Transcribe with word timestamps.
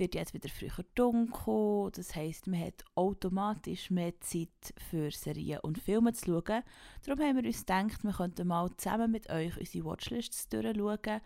wird 0.00 0.14
jetzt 0.16 0.34
wieder 0.34 0.48
früher 0.48 0.84
dunkel. 0.96 1.92
Das 1.94 2.16
heisst, 2.16 2.46
man 2.48 2.60
hat 2.60 2.84
automatisch 2.96 3.90
mehr 3.90 4.18
Zeit 4.20 4.48
für 4.90 5.10
Serien 5.12 5.60
und 5.60 5.78
Filme 5.78 6.12
zu 6.12 6.24
schauen. 6.26 6.62
Darum 7.06 7.22
haben 7.24 7.36
wir 7.36 7.44
uns 7.44 7.60
gedacht, 7.60 8.02
wir 8.02 8.12
könnten 8.12 8.48
mal 8.48 8.68
zusammen 8.76 9.12
mit 9.12 9.30
euch 9.30 9.56
unsere 9.58 9.84
Watchlists 9.84 10.48
durchschauen 10.48 11.20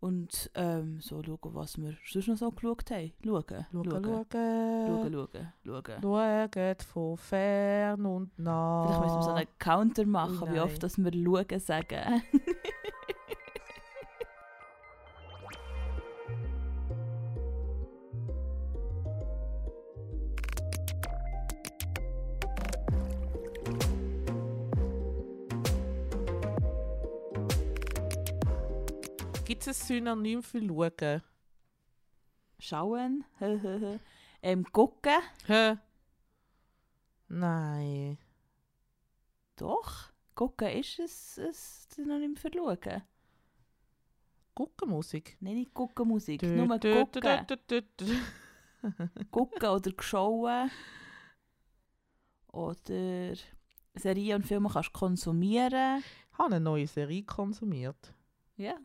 und 0.00 0.48
ähm, 0.54 1.00
so 1.00 1.20
schauen, 1.24 1.38
was 1.54 1.76
wir 1.76 1.96
sonst 2.08 2.28
noch 2.28 2.36
so 2.36 2.50
geschaut 2.52 2.88
haben. 2.92 3.12
Schauen, 3.24 3.44
Schauen, 3.72 3.84
schauen, 3.90 4.26
schauen. 4.30 5.52
schauen, 5.64 5.84
schauen. 6.02 6.02
Schauen 6.52 6.76
von 6.92 7.16
fern 7.16 8.06
und 8.06 8.38
nah. 8.38 8.86
Vielleicht 8.86 9.00
müssen 9.02 9.16
wir 9.16 9.22
so 9.22 9.30
einen 9.30 9.48
Counter 9.58 10.06
machen, 10.06 10.42
Ui, 10.48 10.54
wie 10.54 10.60
oft 10.60 10.72
nein. 10.72 10.80
dass 10.80 10.98
wir 10.98 11.12
schauen 11.12 11.60
sagen. 11.60 12.22
Synonym 29.88 30.42
für 30.42 30.60
schauen? 30.60 31.22
Schauen, 32.60 33.24
ähm, 34.42 34.64
gucken, 34.72 35.20
Hä? 35.46 35.76
Nein. 37.28 38.18
doch. 39.56 40.10
Gucken 40.34 40.68
ist 40.68 40.98
es 41.00 41.38
ein 41.38 41.52
Synonym 41.52 42.36
für 42.36 42.50
schauen. 42.50 43.02
Guckenmusik. 44.54 45.36
Nein, 45.40 45.54
nicht 45.56 45.74
gucken 45.74 46.06
Musik, 46.08 46.42
Dü- 46.42 46.54
nur 46.54 46.76
dü- 46.76 46.94
gucken. 47.04 47.22
dü. 48.00 48.16
gucken 49.30 49.68
oder 49.68 49.90
geschauen. 49.92 50.70
Oder 52.52 53.34
Serien 53.94 54.36
und 54.36 54.46
Filme 54.46 54.68
kannst 54.72 54.88
du 54.94 54.98
konsumieren. 54.98 56.02
Ich 56.32 56.38
habe 56.38 56.54
eine 56.54 56.60
neue 56.60 56.86
Serie 56.86 57.24
konsumiert. 57.24 58.14
Ja, 58.56 58.76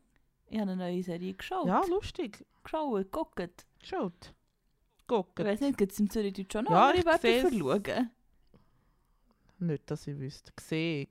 ich 0.54 0.60
habe 0.60 0.72
eine 0.72 0.84
neue 0.84 1.02
Serie 1.02 1.34
geschaut. 1.34 1.66
Ja, 1.66 1.82
lustig. 1.90 2.46
Geschaut, 2.64 3.12
geguckt. 3.12 3.66
Geschaut. 3.80 4.14
Ich 5.00 5.08
Gucken. 5.08 5.46
weiß 5.46 5.62
nicht, 5.62 5.78
gibt 5.80 5.92
es 5.92 6.00
im 6.00 6.10
Zürich 6.12 6.36
schon 6.52 6.66
noch 6.66 6.72
Ja, 6.72 6.90
andere 6.90 7.00
ich 7.00 7.06
Wörter 7.06 7.50
für 7.50 7.58
schauen? 7.58 8.12
Nicht, 9.58 9.90
dass 9.90 10.06
ich 10.06 10.18
wüsste. 10.18 10.52
Gesehen. 10.56 11.08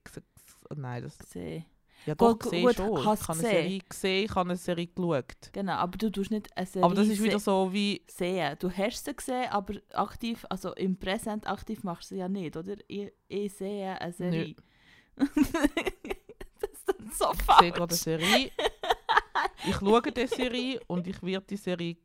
Nein, 0.76 1.02
das... 1.02 1.18
Gesehen. 1.18 1.64
Ja 2.06 2.14
Gut, 2.14 2.44
doch, 2.44 2.50
gesehen 2.50 2.66
gut, 2.66 2.76
schon. 2.76 3.04
hast 3.04 3.22
Ich 3.22 3.28
habe 3.28 3.38
eine. 3.38 3.48
Serie 3.48 3.78
gesehen, 3.80 4.24
ich 4.24 4.34
habe 4.34 4.50
eine 4.50 4.56
Serie 4.56 4.86
geschaut. 4.86 5.52
Genau, 5.52 5.72
aber 5.72 5.98
du 5.98 6.10
tust 6.10 6.30
nicht 6.30 6.56
eine 6.56 6.66
Serie 6.66 6.84
Aber 6.84 6.94
das 6.94 7.08
ist 7.08 7.22
wieder 7.22 7.38
so 7.38 7.72
wie... 7.72 8.02
sehen. 8.08 8.56
Du 8.60 8.70
hast 8.70 9.04
sie 9.04 9.14
gesehen, 9.14 9.50
aber 9.50 9.74
aktiv, 9.92 10.46
also 10.50 10.72
im 10.74 10.96
Präsent 10.96 11.48
aktiv 11.48 11.82
machst 11.82 12.10
du 12.10 12.14
sie 12.14 12.20
ja 12.20 12.28
nicht, 12.28 12.56
oder? 12.56 12.76
Ich, 12.86 13.12
ich 13.28 13.52
sehe 13.52 14.00
eine 14.00 14.12
Serie. 14.12 14.54
das 15.16 15.28
ist 15.28 16.88
dann 16.88 17.10
so 17.12 17.32
Ich 17.32 17.40
sehe 17.60 17.72
gerade 17.72 17.74
eine 17.74 17.88
falsch. 17.88 18.00
Serie. 18.00 18.50
Ich 19.66 19.76
schaue 19.76 20.02
die 20.02 20.26
Serie 20.26 20.80
und 20.86 21.06
ich 21.06 21.22
werde 21.22 21.46
die 21.46 21.56
Serie 21.56 21.96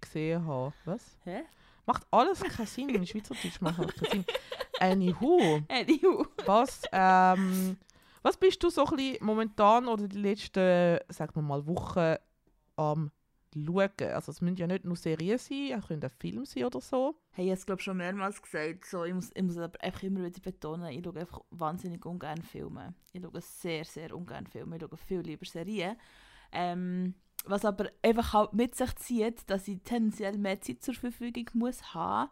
gesehen 0.00 0.44
haben. 0.46 0.72
Was? 0.84 1.18
Hä? 1.24 1.44
Macht 1.86 2.06
alles 2.10 2.40
keinen 2.40 2.66
Sinn. 2.66 2.88
In 2.90 3.06
Schweizerdeutsch 3.06 3.60
macht 3.60 3.78
alles 3.78 3.94
keinen 3.94 4.10
Sinn. 4.10 4.24
Anywho, 4.80 5.60
Anywho. 5.68 6.26
was, 6.44 6.82
ähm, 6.92 7.76
was 8.22 8.36
bist 8.36 8.62
du 8.62 8.70
so 8.70 8.84
ein 8.86 9.16
momentan 9.20 9.86
oder 9.88 10.08
die 10.08 10.18
letzten, 10.18 10.98
sagen 11.08 11.34
wir 11.34 11.42
mal, 11.42 11.66
Wochen 11.66 12.16
am 12.76 13.10
schauen? 13.54 14.14
Also 14.14 14.32
es 14.32 14.40
müssen 14.40 14.56
ja 14.56 14.66
nicht 14.66 14.84
nur 14.84 14.96
Serien 14.96 15.38
sein, 15.38 15.78
es 15.78 15.86
können 15.86 16.04
auch 16.04 16.10
Filme 16.18 16.44
sein 16.44 16.64
oder 16.64 16.80
so. 16.80 17.14
Hey, 17.30 17.46
ich 17.46 17.50
habe 17.50 17.58
es 17.60 17.66
glaube 17.66 17.82
schon 17.82 17.96
mehrmals 17.96 18.42
gesagt. 18.42 18.84
So, 18.84 19.04
ich, 19.04 19.14
muss, 19.14 19.30
ich 19.34 19.42
muss 19.42 19.56
aber 19.56 19.80
einfach 19.82 20.02
immer 20.02 20.24
wieder 20.24 20.40
betonen, 20.40 20.90
ich 20.90 21.04
schaue 21.04 21.20
einfach 21.20 21.40
wahnsinnig 21.50 22.04
ungern 22.04 22.42
Filme. 22.42 22.94
Ich 23.12 23.22
schaue 23.22 23.40
sehr, 23.40 23.84
sehr 23.84 24.14
ungern 24.14 24.46
Filme. 24.46 24.76
Ich 24.76 24.82
schaue 24.82 24.96
viel 24.96 25.20
lieber 25.20 25.46
Serien. 25.46 25.96
Ähm, 26.52 27.14
was 27.44 27.64
aber 27.64 27.90
einfach 28.02 28.32
halt 28.32 28.52
mit 28.54 28.74
sich 28.74 28.94
zieht, 28.96 29.48
dass 29.48 29.68
ich 29.68 29.80
tendenziell 29.82 30.36
mehr 30.36 30.60
Zeit 30.60 30.82
zur 30.82 30.94
Verfügung 30.94 31.46
muss 31.54 31.94
haben 31.94 32.30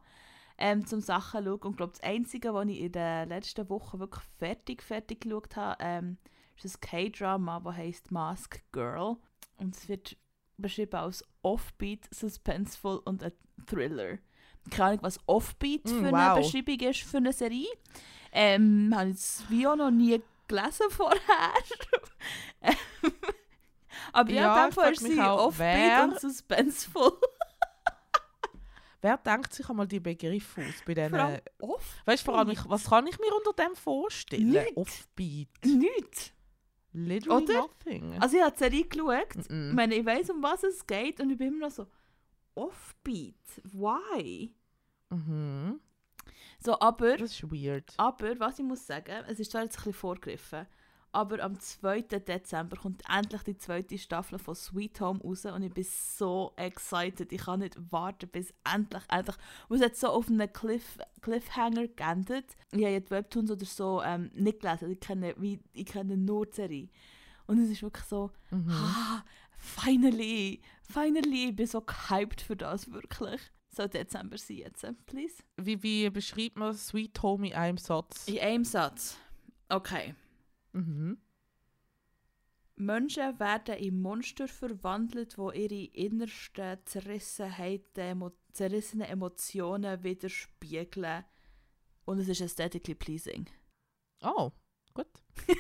ähm, 0.59 0.87
zum 0.87 1.01
Sachen 1.01 1.45
zu 1.45 1.51
schauen. 1.51 1.61
Und 1.61 1.71
ich 1.73 1.77
glaube, 1.77 1.93
das 1.93 2.03
Einzige, 2.03 2.55
was 2.55 2.67
ich 2.69 2.81
in 2.81 2.93
den 2.93 3.29
letzten 3.29 3.69
Wochen 3.69 3.99
wirklich 3.99 4.25
fertig, 4.39 4.83
fertig 4.83 5.23
geschaut 5.23 5.57
habe, 5.57 5.77
ähm, 5.81 6.19
ist 6.63 6.77
ein 6.77 6.81
K-Drama, 6.81 7.61
das 7.61 7.75
heisst 7.77 8.11
Mask 8.11 8.63
Girl. 8.73 9.17
Und 9.57 9.77
es 9.77 9.89
wird 9.89 10.17
beschrieben 10.57 10.97
als 10.97 11.25
Offbeat, 11.43 12.13
suspenseful 12.13 13.01
und 13.05 13.23
ein 13.23 13.33
Thriller. 13.67 14.19
Keine 14.71 14.85
Ahnung, 14.85 15.03
was 15.03 15.19
Offbeat 15.27 15.85
Mm, 15.85 15.89
für 15.89 16.13
wow. 16.13 16.15
eine 16.15 16.41
Beschreibung 16.41 16.81
ist 16.81 17.03
für 17.03 17.19
eine 17.19 17.33
Serie. 17.33 17.69
Ähm, 18.33 18.93
habe 18.95 19.11
ich 19.11 19.17
das 19.17 19.45
Video 19.49 19.77
noch 19.77 19.91
nie 19.91 20.21
gelesen 20.49 20.87
vorher. 20.91 21.21
Aber 24.15 24.31
ja, 24.31 24.43
Ja, 24.43 24.55
in 24.57 24.63
dem 24.63 24.69
ich 24.71 24.75
Fall 24.75 24.93
ist 24.93 25.01
sie 25.05 25.21
auch, 25.21 25.47
Offbeat 25.49 25.77
wer- 25.77 26.05
und 26.05 26.21
suspenseful. 26.21 27.13
Wer 29.03 29.19
denkt 29.19 29.53
sich 29.53 29.69
einmal 29.69 29.87
die 29.87 30.01
Begriffe 30.01 30.63
aus 30.63 30.83
bei 30.87 30.95
diesen... 30.95 31.15
Off? 31.61 31.97
Weißt 32.07 32.23
du, 32.27 32.31
vor 32.31 32.39
allem, 32.39 32.49
ich- 32.51 32.67
was 32.71 32.85
kann 32.89 33.07
ich 33.07 33.19
mir 33.19 33.35
unter 33.37 33.53
dem 33.53 33.77
vorstellen? 33.77 34.49
Nichts. 34.49 34.77
Offbeat. 34.77 35.49
Nichts. 35.63 36.33
Literally 36.93 37.45
Oder? 37.45 37.55
nothing. 37.55 38.19
Also 38.23 38.37
ich 38.39 38.43
habe 38.43 38.53
die 38.53 38.59
Serie 38.61 38.85
geschaut. 38.85 39.27
Ich 39.37 39.47
Mm-mm. 39.51 39.73
meine, 39.75 39.95
ich 39.97 40.07
weiß, 40.07 40.31
um 40.31 40.43
was 40.43 40.63
es 40.63 40.87
geht 40.87 41.21
und 41.21 41.29
ich 41.29 41.37
bin 41.37 41.49
immer 41.49 41.67
noch 41.67 41.71
so 41.75 41.87
Offbeat. 42.55 43.35
Why? 43.65 44.55
Mhm. 45.11 45.81
So, 46.61 46.81
aber... 46.81 47.19
Das 47.19 47.33
ist 47.33 47.43
weird. 47.53 47.93
Aber, 47.99 48.41
was 48.41 48.59
ich 48.59 48.65
muss 48.65 48.87
sagen, 48.87 49.23
es 49.29 49.39
ist 49.39 49.51
zwar 49.51 49.65
jetzt 49.65 49.75
ein 49.75 49.85
bisschen 49.85 49.93
vorgegriffen, 49.93 50.67
aber 51.15 51.43
am 51.43 51.59
2. 51.59 52.03
Dezember 52.03 52.77
kommt 52.77 53.03
endlich 53.09 53.43
die 53.43 53.57
zweite 53.57 53.97
Staffel 53.99 54.39
von 54.39 54.55
Sweet 54.55 55.01
Home 55.01 55.21
raus 55.21 55.45
und 55.47 55.63
ich 55.63 55.73
bin 55.73 55.85
so 55.85 56.53
excited. 56.57 57.33
Ich 57.33 57.43
kann 57.43 57.61
nicht 57.61 57.77
warten, 57.93 58.29
bis 58.29 58.53
endlich, 58.73 59.03
endlich. 59.09 59.37
Und 59.69 59.79
es 59.79 59.83
hat 59.85 59.97
so 59.97 60.09
auf 60.09 60.29
einen 60.29 60.53
Cliff, 60.53 60.99
Cliffhanger 61.23 61.89
geendet. 61.89 62.57
Ich 62.73 62.83
habe 62.83 62.93
ja 62.93 63.01
die 63.01 63.11
Webtoons 63.11 63.51
oder 63.51 63.65
so 63.65 64.03
ähm, 64.05 64.31
nicht 64.35 64.61
gelesen. 64.61 64.91
Ich 64.91 65.01
kenne, 65.01 65.35
wie, 65.39 65.61
ich 65.73 65.87
kenne 65.87 66.17
nur 66.17 66.47
die 66.47 66.55
Serie. 66.57 66.89
Und 67.47 67.59
es 67.59 67.71
ist 67.71 67.83
wirklich 67.83 68.07
so, 68.07 68.31
Mhm. 68.51 68.71
ah, 68.71 69.23
finally, 69.57 70.61
finally, 70.91 71.51
ich 71.51 71.57
bin 71.57 71.67
so 71.67 71.81
gehypt 71.81 72.41
für 72.41 72.57
das, 72.57 72.91
wirklich. 72.91 73.41
So 73.69 73.87
Dezember 73.89 74.39
sein 74.39 74.59
jetzt, 74.59 74.87
please. 75.07 75.43
Wie, 75.57 75.83
wie 75.83 76.09
beschreibt 76.11 76.57
man 76.57 76.75
Sweet 76.75 77.21
Home 77.23 77.49
in 77.49 77.55
einem 77.55 77.77
Satz? 77.79 78.29
In 78.29 78.39
einem 78.39 78.65
Satz. 78.65 79.17
Okay. 79.69 80.15
Mhm. 80.75 81.19
Menschen 82.77 83.39
werden 83.39 83.77
in 83.77 84.01
Monster 84.01 84.49
verwandelt, 84.49 85.39
wo 85.39 85.51
ihre 85.53 85.85
innersten 85.95 86.79
Zerrissenheiten, 86.85 88.31
zerrissenen 88.53 89.09
Emotionen 89.09 90.03
widerspiegeln. 90.03 91.25
Und 92.05 92.19
es 92.19 92.29
ist 92.29 92.43
aesthetically 92.43 92.95
pleasing. 92.95 93.47
Oh, 94.23 94.51
gut. 94.93 95.07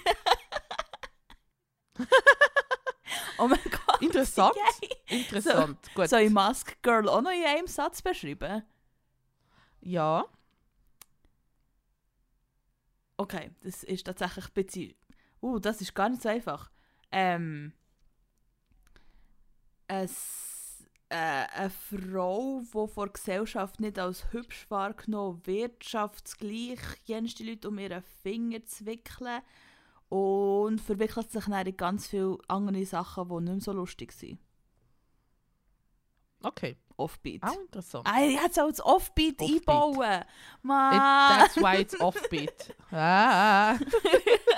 Oh 3.38 3.48
mein 3.48 3.58
Gott. 3.64 4.00
Interessant. 4.00 4.54
yay. 4.56 5.18
Interessant. 5.20 5.78
Gut. 5.94 6.08
Soll 6.08 6.20
ich 6.20 6.30
Mask 6.30 6.80
Girl 6.82 7.08
auch 7.08 7.22
noch 7.22 7.30
in 7.30 7.44
einem 7.44 7.66
Satz 7.66 8.00
beschreiben? 8.00 8.62
Ja. 9.80 10.24
Okay, 13.16 13.50
das 13.62 13.84
ist 13.84 14.04
tatsächlich 14.04 14.46
ein 14.46 14.52
bisschen... 14.54 14.94
Uh, 15.44 15.58
das 15.58 15.82
ist 15.82 15.94
gar 15.94 16.08
nicht 16.08 16.22
so 16.22 16.28
einfach. 16.30 16.70
Ähm... 17.12 17.72
Es, 19.86 20.82
äh, 21.10 21.44
eine 21.52 21.68
Frau, 21.70 22.62
die 22.62 22.88
von 22.88 23.04
der 23.04 23.12
Gesellschaft 23.12 23.78
nicht 23.78 23.98
als 23.98 24.32
hübsch 24.32 24.64
wahrgenommen 24.70 25.42
wird, 25.44 25.84
schafft 25.84 26.26
es 26.26 26.38
gleich, 26.38 26.80
jenste 27.04 27.44
Leute 27.44 27.68
um 27.68 27.78
ihren 27.78 28.02
Finger 28.22 28.64
zu 28.64 28.86
wickeln 28.86 29.42
und 30.08 30.80
verwickelt 30.80 31.30
sich 31.30 31.44
dann 31.44 31.66
in 31.66 31.76
ganz 31.76 32.08
viele 32.08 32.38
andere 32.48 32.86
Sachen, 32.86 33.28
die 33.28 33.34
nicht 33.34 33.52
mehr 33.52 33.60
so 33.60 33.72
lustig 33.72 34.12
sind. 34.12 34.40
Okay. 36.42 36.78
Offbeat. 36.96 37.42
Auch 37.42 37.60
interessant. 37.60 38.06
Ah, 38.08 38.22
ich 38.22 38.36
hätte 38.36 38.50
es 38.50 38.58
auch 38.58 38.66
als 38.66 38.80
Offbeat, 38.80 39.40
Offbeat. 39.40 39.68
einbauen. 39.68 40.20
It, 40.20 40.26
Mann. 40.62 41.38
that's 41.38 41.56
why 41.56 41.80
it's 41.80 42.00
offbeat. 42.00 42.74
ah. 42.92 43.76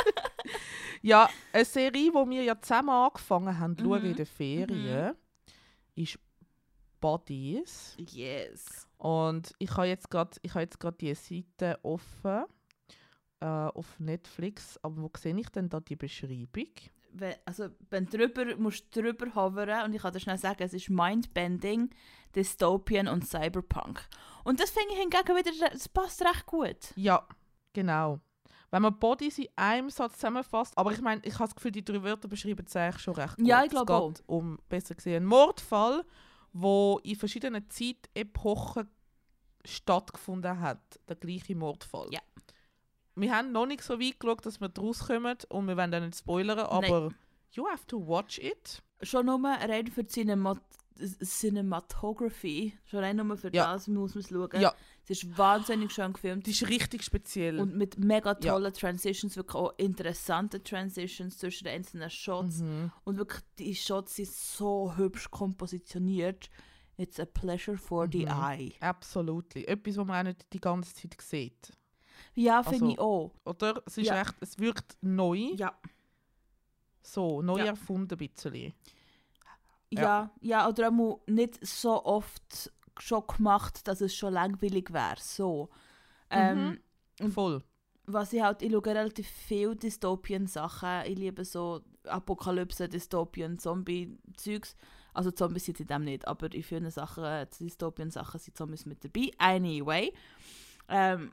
ja, 1.06 1.30
eine 1.52 1.64
Serie, 1.64 2.10
die 2.10 2.30
wir 2.30 2.42
ja 2.42 2.60
zusammen 2.60 2.90
angefangen 2.90 3.58
haben 3.58 3.76
Mhm. 3.80 4.04
in 4.04 4.16
den 4.16 4.26
Ferien, 4.26 5.14
ist 5.94 6.18
Bodies. 7.00 7.96
Yes. 7.98 8.88
Und 8.98 9.52
ich 9.58 9.70
habe 9.76 9.86
jetzt 9.86 10.10
gerade 10.10 10.38
gerade 10.40 10.96
die 10.96 11.14
Seite 11.14 11.78
offen 11.82 12.44
äh, 13.40 13.46
auf 13.46 13.98
Netflix. 14.00 14.78
Aber 14.82 15.02
wo 15.02 15.10
sehe 15.16 15.38
ich 15.38 15.48
denn 15.50 15.68
da 15.68 15.80
die 15.80 15.96
Beschreibung? 15.96 16.72
wenn, 17.18 17.34
also, 17.44 17.68
wenn 17.90 18.06
drüber, 18.06 18.56
musst 18.56 18.94
du 18.94 19.02
drüber 19.02 19.34
hovern 19.34 19.84
und 19.86 19.94
ich 19.94 20.02
kann 20.02 20.12
dir 20.12 20.20
schnell 20.20 20.38
sagen, 20.38 20.62
es 20.62 20.74
ist 20.74 20.90
Mindbending, 20.90 21.90
Dystopian 22.34 23.08
und 23.08 23.26
Cyberpunk. 23.26 24.06
Und 24.44 24.60
das 24.60 24.70
finde 24.70 24.92
ich 24.92 25.00
hingegen 25.00 25.36
wieder, 25.36 25.70
das 25.70 25.88
passt 25.88 26.22
recht 26.22 26.46
gut. 26.46 26.92
Ja, 26.96 27.26
genau. 27.72 28.20
Wenn 28.70 28.82
man 28.82 28.98
Bodies 28.98 29.38
in 29.38 29.48
einem 29.56 29.90
Satz 29.90 30.14
zusammenfasst, 30.14 30.76
aber 30.76 30.92
ich 30.92 31.00
meine, 31.00 31.20
ich 31.24 31.34
habe 31.34 31.44
das 31.44 31.54
Gefühl, 31.54 31.70
die 31.70 31.84
drei 31.84 32.02
Wörter 32.02 32.28
beschreiben 32.28 32.64
es 32.66 32.76
eigentlich 32.76 33.02
schon 33.02 33.14
recht 33.14 33.36
gut. 33.36 33.46
Ja, 33.46 33.64
ich 33.64 33.70
glaube 33.70 34.12
geht 34.12 34.24
um, 34.26 34.58
besser 34.68 34.94
gesehen, 34.94 35.16
einen 35.16 35.26
Mordfall, 35.26 36.04
wo 36.52 37.00
in 37.04 37.16
verschiedenen 37.16 37.68
Zeitepochen 37.70 38.88
stattgefunden 39.64 40.60
hat. 40.60 40.80
Der 41.08 41.16
gleiche 41.16 41.54
Mordfall. 41.54 42.08
Ja. 42.10 42.20
Wir 43.14 43.34
haben 43.34 43.52
noch 43.52 43.66
nicht 43.66 43.82
so 43.82 43.98
weit 43.98 44.20
geschaut, 44.20 44.44
dass 44.44 44.60
wir 44.60 44.68
daraus 44.68 45.06
kommen 45.06 45.38
und 45.48 45.66
wir 45.66 45.76
wollen 45.76 45.90
dann 45.90 46.04
nicht 46.04 46.18
spoilern, 46.18 46.58
aber 46.58 47.10
you 47.52 47.66
have 47.68 47.86
to 47.86 48.06
watch 48.06 48.38
it. 48.38 48.82
Schon 49.02 49.26
nur 49.26 49.42
rein 49.42 49.86
für 49.86 50.04
die 50.04 50.12
Cinemat 50.12 50.60
Cinematography, 50.96 52.75
schon 52.87 53.00
rein 53.00 53.16
nur 53.16 53.37
für 53.37 53.54
Ja. 53.54 53.72
das 53.72 53.88
muss 53.88 54.14
man 54.14 54.22
es 54.25 54.28
schauen. 54.28 54.60
Ja. 54.60 54.75
Es 55.04 55.10
ist 55.10 55.38
wahnsinnig 55.38 55.93
schön 55.93 56.12
gefilmt. 56.12 56.46
Die 56.46 56.50
ist 56.50 56.69
richtig 56.69 57.02
speziell. 57.04 57.60
Und 57.60 57.76
mit 57.76 57.98
mega 57.98 58.31
Ja. 58.43 58.52
tollen 58.52 58.72
Transitions, 58.72 59.37
wirklich 59.37 59.54
auch 59.54 59.72
interessante 59.78 60.62
Transitions 60.62 61.38
zwischen 61.38 61.64
den 61.64 61.75
einzelnen 61.75 62.10
Shots. 62.10 62.58
mhm. 62.58 62.90
Und 63.04 63.16
wirklich, 63.19 63.43
die 63.58 63.75
Shots 63.75 64.16
sind 64.16 64.28
so 64.28 64.96
hübsch 64.96 65.31
kompositioniert. 65.31 66.50
It's 66.96 67.20
a 67.20 67.26
pleasure 67.26 67.76
for 67.76 68.08
the 68.10 68.25
Mhm. 68.25 68.32
eye. 68.32 68.72
Absolutely. 68.81 69.64
Etwas, 69.66 69.96
was 69.99 70.06
man 70.06 70.19
auch 70.26 70.28
nicht 70.31 70.46
die 70.52 70.60
ganze 70.60 70.94
Zeit 70.94 71.16
sieht. 71.20 71.72
Ja, 72.34 72.62
finde 72.62 72.76
Also, 72.87 72.92
ich 72.92 72.99
auch. 72.99 73.32
Oder? 73.44 73.82
Es 73.87 73.99
ist 73.99 74.06
Ja. 74.06 74.14
recht, 74.22 74.34
es 74.40 74.58
wirkt 74.58 74.96
neu. 75.02 75.50
Ja. 75.56 75.78
So, 77.02 77.42
neu 77.42 77.58
Ja. 77.58 77.66
erfunden 77.66 78.14
ein 78.19 78.28
bisschen. 78.28 78.72
Ja. 79.90 80.00
Ja, 80.02 80.30
ja, 80.40 80.68
oder 80.68 80.88
auch 80.88 81.20
nicht 81.26 81.64
so 81.64 82.04
oft 82.04 82.72
schon 82.98 83.26
gemacht, 83.26 83.86
dass 83.86 84.00
es 84.00 84.14
schon 84.16 84.32
langweilig 84.32 84.92
wäre. 84.92 85.16
So. 85.20 85.68
Ähm, 86.30 86.78
Und- 87.20 87.32
Voll. 87.32 87.62
was 88.06 88.32
ich 88.32 88.42
halt, 88.42 88.62
ich 88.62 88.72
schaue 88.72 88.84
relativ 88.86 89.28
viel 89.28 89.74
Dystopien-Sachen. 89.76 91.02
Ich 91.06 91.18
liebe 91.18 91.44
so 91.44 91.82
Apokalypse, 92.04 92.88
Dystopien, 92.88 93.58
Zombie-Zeugs. 93.58 94.76
Also 95.14 95.30
Zombies 95.30 95.64
sind 95.64 95.80
in 95.80 95.86
dem 95.86 96.04
nicht, 96.04 96.26
aber 96.28 96.52
in 96.52 96.62
vielen 96.62 96.90
Sachen, 96.90 97.24
äh, 97.24 97.46
Dystopien-Sachen 97.46 98.38
sind 98.40 98.56
Zombies 98.56 98.86
mit 98.86 99.02
dabei. 99.04 99.30
Anyway. 99.38 100.12
Ähm, 100.88 101.32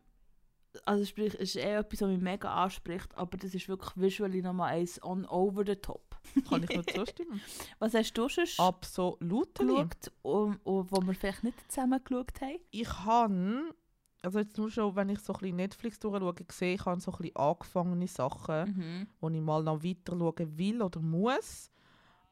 also 0.85 1.05
sprich, 1.05 1.33
es 1.35 1.41
ist 1.41 1.55
eher 1.57 1.79
etwas, 1.79 2.01
was 2.01 2.09
mich 2.09 2.21
mega 2.21 2.53
anspricht, 2.63 3.15
aber 3.15 3.37
das 3.37 3.53
ist 3.53 3.67
wirklich 3.67 3.91
visually 3.95 4.41
nochmal 4.41 4.73
eins 4.73 5.01
on 5.03 5.25
over 5.27 5.63
the 5.65 5.75
top. 5.75 6.12
Kann 6.49 6.63
ich 6.63 6.69
nur 6.73 6.85
zustimmen. 6.87 7.41
Was 7.79 7.93
hast 7.93 8.13
du 8.13 8.29
schon 8.29 8.45
Absolut. 8.57 9.55
geschaut, 9.55 10.11
um, 10.21 10.59
um, 10.63 10.87
wo 10.89 11.01
wir 11.01 11.13
vielleicht 11.13 11.43
nicht 11.43 11.71
zusammen 11.71 12.03
geschaut 12.03 12.41
haben? 12.41 12.59
Ich 12.71 12.89
habe, 12.89 13.75
also 14.21 14.39
jetzt 14.39 14.57
nur 14.57 14.71
schon, 14.71 14.95
wenn 14.95 15.09
ich 15.09 15.19
so 15.19 15.33
ein 15.33 15.39
bisschen 15.39 15.55
Netflix 15.57 15.99
durchschaue, 15.99 16.33
gesehen, 16.33 16.75
ich 16.75 16.85
habe 16.85 16.99
so 16.99 17.11
ein 17.11 17.17
bisschen 17.17 17.35
angefangene 17.35 18.07
Sachen, 18.07 18.75
Mhm. 18.75 19.07
wo 19.19 19.29
ich 19.29 19.41
mal 19.41 19.63
noch 19.63 19.83
weiter 19.83 20.17
schauen 20.17 20.57
will 20.57 20.81
oder 20.81 20.99
muss. 20.99 21.71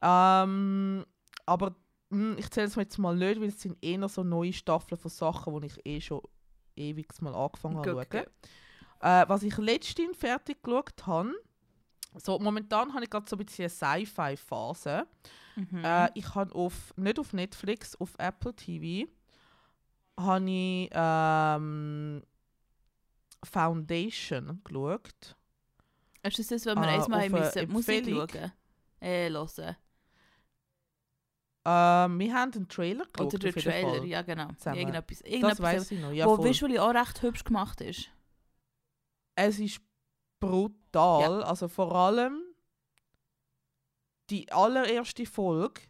Ähm, 0.00 1.04
aber 1.46 1.74
hm, 2.10 2.36
ich 2.38 2.50
zähle 2.50 2.66
es 2.66 2.76
mir 2.76 2.82
jetzt 2.82 2.98
mal 2.98 3.16
nicht, 3.16 3.40
weil 3.40 3.48
es 3.48 3.60
sind 3.60 3.76
eher 3.82 4.08
so 4.08 4.22
neue 4.22 4.52
Staffeln 4.52 5.00
von 5.00 5.10
Sachen, 5.10 5.60
die 5.60 5.66
ich 5.66 5.86
eh 5.86 6.00
schon 6.00 6.20
ewig 6.76 7.08
mal 7.22 7.34
angefangen 7.34 7.78
habe 7.78 8.06
zu 8.06 8.16
schauen. 8.18 8.26
Äh, 9.00 9.28
was 9.28 9.42
ich 9.42 9.56
letztens 9.58 10.16
fertig 10.16 10.62
geschaut 10.62 11.06
habe, 11.06 11.32
so 12.14 12.38
momentan 12.38 12.92
habe 12.94 13.04
ich 13.04 13.10
gerade 13.10 13.28
so 13.28 13.36
ein 13.36 13.44
bisschen 13.44 13.64
eine 13.64 14.04
Sci-Fi-Phase. 14.04 15.06
Mhm. 15.56 15.84
Äh, 15.84 16.10
ich 16.14 16.34
habe 16.34 16.54
auf, 16.54 16.94
nicht 16.96 17.18
auf 17.18 17.32
Netflix, 17.32 17.94
auf 17.96 18.14
Apple 18.18 18.54
TV, 18.54 19.10
habe 20.18 20.50
ich 20.50 20.90
ähm, 20.92 22.22
Foundation 23.44 24.60
geschaut. 24.64 25.36
ist 26.22 26.38
das 26.38 26.46
das, 26.46 26.66
was 26.66 26.76
wir 26.76 26.82
äh, 26.88 27.00
haben 27.00 27.12
eine 27.12 27.30
müssen 27.30 27.72
Musik 27.72 28.06
schauen? 28.08 28.52
Äh, 29.00 29.30
hören. 29.30 29.76
Ähm, 31.64 32.18
wir 32.18 32.34
haben 32.34 32.50
den 32.50 32.68
Trailer 32.68 33.04
geschaut, 33.06 33.34
Oder 33.34 33.46
jeden 33.46 33.60
Trailer, 33.60 33.88
Fall. 33.98 34.04
ja 34.06 34.22
genau. 34.22 34.52
Zusammen. 34.54 34.78
Irgendetwas, 34.78 35.18
Das 35.18 35.28
irgendetwas 35.28 35.60
weiß 35.60 35.90
ich 35.92 36.00
noch, 36.00 36.12
ja 36.12 36.26
wo 36.26 36.36
voll. 36.36 36.48
visually 36.48 36.78
auch 36.78 36.92
recht 36.94 37.22
hübsch 37.22 37.44
gemacht 37.44 37.80
ist. 37.80 38.08
Es 39.36 39.58
ist 39.58 39.80
brutal, 40.40 40.76
also 41.00 41.68
vor 41.68 41.94
allem 41.94 42.42
die 44.30 44.50
allererste 44.52 45.26
Folge 45.26 45.82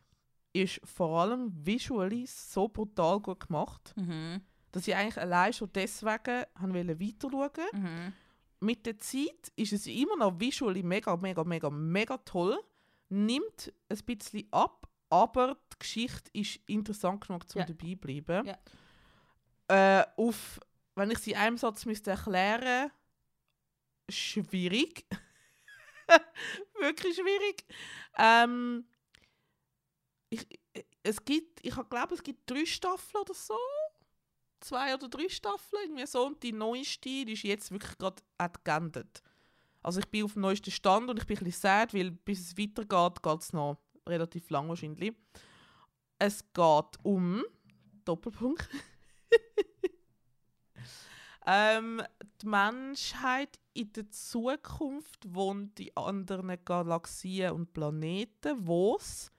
ist 0.52 0.81
vor 0.84 1.20
allem 1.22 1.50
visually 1.64 2.26
so 2.26 2.69
brutal 2.69 3.20
gut 3.20 3.46
gemacht, 3.46 3.93
Mhm. 3.96 4.43
dass 4.72 4.87
ich 4.88 4.94
eigentlich 4.94 5.19
allein 5.19 5.52
schon 5.52 5.70
deswegen 5.72 6.44
weiter 6.54 7.31
schauen 7.31 7.50
Mhm. 7.72 8.12
mit 8.60 8.84
der 8.87 8.99
Zeit 8.99 9.52
ist 9.56 9.72
es 9.72 9.87
immer 9.87 10.16
noch 10.16 10.38
visually 10.38 10.82
mega, 10.82 11.16
mega, 11.16 11.43
mega, 11.44 11.70
mega 11.70 12.16
toll. 12.19 12.58
Nimmt 13.08 13.72
ein 13.88 13.99
bisschen 14.06 14.46
ab, 14.52 14.88
aber 15.10 15.56
die 15.72 15.78
Geschichte 15.78 16.31
ist 16.32 16.60
interessant 16.66 17.26
genug, 17.26 17.44
um 17.54 17.60
Ja. 17.60 17.66
dabei 17.66 17.90
zu 17.93 17.96
bleiben. 17.96 18.46
Ja. 18.46 18.58
Äh, 20.00 20.06
auf, 20.16 20.60
wenn 20.94 21.10
ich 21.10 21.19
sie 21.19 21.32
in 21.32 21.38
einem 21.38 21.58
Satz 21.58 21.84
müsste 21.87 22.10
erklären 22.10 22.90
schwierig. 24.08 25.06
Wirklich 26.81 27.16
schwierig. 27.16 27.64
Ähm, 28.16 28.87
ich, 30.31 30.46
es 31.02 31.25
gibt, 31.25 31.64
ich 31.64 31.75
glaube, 31.88 32.14
es 32.14 32.22
gibt 32.22 32.50
drei 32.50 32.64
Staffeln 32.64 33.22
oder 33.22 33.34
so 33.34 33.58
zwei 34.62 34.94
oder 34.94 35.08
drei 35.08 35.28
Staffeln, 35.28 35.82
irgendwie 35.82 36.06
so. 36.06 36.26
Und 36.26 36.43
die 36.43 36.52
neueste, 36.52 37.25
die 37.25 37.32
ist 37.32 37.43
jetzt 37.43 37.70
wirklich 37.70 37.99
gerade 37.99 38.22
geendet. 38.64 39.22
Also 39.82 40.00
ich 40.00 40.08
bin 40.08 40.25
auf 40.25 40.34
dem 40.34 40.43
neuesten 40.43 40.70
Stand 40.70 41.10
und 41.10 41.19
ich 41.19 41.26
bin 41.26 41.37
ein 41.37 41.44
bisschen 41.44 41.60
sad, 41.60 41.93
weil 41.93 42.12
bis 42.12 42.40
es 42.40 42.58
weitergeht, 42.58 43.22
geht 43.22 43.40
es 43.40 43.52
noch 43.52 43.78
relativ 44.08 44.49
lang 44.50 44.69
wahrscheinlich. 44.69 45.12
Es 46.19 46.44
geht 46.52 46.99
um 47.02 47.44
Doppelpunkt. 48.04 48.69
ähm, 51.46 52.02
die 52.40 52.46
Menschheit 52.46 53.58
in 53.75 53.93
der 53.93 54.11
Zukunft 54.11 55.35
wohnt 55.35 55.81
in 55.81 55.97
anderen 55.97 56.65
Galaxien 56.65 57.53
und 57.53 57.73
Planeten, 57.73 58.67
wo 58.67 58.97
es 58.97 59.33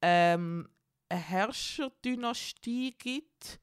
ähm, 0.00 0.68
eine 1.08 1.20
Herrscherdynastie 1.20 2.92
gibt, 2.92 3.60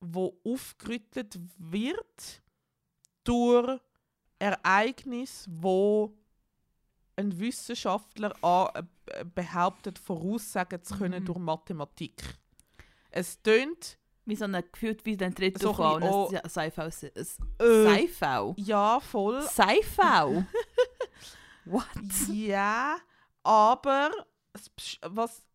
wo 0.00 0.38
aufgerüttelt 0.44 1.38
wird 1.58 2.42
durch 3.24 3.80
Ereignisse, 4.38 5.48
wo 5.50 6.16
ein 7.16 7.38
Wissenschaftler 7.38 8.34
äh, 8.74 9.24
behauptet, 9.24 9.98
voraussagen 9.98 10.82
zu 10.82 10.98
können 10.98 11.22
Mhm. 11.22 11.26
durch 11.26 11.38
Mathematik. 11.38 12.22
Es 13.10 13.40
tönt 13.42 13.98
Wie 14.26 14.36
so 14.36 14.44
ein 14.44 14.62
gefühlt 14.72 15.04
wie 15.06 15.16
ein 15.18 15.34
dritter 15.34 15.60
So 15.60 15.82
ein 15.82 16.02
Sci-Fi. 16.48 17.06
äh, 17.06 17.24
Sci-Fi? 18.06 18.54
ja 18.56 19.00
voll 19.00 19.40
Sci-Fi? 19.42 20.44
What? 21.64 21.86
Ja, 22.32 22.96
aber 23.44 24.10
was, 25.02 25.46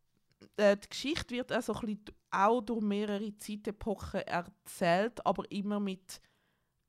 äh, 0.55 0.77
die 0.77 0.89
Geschichte 0.89 1.35
wird 1.35 1.53
auch, 1.53 1.61
so 1.61 1.73
ein 1.73 1.81
bisschen, 1.81 2.15
auch 2.31 2.61
durch 2.61 2.81
mehrere 2.81 3.35
Zeitepochen 3.37 4.21
erzählt, 4.21 5.25
aber 5.25 5.49
immer 5.51 5.79
mit 5.79 6.21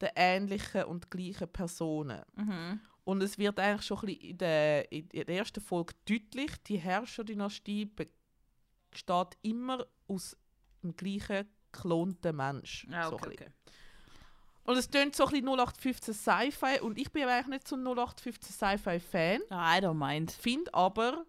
den 0.01 0.11
ähnlichen 0.15 0.85
und 0.85 1.11
gleichen 1.11 1.49
Personen. 1.49 2.23
Mhm. 2.37 2.81
Und 3.05 3.23
es 3.23 3.39
wird 3.39 3.59
eigentlich 3.59 3.87
schon 3.87 3.99
ein 3.99 4.07
bisschen 4.07 4.31
in 4.31 4.39
der, 4.39 4.93
in 4.93 5.09
der 5.09 5.29
ersten 5.29 5.61
Folge 5.61 5.95
deutlich, 6.09 6.51
die 6.65 6.79
Herrscherdynastie 6.79 7.91
besteht 8.91 9.39
immer 9.43 9.85
aus 10.07 10.37
dem 10.83 10.95
gleichen 10.95 11.49
geklonten 11.73 12.37
Mensch. 12.37 12.87
So 12.89 12.95
ein 12.95 13.05
okay, 13.05 13.29
bisschen. 13.29 13.33
okay. 13.33 13.51
Und 14.65 14.77
es 14.77 14.89
tönt 14.89 15.17
so 15.17 15.25
ein 15.25 15.31
bisschen 15.31 15.49
0815 15.49 16.15
Sci-Fi 16.15 16.81
und 16.81 16.99
ich 16.99 17.11
bin 17.11 17.25
eigentlich 17.25 17.49
nicht 17.49 17.69
so 17.69 17.77
ein 17.77 17.85
0815 17.85 18.53
Sci-Fi-Fan. 18.53 19.41
Ah, 19.51 19.77
I 19.77 19.81
don't 19.81 19.95
mind. 19.95 20.31
finde 20.31 20.73
aber, 20.73 21.25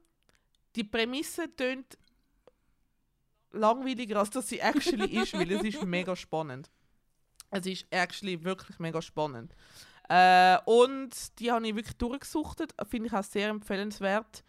die 0.76 0.84
Prämisse 0.84 1.54
tönt 1.56 1.98
langweiliger, 3.52 4.20
als 4.20 4.30
dass 4.30 4.50
sie 4.50 4.60
actually 4.60 5.18
ist, 5.18 5.34
weil 5.34 5.52
es 5.52 5.64
ist 5.64 5.84
mega 5.84 6.16
spannend. 6.16 6.70
Es 7.50 7.66
ist 7.66 7.86
actually 7.92 8.44
wirklich 8.44 8.80
mega 8.80 9.02
spannend. 9.02 9.56
Äh, 10.10 10.58
und 10.66 11.40
die 11.40 11.52
habe 11.52 11.68
ich 11.68 11.76
wirklich 11.76 11.98
durchgesuchtet, 11.98 12.74
finde 12.90 13.08
ich 13.08 13.14
auch 13.14 13.24
sehr 13.24 13.50
empfehlenswert. 13.50 14.44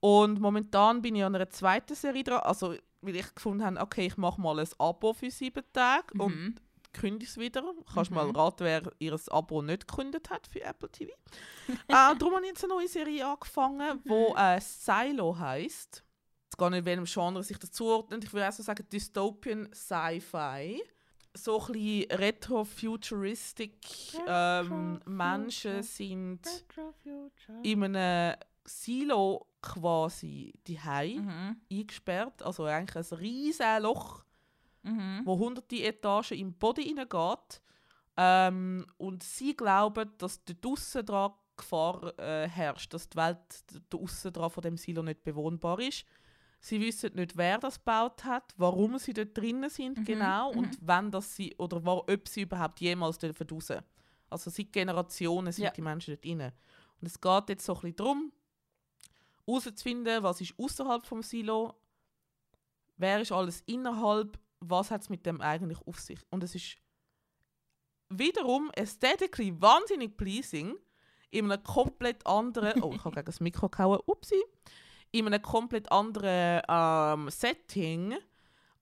Und 0.00 0.40
momentan 0.40 1.02
bin 1.02 1.14
ich 1.14 1.24
an 1.24 1.34
einer 1.34 1.50
zweiten 1.50 1.94
Serie 1.94 2.24
dran, 2.24 2.40
also 2.40 2.74
weil 3.02 3.16
ich 3.16 3.34
gefunden 3.34 3.64
habe, 3.64 3.80
okay, 3.80 4.06
ich 4.06 4.16
mache 4.16 4.40
mal 4.40 4.58
ein 4.58 4.68
Abo 4.78 5.12
für 5.12 5.30
sieben 5.30 5.64
Tage 5.72 6.14
und 6.22 6.34
Mhm. 6.34 6.54
die 6.86 6.90
kündige 7.00 7.30
es 7.30 7.38
wieder. 7.38 7.62
Kannst 7.94 8.10
Mhm. 8.10 8.16
mal 8.16 8.30
raten, 8.30 8.64
wer 8.64 8.82
ihr 8.98 9.18
Abo 9.30 9.62
nicht 9.62 9.86
gekündigt 9.88 10.28
hat 10.30 10.46
für 10.46 10.60
Apple 10.62 10.88
TV. 10.90 11.12
äh, 11.88 12.16
darum 12.18 12.34
habe 12.34 12.42
ich 12.44 12.48
jetzt 12.50 12.64
eine 12.64 12.74
neue 12.74 12.88
Serie 12.88 13.26
angefangen, 13.26 14.00
wo 14.04 14.34
äh, 14.36 14.60
Silo 14.60 15.38
heisst. 15.38 16.04
Ich 16.48 16.52
weiß 16.54 16.58
gar 16.58 16.70
nicht, 16.70 16.84
welchem 16.84 17.04
Genre 17.04 17.42
sich 17.44 17.58
das 17.58 17.70
zuordnet. 17.72 18.24
Ich 18.24 18.32
würde 18.32 18.48
auch 18.48 18.52
so 18.52 18.62
sagen 18.62 18.84
Dystopian 18.92 19.68
Sci-Fi. 19.72 20.82
So 21.32 21.60
ein 21.64 21.72
bisschen 21.72 22.10
retro-futuristic. 22.10 23.78
Ähm. 24.26 25.00
Menschen 25.06 25.82
sind 25.82 26.40
in 27.62 27.84
einem 27.96 28.36
Silo 28.64 29.46
quasi 29.62 30.52
die 30.66 30.78
Mhm. 30.78 31.60
eingesperrt. 31.70 32.42
Also 32.42 32.64
eigentlich 32.64 33.12
ein 33.12 33.18
riesiges 33.18 33.80
Loch, 33.82 34.24
Mhm. 34.82 35.22
wo 35.24 35.38
hunderte 35.38 35.76
Etagen 35.82 36.38
im 36.38 36.54
Boden 36.54 36.82
hineingeht. 36.84 37.60
Ähm, 38.16 38.86
und 38.98 39.22
sie 39.22 39.54
glauben, 39.56 40.10
dass 40.18 40.42
dort 40.44 40.64
draussen 40.64 41.04
dran 41.06 41.32
Gefahr 41.56 42.18
äh, 42.18 42.48
herrscht, 42.48 42.92
dass 42.94 43.08
die 43.08 43.16
Welt 43.18 43.38
draussen 43.90 44.32
dran 44.32 44.50
von 44.50 44.62
dem 44.62 44.76
Silo 44.78 45.02
nicht 45.02 45.22
bewohnbar 45.22 45.78
ist. 45.80 46.04
Sie 46.62 46.80
wissen 46.80 47.14
nicht, 47.14 47.36
wer 47.36 47.58
das 47.58 47.78
gebaut 47.78 48.24
hat, 48.24 48.52
warum 48.56 48.98
sie 48.98 49.12
dort 49.14 49.36
drinnen 49.36 49.68
sind 49.70 49.98
Mhm, 49.98 50.04
genau 50.04 50.52
mhm. 50.52 50.58
und 50.58 50.78
wann 50.80 51.10
das 51.10 51.34
sie 51.36 51.54
oder 51.58 51.84
wo, 51.84 52.04
ob 52.08 52.28
sie 52.28 52.42
überhaupt 52.42 52.80
jemals 52.80 53.18
dürfen 53.18 53.46
raus. 53.50 53.70
Also 54.30 54.50
seit 54.50 54.72
Generationen 54.72 55.52
sind 55.52 55.64
Ja. 55.64 55.70
die 55.70 55.82
Menschen 55.82 56.14
dort 56.14 56.24
drin. 56.24 56.40
Und 57.00 57.06
es 57.06 57.20
geht 57.20 57.48
jetzt 57.48 57.64
so 57.64 57.74
ein 57.74 57.80
bisschen 57.80 57.96
darum, 57.96 58.32
herauszufinden, 59.50 60.22
was 60.22 60.40
ist 60.40 60.54
außerhalb 60.58 61.06
vom 61.06 61.22
Silo, 61.22 61.74
wer 62.96 63.20
ist 63.20 63.32
alles 63.32 63.62
innerhalb, 63.66 64.38
was 64.60 64.90
hat 64.90 65.02
es 65.02 65.08
mit 65.08 65.26
dem 65.26 65.40
eigentlich 65.40 65.80
auf 65.86 65.98
sich. 65.98 66.20
Und 66.30 66.44
es 66.44 66.54
ist 66.54 66.76
wiederum 68.08 68.70
aesthetically 68.76 69.60
wahnsinnig 69.60 70.16
pleasing, 70.16 70.76
in 71.30 71.50
einem 71.50 71.62
komplett 71.62 72.26
anderen, 72.26 72.82
oh, 72.82 72.92
ich 72.92 73.04
habe 73.04 73.14
gegen 73.14 73.26
das 73.26 73.40
Mikro 73.40 73.68
gehauen, 73.68 74.00
upsi, 74.06 74.42
in 75.12 75.26
einem 75.26 75.42
komplett 75.42 75.90
anderen 75.90 76.62
ähm, 76.68 77.30
Setting. 77.30 78.16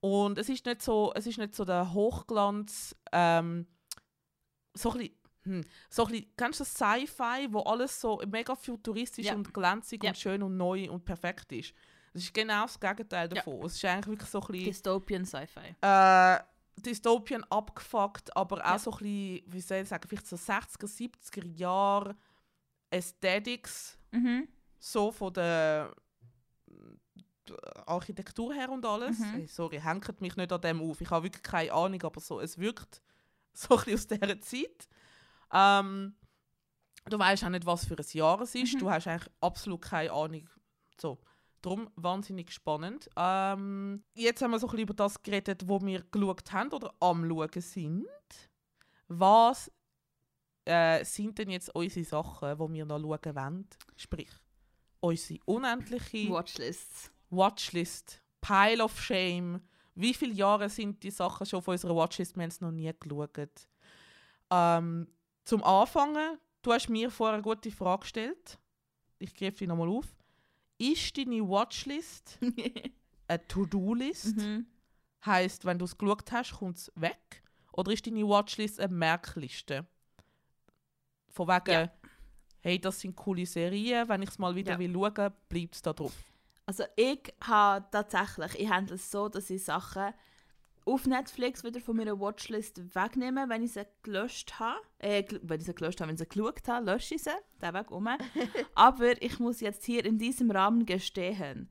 Und 0.01 0.37
es 0.37 0.49
ist 0.49 0.65
nicht 0.65 0.81
so, 0.81 1.11
es 1.15 1.27
ist 1.27 1.37
nicht 1.37 1.55
so 1.55 1.65
der 1.65 1.93
Hochglanz, 1.93 2.95
ähm, 3.11 3.67
so 4.73 4.91
ein 4.91 4.97
bisschen, 4.99 5.18
hm, 5.49 5.63
so 5.89 6.05
ein 6.05 6.11
bisschen, 6.11 6.27
kennst 6.37 6.59
du 6.59 6.63
das 6.63 6.73
Sci-Fi, 6.73 7.47
wo 7.51 7.59
alles 7.61 7.99
so 7.99 8.21
mega 8.27 8.55
futuristisch 8.55 9.25
Ja. 9.25 9.33
und 9.35 9.53
glänzig 9.53 10.03
Ja. 10.03 10.09
und 10.11 10.17
schön 10.17 10.43
und 10.43 10.57
neu 10.57 10.89
und 10.89 11.03
perfekt 11.05 11.51
ist. 11.51 11.73
Das 12.13 12.23
ist 12.23 12.33
genau 12.33 12.63
das 12.63 12.79
Gegenteil 12.79 13.27
Ja. 13.29 13.35
davon. 13.35 13.65
Es 13.65 13.75
ist 13.75 13.85
eigentlich 13.85 14.07
wirklich 14.07 14.29
so 14.29 14.41
ein 14.41 14.47
bisschen 14.47 14.65
Dystopian 14.65 15.25
Sci-Fi. 15.25 15.75
äh, 15.81 16.39
Dystopien 16.77 17.43
abgefuckt, 17.51 18.35
aber 18.37 18.57
auch 18.65 18.71
Ja. 18.71 18.79
so 18.79 18.91
ein 18.91 18.97
bisschen, 18.99 19.41
wie 19.53 19.61
soll 19.61 19.77
ich 19.79 19.89
sagen, 19.89 20.07
vielleicht 20.07 20.27
so 20.27 20.37
60er, 20.37 20.87
70er 20.87 21.45
Jahre 21.45 22.15
Aesthetics, 22.91 23.97
Mhm. 24.11 24.47
so 24.79 25.11
von 25.11 25.33
der 25.33 25.93
äh, 27.49 27.53
Architektur 27.85 28.53
her 28.53 28.69
und 28.69 28.85
alles. 28.85 29.19
Mhm. 29.19 29.23
Hey, 29.33 29.47
sorry, 29.47 29.79
hängt 29.79 30.21
mich 30.21 30.35
nicht 30.35 30.51
an 30.51 30.61
dem 30.61 30.81
auf. 30.81 31.01
Ich 31.01 31.09
habe 31.09 31.25
wirklich 31.25 31.43
keine 31.43 31.73
Ahnung, 31.73 32.01
aber 32.03 32.19
so, 32.21 32.39
es 32.39 32.57
wirkt 32.57 33.01
so 33.53 33.77
ein 33.77 33.83
bisschen 33.85 33.93
aus 33.95 34.07
dieser 34.07 34.41
Zeit. 34.41 34.87
Ähm, 35.51 36.15
du 37.05 37.19
weißt 37.19 37.43
auch 37.43 37.49
nicht, 37.49 37.65
was 37.65 37.85
für 37.85 37.95
ein 37.97 38.05
Jahr 38.11 38.41
es 38.41 38.55
ist. 38.55 38.75
Mhm. 38.75 38.79
Du 38.79 38.89
hast 38.89 39.07
eigentlich 39.07 39.31
absolut 39.41 39.81
keine 39.81 40.11
Ahnung. 40.11 40.49
So. 40.99 41.19
Darum 41.61 41.89
wahnsinnig 41.95 42.51
spannend. 42.51 43.09
Ähm, 43.17 44.03
jetzt 44.13 44.41
haben 44.41 44.51
wir 44.51 44.59
so 44.59 44.67
ein 44.67 44.71
bisschen 44.71 44.83
über 44.83 44.93
das 44.93 45.21
geredet, 45.21 45.67
wo 45.67 45.81
wir 45.81 46.03
geschaut 46.03 46.51
haben 46.53 46.71
oder 46.71 46.93
am 47.01 47.27
Schauen 47.27 47.61
sind. 47.61 48.07
Was 49.09 49.69
äh, 50.63 51.03
sind 51.03 51.37
denn 51.37 51.49
jetzt 51.49 51.73
unsere 51.75 52.05
Sachen, 52.05 52.57
die 52.57 52.73
wir 52.73 52.85
noch 52.85 52.99
schauen 52.99 53.35
wollen? 53.35 53.67
Sprich, 53.97 54.31
unsere 55.01 55.39
unendliche 55.45 56.29
Watchlists. 56.29 57.11
Watchlist, 57.29 58.21
Pile 58.39 58.83
of 58.83 58.99
Shame. 59.01 59.61
Wie 59.95 60.13
viele 60.13 60.33
Jahre 60.33 60.69
sind 60.69 61.03
die 61.03 61.11
Sachen 61.11 61.45
schon 61.45 61.57
auf 61.57 61.67
unserer 61.67 61.95
Watchlist? 61.95 62.37
Wir 62.37 62.43
haben 62.43 62.49
es 62.49 62.61
noch 62.61 62.71
nie 62.71 62.91
geschaut. 62.97 63.67
Ähm, 64.49 65.07
zum 65.49 65.63
Anfangen, 65.63 66.37
du 66.61 66.71
hast 66.71 66.89
mir 66.89 67.09
vorher 67.09 67.33
eine 67.33 67.41
gute 67.43 67.71
Frage 67.71 68.01
gestellt. 68.01 68.59
Ich 69.17 69.33
greife 69.33 69.57
die 69.57 69.67
nochmal 69.67 69.89
auf. 69.89 70.05
Ist 70.77 71.17
deine 71.17 71.41
Watchlist 71.41 72.37
eine 73.27 73.47
To-Do-List? 73.47 74.37
mhm. 74.37 74.67
Heißt, 75.25 75.65
wenn 75.65 75.79
du 75.79 75.85
es 75.85 75.97
geschaut 75.97 76.31
hast, 76.31 76.53
kommt 76.53 76.77
es 76.77 76.91
weg? 76.95 77.41
Oder 77.73 77.91
ist 77.91 78.05
deine 78.05 78.27
Watchlist 78.27 78.79
eine 78.79 78.93
Merkliste? 78.93 79.87
Von 81.29 81.47
wegen, 81.47 81.71
Ja. 81.71 81.91
hey, 82.61 82.79
das 82.79 82.99
sind 82.99 83.15
coole 83.15 83.45
Serien, 83.45 84.07
wenn 84.07 84.21
ich 84.21 84.29
es 84.29 84.37
mal 84.37 84.53
wieder 84.55 84.73
Ja. 84.73 84.79
will 84.79 84.93
schauen, 84.93 85.33
bleibt 85.49 85.75
es 85.75 85.81
da 85.81 85.93
drauf. 85.93 86.13
Also 86.67 86.83
ich 86.95 87.33
habe 87.41 87.87
tatsächlich, 87.91 88.59
ich 88.59 88.69
handle 88.69 88.95
es 88.95 89.09
so, 89.09 89.27
dass 89.27 89.49
ich 89.49 89.63
Sachen 89.63 90.13
auf 90.89 91.05
Netflix 91.05 91.63
wieder 91.63 91.79
von 91.79 91.97
meiner 91.97 92.19
Watchlist 92.19 92.95
wegnehme, 92.95 93.47
wenn 93.47 93.63
ich 93.63 93.73
sie 93.73 93.85
gelöscht 94.03 94.59
habe. 94.59 94.79
Äh, 94.97 95.23
wenn 95.41 95.59
ich 95.59 95.65
sie 95.65 95.75
gelöscht 95.75 96.01
habe, 96.01 96.09
wenn 96.09 96.15
ich 96.15 96.19
sie 96.19 96.27
geschaut 96.27 96.67
habe, 96.67 96.91
lösche 96.91 97.15
ich 97.15 97.23
sie, 97.23 97.29
den 97.61 97.73
Weg 97.73 97.91
um. 97.91 98.07
Aber 98.75 99.21
ich 99.21 99.39
muss 99.39 99.61
jetzt 99.61 99.85
hier 99.85 100.03
in 100.05 100.17
diesem 100.17 100.51
Rahmen 100.51 100.85
gestehen, 100.85 101.69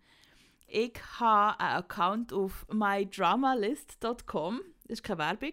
ich 0.67 1.01
habe 1.19 1.59
einen 1.61 1.77
Account 1.79 2.33
auf 2.33 2.67
mydramalist.com, 2.71 4.61
das 4.83 4.99
ist 4.99 5.03
keine 5.03 5.19
Werbung, 5.19 5.53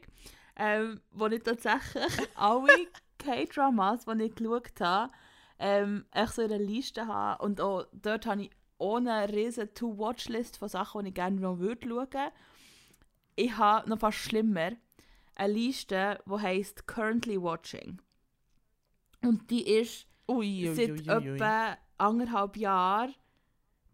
ähm, 0.58 1.02
wo 1.12 1.28
ich 1.28 1.42
tatsächlich 1.42 2.04
alle 2.36 2.88
K-Dramas, 3.18 4.06
die 4.06 4.24
ich 4.24 4.36
geschaut 4.36 4.82
habe, 4.82 5.12
ähm, 5.58 6.06
echt 6.12 6.34
so 6.34 6.42
in 6.42 6.52
einer 6.52 6.64
Liste 6.64 7.08
habe. 7.08 7.42
Und 7.44 7.62
auch 7.62 7.86
dort 7.94 8.26
habe 8.26 8.44
ich 8.44 8.52
ohne 8.78 9.14
eine 9.14 9.34
riesen 9.34 9.74
To-Watch-List 9.74 10.58
von 10.58 10.68
Sachen, 10.68 11.04
die 11.04 11.10
ich 11.10 11.16
gerne 11.16 11.40
noch 11.40 11.60
würde 11.60 11.88
schauen. 11.88 12.32
Ich 13.36 13.58
habe 13.58 13.90
noch 13.90 14.00
fast 14.00 14.18
schlimmer 14.18 14.72
eine 15.36 15.54
Liste, 15.54 16.20
die 16.26 16.42
heisst 16.42 16.88
Currently 16.88 17.42
Watching. 17.42 18.02
Und 19.22 19.50
die 19.50 19.68
ist 19.68 20.08
Ui, 20.28 20.68
ui, 20.68 20.76
seit 20.76 21.08
ui, 21.08 21.34
etwa 21.36 21.78
anderthalb 21.98 22.58
Jahren 22.58 23.14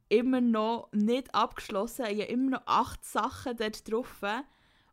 immer 0.10 0.42
noch 0.42 0.90
nicht 0.92 1.34
abgeschlossen. 1.34 2.06
Ich 2.06 2.22
habe 2.22 2.32
immer 2.32 2.52
noch 2.52 2.68
acht 2.68 3.04
Sachen 3.04 3.58
dort 3.58 3.90
drauf, 3.90 4.22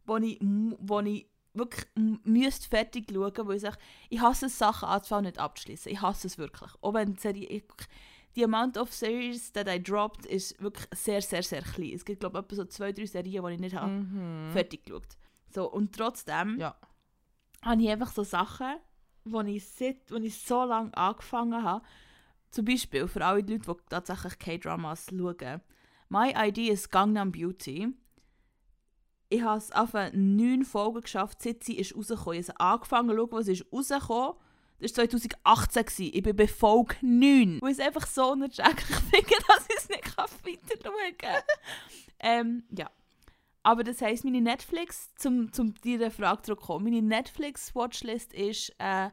wo 0.04 0.16
ich, 0.16 0.38
wo 0.40 1.00
ich 1.00 1.28
wirklich 1.54 1.86
müsste 2.24 2.68
fertig 2.68 3.06
schauen 3.10 3.22
müsste, 3.24 3.46
weil 3.46 3.56
ich 3.56 3.62
sage, 3.62 3.78
ich 4.10 4.20
hasse 4.20 4.46
es, 4.46 4.58
Sachen 4.58 4.88
anzufangen 4.88 5.26
nicht 5.26 5.38
abzuschließen. 5.38 5.92
Ich 5.92 6.00
hasse 6.00 6.26
es 6.26 6.38
wirklich. 6.38 6.70
Auch 6.80 6.94
wenn 6.94 7.14
die 7.14 7.20
Serie... 7.20 7.46
Ich, 7.48 7.64
die 8.38 8.44
Amount 8.44 8.78
of 8.78 8.92
Series 8.92 9.52
that 9.52 9.68
I 9.68 9.82
dropped 9.82 10.24
ist 10.24 10.60
wirklich 10.62 10.86
sehr, 10.94 11.20
sehr, 11.20 11.42
sehr 11.42 11.62
klein. 11.62 11.92
Es 11.94 12.04
gibt, 12.04 12.20
glaube 12.20 12.38
ich, 12.38 12.44
etwa 12.44 12.54
so 12.56 12.64
zwei, 12.66 12.92
drei 12.92 13.04
Serien, 13.06 13.44
die 13.44 13.52
ich 13.54 13.60
nicht 13.60 13.74
habe 13.76 13.90
Mhm. 13.92 14.50
fertig 14.52 14.84
geschaut. 14.86 15.16
So, 15.52 15.70
und 15.70 15.94
trotzdem 15.94 16.58
Ja. 16.58 16.76
habe 17.62 17.82
ich 17.82 17.88
einfach 17.90 18.12
so 18.12 18.22
Sachen, 18.22 18.76
die 19.24 19.56
ich, 19.56 19.68
seit, 19.68 20.08
die 20.10 20.26
ich 20.26 20.38
so 20.40 20.64
lange 20.64 20.96
angefangen 20.96 21.62
habe. 21.64 21.84
Zum 22.50 22.64
Beispiel 22.64 23.08
für 23.08 23.24
alle 23.26 23.40
Leute, 23.40 23.58
die 23.58 23.72
tatsächlich 23.90 24.38
K-Dramas 24.38 25.06
schauen. 25.10 25.60
My 26.08 26.32
ID 26.34 26.68
ist 26.68 26.90
Gangnam 26.90 27.32
Beauty. 27.32 27.88
Ich 29.30 29.42
habe 29.42 29.58
es 29.58 29.72
auf 29.72 29.92
neun 30.14 30.64
Folgen 30.64 31.02
geschafft, 31.02 31.42
seit 31.42 31.62
sie 31.64 31.76
ist 31.76 31.94
rausgekommen. 31.94 32.38
Ich 32.40 32.48
habe 32.48 32.60
angefangen 32.60 33.10
zu 33.10 33.16
schauen, 33.16 33.32
was 33.32 33.48
ist 33.48 33.66
rausgekommen. 33.72 34.34
Das 34.80 34.96
war 34.96 35.08
2018. 35.08 35.84
gewesen. 35.84 36.10
Ich 36.14 36.22
bin 36.22 36.36
bei 36.36 36.46
Folge 36.48 36.94
9. 37.00 37.58
Weil 37.60 37.70
ich 37.72 37.78
es 37.78 37.84
einfach 37.84 38.06
so 38.06 38.32
unerträglich 38.32 38.86
finde, 39.10 39.34
dass 39.48 39.66
ich 39.68 39.76
es 39.76 39.88
nicht 39.88 40.16
weiter 40.16 40.82
schauen 40.82 41.18
kann. 41.18 41.42
ähm, 42.20 42.64
ja. 42.76 42.90
Aber 43.64 43.82
das 43.84 44.00
heisst, 44.00 44.24
meine 44.24 44.40
Netflix, 44.40 45.14
zum, 45.16 45.52
zum 45.52 45.74
dieser 45.82 46.10
Frage 46.10 46.42
zurückzukommen, 46.42 46.84
meine 46.84 47.02
Netflix-Watchlist 47.02 48.32
ist 48.32 48.72
äh, 48.78 49.10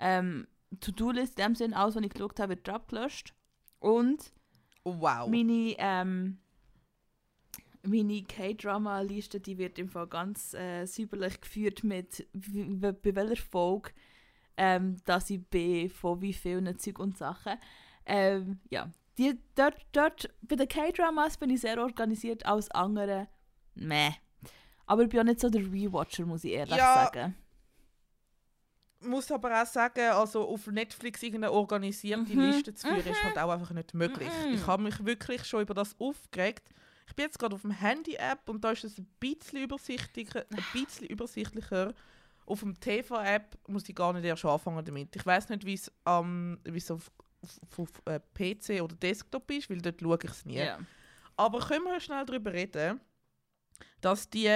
ähm, 0.00 0.46
To-Do-List, 0.80 1.38
in 1.38 1.44
dem 1.46 1.54
Sinne, 1.54 1.76
alles, 1.76 1.94
was 1.94 2.02
ich 2.02 2.10
geschaut 2.10 2.38
habe, 2.40 2.50
wird 2.50 2.68
abgelöscht. 2.68 3.32
Und 3.78 4.32
Wow. 4.84 5.28
meine, 5.28 5.74
ähm, 5.78 6.38
meine 7.82 8.22
K-Drama-Liste, 8.24 9.40
die 9.40 9.56
wird 9.56 9.78
im 9.78 9.88
Fall 9.88 10.06
ganz 10.08 10.52
äh, 10.54 10.84
säuberlich 10.86 11.40
geführt 11.40 11.84
mit, 11.84 12.26
bei 12.32 13.14
welcher 13.14 13.42
Folge 13.42 13.92
ähm, 14.62 14.98
dass 15.06 15.30
ich 15.30 15.42
bin, 15.48 15.88
von 15.88 16.20
wie 16.20 16.34
vielen 16.34 16.78
Zeug 16.78 16.98
und 16.98 17.16
Sachen. 17.16 17.54
Ähm, 18.04 18.60
ja, 18.68 18.90
die, 19.16 19.38
dort, 19.54 19.76
dort, 19.92 20.28
bei 20.42 20.56
den 20.56 20.68
K-Dramas 20.68 21.38
bin 21.38 21.48
ich 21.48 21.62
sehr 21.62 21.78
organisiert, 21.80 22.44
als 22.44 22.70
andere 22.70 23.26
meh. 23.74 24.10
Aber 24.86 25.02
ich 25.02 25.08
bin 25.08 25.20
auch 25.20 25.24
nicht 25.24 25.40
so 25.40 25.48
der 25.48 25.62
Rewatcher, 25.62 26.26
muss 26.26 26.44
ich 26.44 26.52
ehrlich 26.52 26.76
Ja. 26.76 26.94
sagen. 27.10 27.34
muss 29.02 29.32
aber 29.32 29.62
auch 29.62 29.66
sagen, 29.66 30.10
also 30.10 30.46
auf 30.46 30.66
Netflix 30.66 31.22
irgendeine 31.22 31.52
organisierte 31.54 32.34
Mhm, 32.34 32.40
Liste 32.42 32.74
zu 32.74 32.86
führen, 32.86 33.06
ist 33.06 33.24
halt 33.24 33.38
auch 33.38 33.48
einfach 33.50 33.70
nicht 33.70 33.94
möglich. 33.94 34.28
Mhm. 34.46 34.52
Ich 34.52 34.66
habe 34.66 34.82
mich 34.82 35.02
wirklich 35.06 35.44
schon 35.46 35.62
über 35.62 35.72
das 35.72 35.98
aufgeregt. 35.98 36.68
Ich 37.06 37.14
bin 37.16 37.24
jetzt 37.24 37.38
gerade 37.38 37.54
auf 37.54 37.62
dem 37.62 37.70
Handy-App 37.70 38.46
und 38.50 38.62
da 38.62 38.72
ist 38.72 38.84
es 38.84 38.98
ein 38.98 39.08
bisschen 39.18 39.62
übersichtlicher, 39.62 40.44
ein 40.54 40.64
bisschen 40.70 41.06
übersichtlicher. 41.06 41.94
Auf 42.50 42.60
dem 42.60 42.78
TV-App 42.78 43.56
muss 43.68 43.88
ich 43.88 43.94
gar 43.94 44.12
nicht 44.12 44.24
erst 44.24 44.44
anfangen 44.44 44.84
damit. 44.84 45.14
Ich 45.14 45.24
weiß 45.24 45.48
nicht, 45.50 45.64
wie 45.64 45.74
es 45.74 45.90
ähm, 46.04 46.58
wie's 46.64 46.90
auf, 46.90 47.10
auf, 47.42 47.78
auf 47.78 48.02
äh, 48.06 48.18
PC 48.34 48.82
oder 48.82 48.96
Desktop 48.96 49.48
ist, 49.52 49.70
weil 49.70 49.80
dort 49.80 50.00
schaue 50.00 50.18
ich 50.22 50.30
es 50.30 50.44
nie. 50.44 50.56
Ja. 50.58 50.78
Aber 51.36 51.60
können 51.60 51.84
wir 51.84 52.00
schnell 52.00 52.24
darüber 52.26 52.52
reden, 52.52 53.00
dass 54.00 54.28
die, 54.28 54.50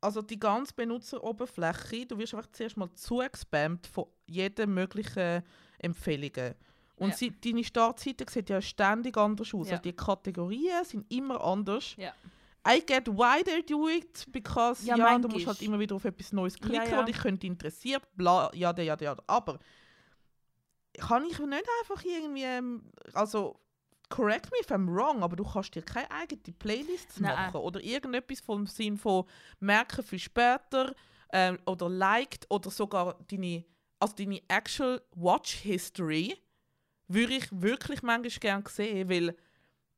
also 0.00 0.20
die 0.20 0.38
ganze 0.38 0.74
Benutzeroberfläche, 0.74 2.06
du 2.06 2.18
wirst 2.18 2.34
einfach 2.34 2.50
zuerst 2.50 2.76
mal 2.76 2.92
zugespammt 2.94 3.86
von 3.86 4.06
jeden 4.26 4.74
möglichen 4.74 5.42
Empfehlungen. 5.78 6.54
Und 6.96 7.10
Ja. 7.10 7.16
sie, 7.16 7.30
deine 7.40 7.64
Startseite 7.64 8.24
sieht 8.28 8.50
ja 8.50 8.60
ständig 8.60 9.16
anders 9.16 9.54
aus. 9.54 9.68
Ja. 9.68 9.74
Also 9.74 9.82
die 9.82 9.92
Kategorien 9.92 10.84
sind 10.84 11.10
immer 11.12 11.40
anders. 11.42 11.94
Ja. 11.96 12.12
I 12.66 12.80
get 12.80 13.08
why 13.08 13.42
they 13.44 13.62
do 13.62 13.88
it, 13.88 14.26
because 14.30 14.86
Ja, 14.86 14.96
ja, 14.96 15.18
du 15.18 15.28
musst 15.28 15.46
halt 15.46 15.62
immer 15.62 15.78
wieder 15.78 15.96
auf 15.96 16.04
etwas 16.04 16.32
Neues 16.32 16.58
klicken, 16.58 16.90
ja. 16.90 16.98
was 16.98 17.06
dich 17.06 17.18
könnte 17.18 17.46
interessiert, 17.46 18.02
bla, 18.14 18.50
ja, 18.54 18.72
ja, 18.78 18.96
ja. 19.00 19.16
Aber 19.26 19.58
kann 20.98 21.24
ich 21.24 21.38
nicht 21.38 21.66
einfach 21.80 22.04
irgendwie, 22.04 22.44
ähm, 22.44 22.84
also 23.14 23.58
correct 24.08 24.50
me 24.52 24.58
if 24.60 24.70
I'm 24.70 24.86
wrong, 24.86 25.22
aber 25.22 25.36
du 25.36 25.44
kannst 25.44 25.74
dir 25.74 25.82
keine 25.82 26.10
eigene 26.10 26.40
Playlists 26.58 27.18
Nein. 27.18 27.34
machen 27.34 27.56
oder 27.56 27.80
irgendetwas 27.80 28.40
vom 28.40 28.66
Sinn 28.66 28.96
von 28.96 29.24
merken 29.58 30.04
für 30.04 30.18
später 30.18 30.94
ähm, 31.32 31.58
oder 31.66 31.88
liked 31.88 32.46
oder 32.50 32.70
sogar 32.70 33.18
deine, 33.30 33.64
also 33.98 34.14
deine 34.14 34.40
actual 34.48 35.00
Watch 35.14 35.54
History 35.62 36.36
würde 37.08 37.34
ich 37.34 37.48
wirklich 37.50 38.02
manchmal 38.02 38.38
gerne 38.38 38.64
sehen, 38.68 39.08
weil 39.08 39.36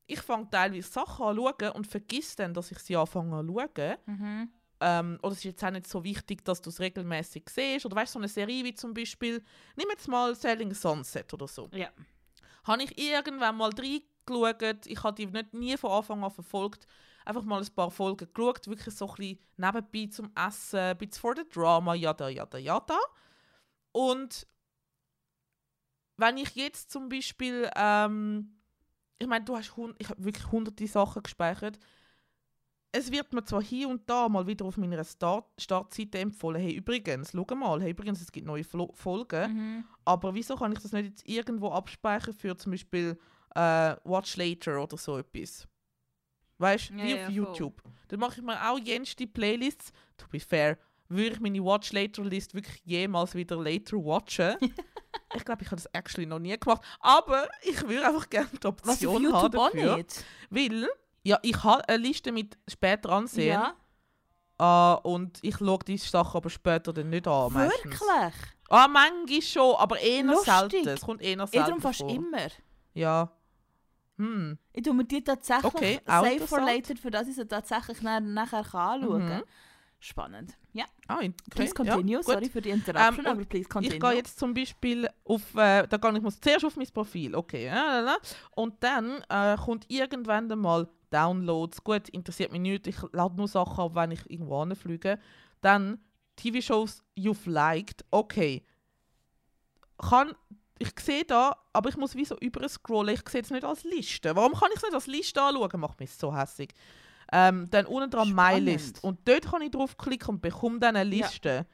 ich 0.06 0.20
fange 0.20 0.48
teilweise 0.50 0.88
Sachen 0.88 1.24
an 1.24 1.36
schauen 1.36 1.72
und 1.72 1.86
vergiss 1.86 2.36
dann, 2.36 2.54
dass 2.54 2.70
ich 2.70 2.78
sie 2.78 2.96
anfange 2.96 3.36
an 3.36 3.46
schauen. 3.46 3.96
Mhm. 4.06 4.52
Ähm, 4.80 5.18
oder 5.22 5.32
es 5.32 5.38
ist 5.38 5.44
jetzt 5.44 5.64
auch 5.64 5.70
nicht 5.70 5.86
so 5.86 6.04
wichtig, 6.04 6.44
dass 6.44 6.60
du 6.60 6.70
es 6.70 6.80
regelmäßig 6.80 7.44
siehst. 7.48 7.86
Oder 7.86 7.96
weißt 7.96 8.14
du, 8.14 8.18
so 8.18 8.20
eine 8.20 8.28
Serie 8.28 8.64
wie 8.64 8.74
zum 8.74 8.92
Beispiel, 8.92 9.42
nimm 9.76 9.88
jetzt 9.90 10.08
mal 10.08 10.34
Selling 10.34 10.74
Sunset 10.74 11.32
oder 11.32 11.48
so. 11.48 11.68
Ja. 11.72 11.88
Habe 12.64 12.82
ich 12.82 12.98
irgendwann 12.98 13.56
mal 13.56 13.70
reingeschaut, 13.70 14.86
ich 14.86 15.02
habe 15.02 15.14
die 15.14 15.26
nicht 15.26 15.54
nie 15.54 15.76
von 15.76 15.90
Anfang 15.92 16.22
an 16.24 16.30
verfolgt, 16.30 16.86
einfach 17.24 17.44
mal 17.44 17.62
ein 17.62 17.74
paar 17.74 17.90
Folgen 17.90 18.28
geschaut, 18.32 18.66
wirklich 18.66 18.94
so 18.94 19.08
ein 19.08 19.14
bisschen 19.14 19.38
nebenbei 19.56 20.06
zum 20.10 20.30
Essen, 20.34 20.78
ein 20.78 20.98
bisschen 20.98 21.20
for 21.20 21.34
the 21.36 21.44
Drama, 21.48 21.94
jada, 21.94 22.28
jada, 22.28 22.58
jada. 22.58 22.98
Und 23.92 24.46
wenn 26.16 26.36
ich 26.36 26.54
jetzt 26.54 26.90
zum 26.90 27.08
Beispiel, 27.08 27.70
ähm, 27.76 28.54
ich 29.18 29.26
meine, 29.26 29.44
du 29.44 29.56
hast 29.56 29.72
ich 29.98 30.08
habe 30.08 30.24
wirklich 30.24 30.50
hunderte 30.50 30.86
Sachen 30.86 31.22
gespeichert. 31.22 31.78
Es 32.92 33.10
wird 33.10 33.32
mir 33.32 33.44
zwar 33.44 33.62
hier 33.62 33.88
und 33.88 34.08
da 34.08 34.28
mal 34.28 34.46
wieder 34.46 34.64
auf 34.64 34.76
meiner 34.76 35.02
Start 35.02 35.46
Startseite 35.58 36.18
empfohlen, 36.20 36.60
hey 36.62 36.74
übrigens, 36.74 37.32
schau 37.32 37.54
mal, 37.56 37.82
hey 37.82 37.90
übrigens, 37.90 38.20
es 38.20 38.30
gibt 38.30 38.46
neue 38.46 38.62
Flo 38.62 38.92
Folgen. 38.94 39.52
Mhm. 39.52 39.84
Aber 40.04 40.32
wieso 40.34 40.54
kann 40.54 40.72
ich 40.72 40.78
das 40.78 40.92
nicht 40.92 41.06
jetzt 41.06 41.28
irgendwo 41.28 41.70
abspeichern 41.70 42.34
für 42.34 42.56
zum 42.56 42.72
Beispiel 42.72 43.18
äh, 43.56 43.96
Watch 44.04 44.36
Later 44.36 44.80
oder 44.80 44.96
so 44.96 45.18
etwas? 45.18 45.66
Weißt 46.58 46.90
du, 46.90 46.94
Ja, 46.94 47.04
wie 47.04 47.10
ja, 47.10 47.16
auf 47.16 47.24
voll. 47.24 47.34
YouTube. 47.34 47.82
Dann 48.08 48.20
mache 48.20 48.38
ich 48.40 48.46
mir 48.46 48.70
auch 48.70 48.78
jenste 48.78 49.26
Playlists. 49.26 49.92
To 50.16 50.26
be 50.28 50.38
fair, 50.38 50.78
würde 51.08 51.34
ich 51.34 51.40
meine 51.40 51.64
Watch 51.64 51.92
Later 51.92 52.24
List 52.24 52.54
wirklich 52.54 52.80
jemals 52.84 53.34
wieder 53.34 53.56
later 53.56 53.96
watchen? 53.96 54.54
ich 55.34 55.44
glaube, 55.44 55.62
ich 55.62 55.68
habe 55.68 55.76
das 55.76 55.86
actually 55.92 56.26
noch 56.26 56.38
nie 56.38 56.56
gemacht. 56.58 56.82
Aber 57.00 57.48
ich 57.62 57.80
würde 57.82 58.06
einfach 58.06 58.28
gerne 58.30 58.48
die 58.52 58.64
Was 58.64 58.72
auf 58.82 58.88
Option 58.88 59.22
YouTube 59.22 59.34
haben 59.42 59.56
auch 59.58 59.70
dafür. 59.70 59.96
nicht. 59.96 60.24
Weil, 60.50 60.88
ja, 61.22 61.38
ich 61.42 61.62
habe 61.64 61.88
eine 61.88 61.98
Liste 61.98 62.32
mit 62.32 62.56
später 62.68 63.10
ansehen. 63.10 63.60
Ja. 64.58 64.96
äh, 64.96 65.08
und 65.08 65.38
ich 65.42 65.56
schaue 65.56 65.78
diese 65.86 66.08
Sachen 66.08 66.36
aber 66.36 66.50
später 66.50 66.92
dann 66.92 67.10
nicht 67.10 67.26
an. 67.26 67.52
Meistens. 67.52 68.00
Wirklich? 68.00 68.34
Ah, 68.70 68.88
manchmal 68.88 69.42
schon, 69.42 69.76
aber 69.76 69.98
eher 70.00 70.24
Lustig. 70.24 70.52
selten. 70.52 70.88
Es 70.88 71.00
kommt 71.02 71.22
eher 71.22 71.38
Ich 71.42 71.50
selten 71.50 71.66
darum 71.66 71.80
fast 71.82 72.00
vor. 72.00 72.10
immer. 72.10 72.48
Ja. 72.94 73.30
Hm. 74.16 74.58
Ich 74.72 74.82
tue 74.82 74.94
mir 74.94 75.04
die 75.04 75.22
tatsächlich 75.24 75.64
Okay, 75.74 76.00
save 76.06 76.46
for 76.46 76.60
later, 76.60 76.94
für 76.96 77.10
das 77.10 77.26
ich 77.26 77.34
sie 77.34 77.46
tatsächlich 77.46 78.00
nach, 78.00 78.20
nachher 78.20 78.62
kann 78.62 79.02
anschauen 79.02 79.26
kann. 79.28 79.38
Mhm. 79.38 79.44
Spannend. 80.04 80.52
Ja, 80.74 80.84
Ah, 81.08 81.16
okay. 81.16 81.32
please 81.50 81.72
continue. 81.72 82.16
Ja. 82.16 82.22
Sorry 82.22 82.50
für 82.50 82.60
die 82.60 82.68
Interruption, 82.68 83.20
Ähm, 83.20 83.26
aber 83.26 83.44
please 83.46 83.66
continue. 83.66 83.94
Ich 83.96 84.00
gehe 84.02 84.12
jetzt 84.12 84.38
zum 84.38 84.52
Beispiel 84.52 85.08
auf, 85.24 85.54
äh, 85.54 85.86
da 85.86 85.96
gehe 85.96 86.16
ich 86.16 86.22
muss 86.22 86.38
zuerst 86.38 86.62
auf 86.66 86.76
mein 86.76 86.86
Profil, 86.92 87.34
okay, 87.34 87.68
la. 87.70 88.18
und 88.50 88.74
dann 88.82 89.22
äh, 89.30 89.56
kommt 89.56 89.86
irgendwann 89.90 90.50
dann 90.50 90.58
mal 90.58 90.86
Downloads, 91.08 91.82
gut, 91.82 92.10
interessiert 92.10 92.52
mich 92.52 92.60
nicht, 92.60 92.86
ich 92.86 92.96
lade 93.12 93.34
nur 93.34 93.48
Sachen 93.48 93.78
ab, 93.82 93.94
wenn 93.94 94.10
ich 94.10 94.28
irgendwo 94.30 94.62
hinfliege, 94.62 95.18
dann 95.62 95.98
TV-Shows 96.36 97.02
you've 97.16 97.48
liked, 97.48 98.04
okay, 98.10 98.62
kann, 99.96 100.34
ich 100.78 100.90
sehe 101.00 101.24
da, 101.24 101.56
aber 101.72 101.88
ich 101.88 101.96
muss 101.96 102.14
wie 102.14 102.26
so 102.26 102.36
überscrollen, 102.40 103.14
ich 103.14 103.26
sehe 103.26 103.40
es 103.40 103.50
nicht 103.50 103.64
als 103.64 103.84
Liste, 103.84 104.36
warum 104.36 104.52
kann 104.52 104.68
ich 104.70 104.76
es 104.76 104.82
nicht 104.82 104.94
als 104.94 105.06
Liste 105.06 105.40
anschauen, 105.40 105.80
macht 105.80 105.98
mich 105.98 106.12
so 106.12 106.36
hässig. 106.36 106.74
Ähm, 107.36 107.68
dann 107.70 107.86
unten 107.86 108.10
dran 108.10 108.32
My. 108.32 108.60
List 108.60 109.02
und 109.02 109.18
dort 109.26 109.46
kann 109.50 109.60
ich 109.62 109.72
draufklicken 109.72 110.36
und 110.36 110.40
bekomme 110.40 110.78
dann 110.78 110.94
eine 110.94 111.12
Ja. 111.14 111.26
Liste. 111.26 111.66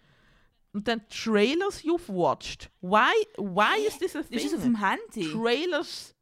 Und 0.72 0.88
dann 0.88 1.06
Trailers 1.08 1.82
you've 1.84 2.08
watched. 2.08 2.70
Why, 2.80 3.12
why 3.36 3.86
is 3.86 3.98
this 3.98 4.16
a 4.16 4.22
thing? 4.22 4.38
Ist 4.38 4.46
es 4.46 4.54
auf 4.54 4.62
dem 4.62 4.78
Handy? 4.78 5.30
Trailers. 5.30 6.14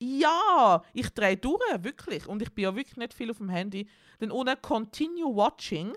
Ja, 0.00 0.82
ich 0.94 1.10
drehe 1.10 1.36
durch, 1.36 1.60
wirklich. 1.78 2.26
Und 2.26 2.42
ich 2.42 2.52
bin 2.52 2.64
ja 2.64 2.74
wirklich 2.74 2.96
nicht 2.96 3.14
viel 3.14 3.30
auf 3.30 3.36
dem 3.38 3.50
Handy. 3.50 3.88
Dann 4.18 4.32
unten 4.32 4.60
Continue 4.60 5.26
Watching. 5.36 5.92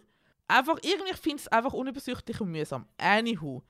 Einfach, 0.48 0.78
irgendwie 0.84 1.14
finde 1.16 1.38
ich 1.38 1.42
es 1.44 1.48
einfach 1.48 1.74
unübersichtlich 1.74 2.40
und 2.40 2.52
mühsam. 2.52 2.86
Anywho. 3.00 3.64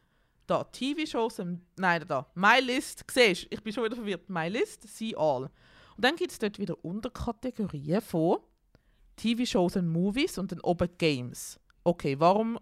Da, 0.45 0.65
TV-Shows, 0.65 1.41
nein, 1.77 2.03
da, 2.07 2.29
My 2.35 2.59
List, 2.59 3.05
siehst 3.09 3.47
ich 3.49 3.63
bin 3.63 3.71
schon 3.71 3.85
wieder 3.85 3.95
verwirrt. 3.95 4.29
My 4.29 4.49
List, 4.49 4.83
See 4.87 5.15
All. 5.15 5.43
Und 5.95 6.03
dann 6.03 6.15
gibt 6.17 6.31
es 6.31 6.39
dort 6.39 6.59
wieder 6.59 6.83
Unterkategorien 6.83 8.01
von 8.01 8.39
TV-Shows 9.15 9.75
und 9.77 9.89
Movies 9.89 10.37
und 10.37 10.51
dann 10.51 10.59
oben 10.61 10.89
Games. 10.97 11.59
Okay, 11.83 12.19
warum? 12.19 12.59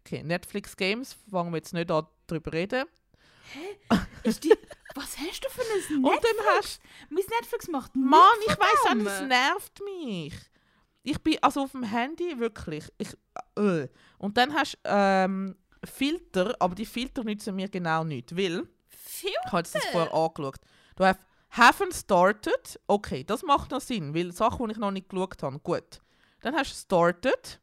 Okay, 0.00 0.22
Netflix 0.22 0.76
Games, 0.76 1.16
fangen 1.30 1.52
wir 1.52 1.58
jetzt 1.58 1.72
nicht 1.74 1.90
an 1.90 2.06
drüber 2.26 2.52
reden. 2.52 2.86
Ist 4.22 4.44
die, 4.44 4.50
was 4.94 5.18
hast 5.18 5.44
du 5.44 5.48
für 5.50 5.62
ein 5.62 6.04
Und 6.04 6.12
Netflix? 6.12 6.36
dann 6.36 6.46
hast 6.46 6.80
Mein 7.10 7.24
Netflix 7.38 7.68
macht 7.68 7.94
Mann, 7.96 8.20
nichts 8.40 8.52
ich 8.52 8.58
von 8.86 9.04
weiß 9.04 9.08
auch 9.08 9.12
es 9.12 9.28
nervt 9.28 9.80
mich. 9.84 10.34
Ich 11.02 11.22
bin 11.22 11.38
also 11.40 11.62
auf 11.62 11.72
dem 11.72 11.84
Handy 11.84 12.38
wirklich. 12.38 12.84
Ich, 12.98 13.16
äh. 13.56 13.88
Und 14.18 14.36
dann 14.36 14.52
hast 14.52 14.74
du 14.74 14.78
ähm, 14.84 15.56
Filter, 15.84 16.54
aber 16.58 16.74
die 16.74 16.86
Filter 16.86 17.24
nützen 17.24 17.54
mir 17.56 17.68
genau 17.68 18.04
nicht, 18.04 18.36
weil 18.36 18.68
Viel? 18.88 19.30
ich 19.30 19.52
habe 19.52 19.62
das 19.62 19.84
vorher 19.86 20.12
angeschaut. 20.12 20.56
Du 20.96 21.04
hast 21.04 21.18
haven't 21.58 21.94
started, 21.94 22.80
okay, 22.86 23.24
das 23.24 23.42
macht 23.42 23.70
noch 23.70 23.80
Sinn, 23.80 24.14
weil 24.14 24.32
Sachen, 24.32 24.66
die 24.66 24.72
ich 24.72 24.78
noch 24.78 24.90
nicht 24.90 25.08
geschaut 25.08 25.42
habe, 25.42 25.58
gut. 25.58 26.00
Dann 26.42 26.54
hast 26.54 26.70
du 26.72 26.76
started. 26.76 27.60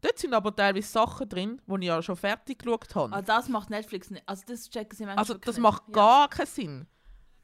Dort 0.00 0.18
sind 0.18 0.34
aber 0.34 0.54
teilweise 0.54 0.88
Sachen 0.88 1.28
drin, 1.28 1.60
die 1.66 1.74
ich 1.80 1.84
ja 1.86 2.02
schon 2.02 2.16
fertig 2.16 2.58
geschaut 2.58 2.92
habe. 2.94 3.14
Ah, 3.14 3.22
das 3.22 3.48
macht 3.48 3.70
Netflix 3.70 4.10
nicht. 4.10 4.28
Also 4.28 4.42
das 4.48 4.68
checken 4.68 4.96
sie 4.96 5.04
manchmal 5.04 5.18
Also 5.22 5.34
das 5.34 5.54
nicht. 5.56 5.62
macht 5.62 5.82
Ja. 5.88 5.92
gar 5.94 6.28
keinen 6.28 6.46
Sinn. 6.46 6.86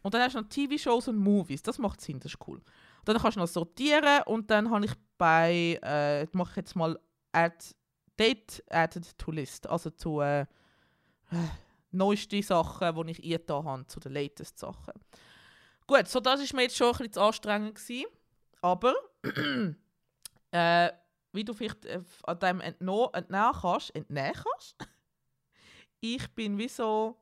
Und 0.02 0.14
dann 0.14 0.22
hast 0.22 0.34
du 0.34 0.40
noch 0.40 0.48
TV-Shows 0.48 1.08
und 1.08 1.16
Movies. 1.18 1.62
Das 1.62 1.78
macht 1.78 2.00
Sinn, 2.00 2.18
das 2.18 2.32
ist 2.32 2.38
cool. 2.48 2.58
Und 2.58 3.08
dann 3.08 3.18
kannst 3.18 3.36
du 3.36 3.40
noch 3.40 3.46
sortieren 3.48 4.22
und 4.26 4.50
dann 4.50 4.70
habe 4.70 4.86
ich 4.86 4.92
bei, 5.16 5.78
äh, 5.82 6.26
mache 6.32 6.50
ich 6.50 6.56
jetzt 6.56 6.74
mal 6.76 6.98
add, 7.32 7.56
Date 8.18 8.64
added 8.70 9.16
to 9.18 9.30
list. 9.30 9.68
Also 9.68 9.90
zu 9.90 10.20
äh, 10.20 10.40
äh, 10.40 10.46
neuesten 11.92 12.42
Sachen, 12.42 13.06
die 13.06 13.12
ich 13.12 13.22
eingetan 13.22 13.64
habe, 13.64 13.86
zu 13.86 14.00
den 14.00 14.12
latest 14.14 14.58
Sachen. 14.58 14.92
Gut, 15.88 16.06
so 16.06 16.20
das 16.20 16.40
ist 16.40 16.52
mir 16.52 16.62
jetzt 16.62 16.76
schon 16.76 16.88
ein 16.88 16.92
bisschen 16.98 17.12
zu 17.14 17.20
anstrengend 17.22 17.74
gewesen. 17.74 18.04
Aber 18.60 18.94
äh, 20.50 20.90
wie 21.32 21.44
du 21.44 21.54
vielleicht 21.54 21.86
äh, 21.86 22.02
an 22.24 22.38
dem 22.38 22.60
entnehmen 22.60 23.08
kannst, 23.10 23.94
entnehmen 23.94 24.34
kannst, 24.34 24.76
ich 26.00 26.28
bin 26.34 26.58
wie 26.58 26.68
so 26.68 27.16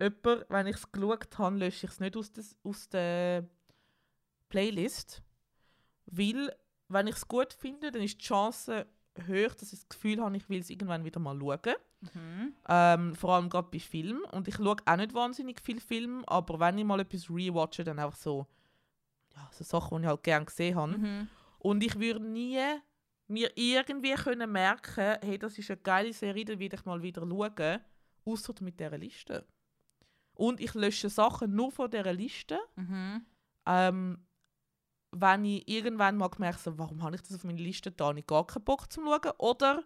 jemand, 0.00 0.46
wenn 0.48 0.68
ich 0.68 0.76
es 0.76 0.92
geschaut 0.92 1.38
habe, 1.38 1.56
lösche 1.56 1.86
ich 1.86 1.92
es 1.92 1.98
nicht 1.98 2.16
aus, 2.16 2.32
des, 2.32 2.56
aus 2.62 2.88
der 2.88 3.48
Playlist. 4.48 5.20
Weil, 6.06 6.56
wenn 6.86 7.08
ich 7.08 7.16
es 7.16 7.26
gut 7.26 7.52
finde, 7.52 7.90
dann 7.90 8.02
ist 8.02 8.20
die 8.20 8.24
Chance 8.24 8.86
hoch, 9.26 9.54
dass 9.56 9.72
ich 9.72 9.80
das 9.80 9.88
Gefühl 9.88 10.20
habe, 10.20 10.36
ich 10.36 10.48
will 10.48 10.60
es 10.60 10.70
irgendwann 10.70 11.04
wieder 11.04 11.18
mal 11.18 11.36
schauen. 11.36 11.74
Mhm. 12.12 12.54
Ähm, 12.68 13.14
vor 13.14 13.34
allem 13.34 13.48
gerade 13.48 13.68
bei 13.70 13.78
Filmen. 13.78 14.22
Und 14.32 14.48
ich 14.48 14.56
schaue 14.56 14.76
auch 14.84 14.96
nicht 14.96 15.14
wahnsinnig 15.14 15.60
viel 15.60 15.80
Film, 15.80 16.24
aber 16.26 16.58
wenn 16.60 16.78
ich 16.78 16.84
mal 16.84 17.00
etwas 17.00 17.30
rewatche, 17.30 17.84
dann 17.84 17.98
einfach 17.98 18.16
so, 18.18 18.46
ja, 19.34 19.48
so 19.52 19.64
Sachen, 19.64 19.98
die 19.98 20.04
ich 20.04 20.08
halt 20.08 20.22
gerne 20.22 20.46
gesehen 20.46 20.76
habe. 20.76 20.98
Mhm. 20.98 21.28
Und 21.58 21.82
ich 21.82 21.98
würde 21.98 22.24
nie 22.24 22.60
mir 23.26 23.50
irgendwie 23.54 24.12
können 24.14 24.52
merken, 24.52 25.16
hey, 25.22 25.38
das 25.38 25.58
ist 25.58 25.70
eine 25.70 25.80
geile 25.80 26.12
Serie, 26.12 26.44
dann 26.44 26.58
will 26.58 26.72
ich 26.72 26.84
mal 26.84 27.00
wieder 27.02 27.26
schauen, 27.26 27.80
außer 28.26 28.54
mit 28.60 28.78
dieser 28.78 28.98
Liste. 28.98 29.46
Und 30.34 30.60
ich 30.60 30.74
lösche 30.74 31.08
Sachen 31.08 31.54
nur 31.54 31.72
von 31.72 31.90
dieser 31.90 32.12
Liste, 32.12 32.58
Mhm. 32.76 33.24
ähm, 33.66 34.26
wenn 35.16 35.44
ich 35.44 35.66
irgendwann 35.68 36.16
mal 36.16 36.28
gemerkt 36.28 36.66
habe, 36.66 36.78
warum 36.78 37.02
habe 37.02 37.14
ich 37.14 37.22
das 37.22 37.36
auf 37.36 37.44
meiner 37.44 37.60
Liste 37.60 37.92
da 37.92 38.12
nicht 38.12 38.26
gar 38.26 38.46
keinen 38.46 38.64
Bock 38.64 38.92
zum 38.92 39.04
Schauen, 39.04 39.32
oder 39.38 39.84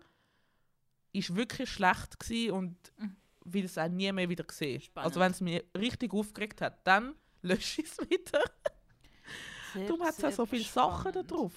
ist 1.13 1.35
wirklich 1.35 1.71
schlecht 1.71 2.19
gewesen 2.21 2.53
und 2.53 2.77
Mhm. 2.99 3.17
will 3.45 3.65
es 3.65 3.79
auch 3.79 3.89
nie 3.89 4.11
mehr 4.13 4.29
wieder 4.29 4.45
sehen. 4.51 4.81
Spannend. 4.81 5.07
Also 5.07 5.21
wenn 5.21 5.33
es 5.33 5.41
mich 5.41 5.65
richtig 5.77 6.13
aufgeregt 6.13 6.61
hat, 6.61 6.87
dann 6.87 7.15
lösche 7.43 7.83
ich 7.83 7.89
es 7.91 7.99
wieder. 8.11 8.43
Sehr, 9.75 9.87
Darum 9.87 10.03
hat 10.03 10.17
es 10.19 10.25
auch 10.25 10.31
so 10.33 10.47
viele 10.47 10.65
Sachen 10.65 11.13
da 11.13 11.23
spannend. 11.23 11.31
drauf. 11.31 11.53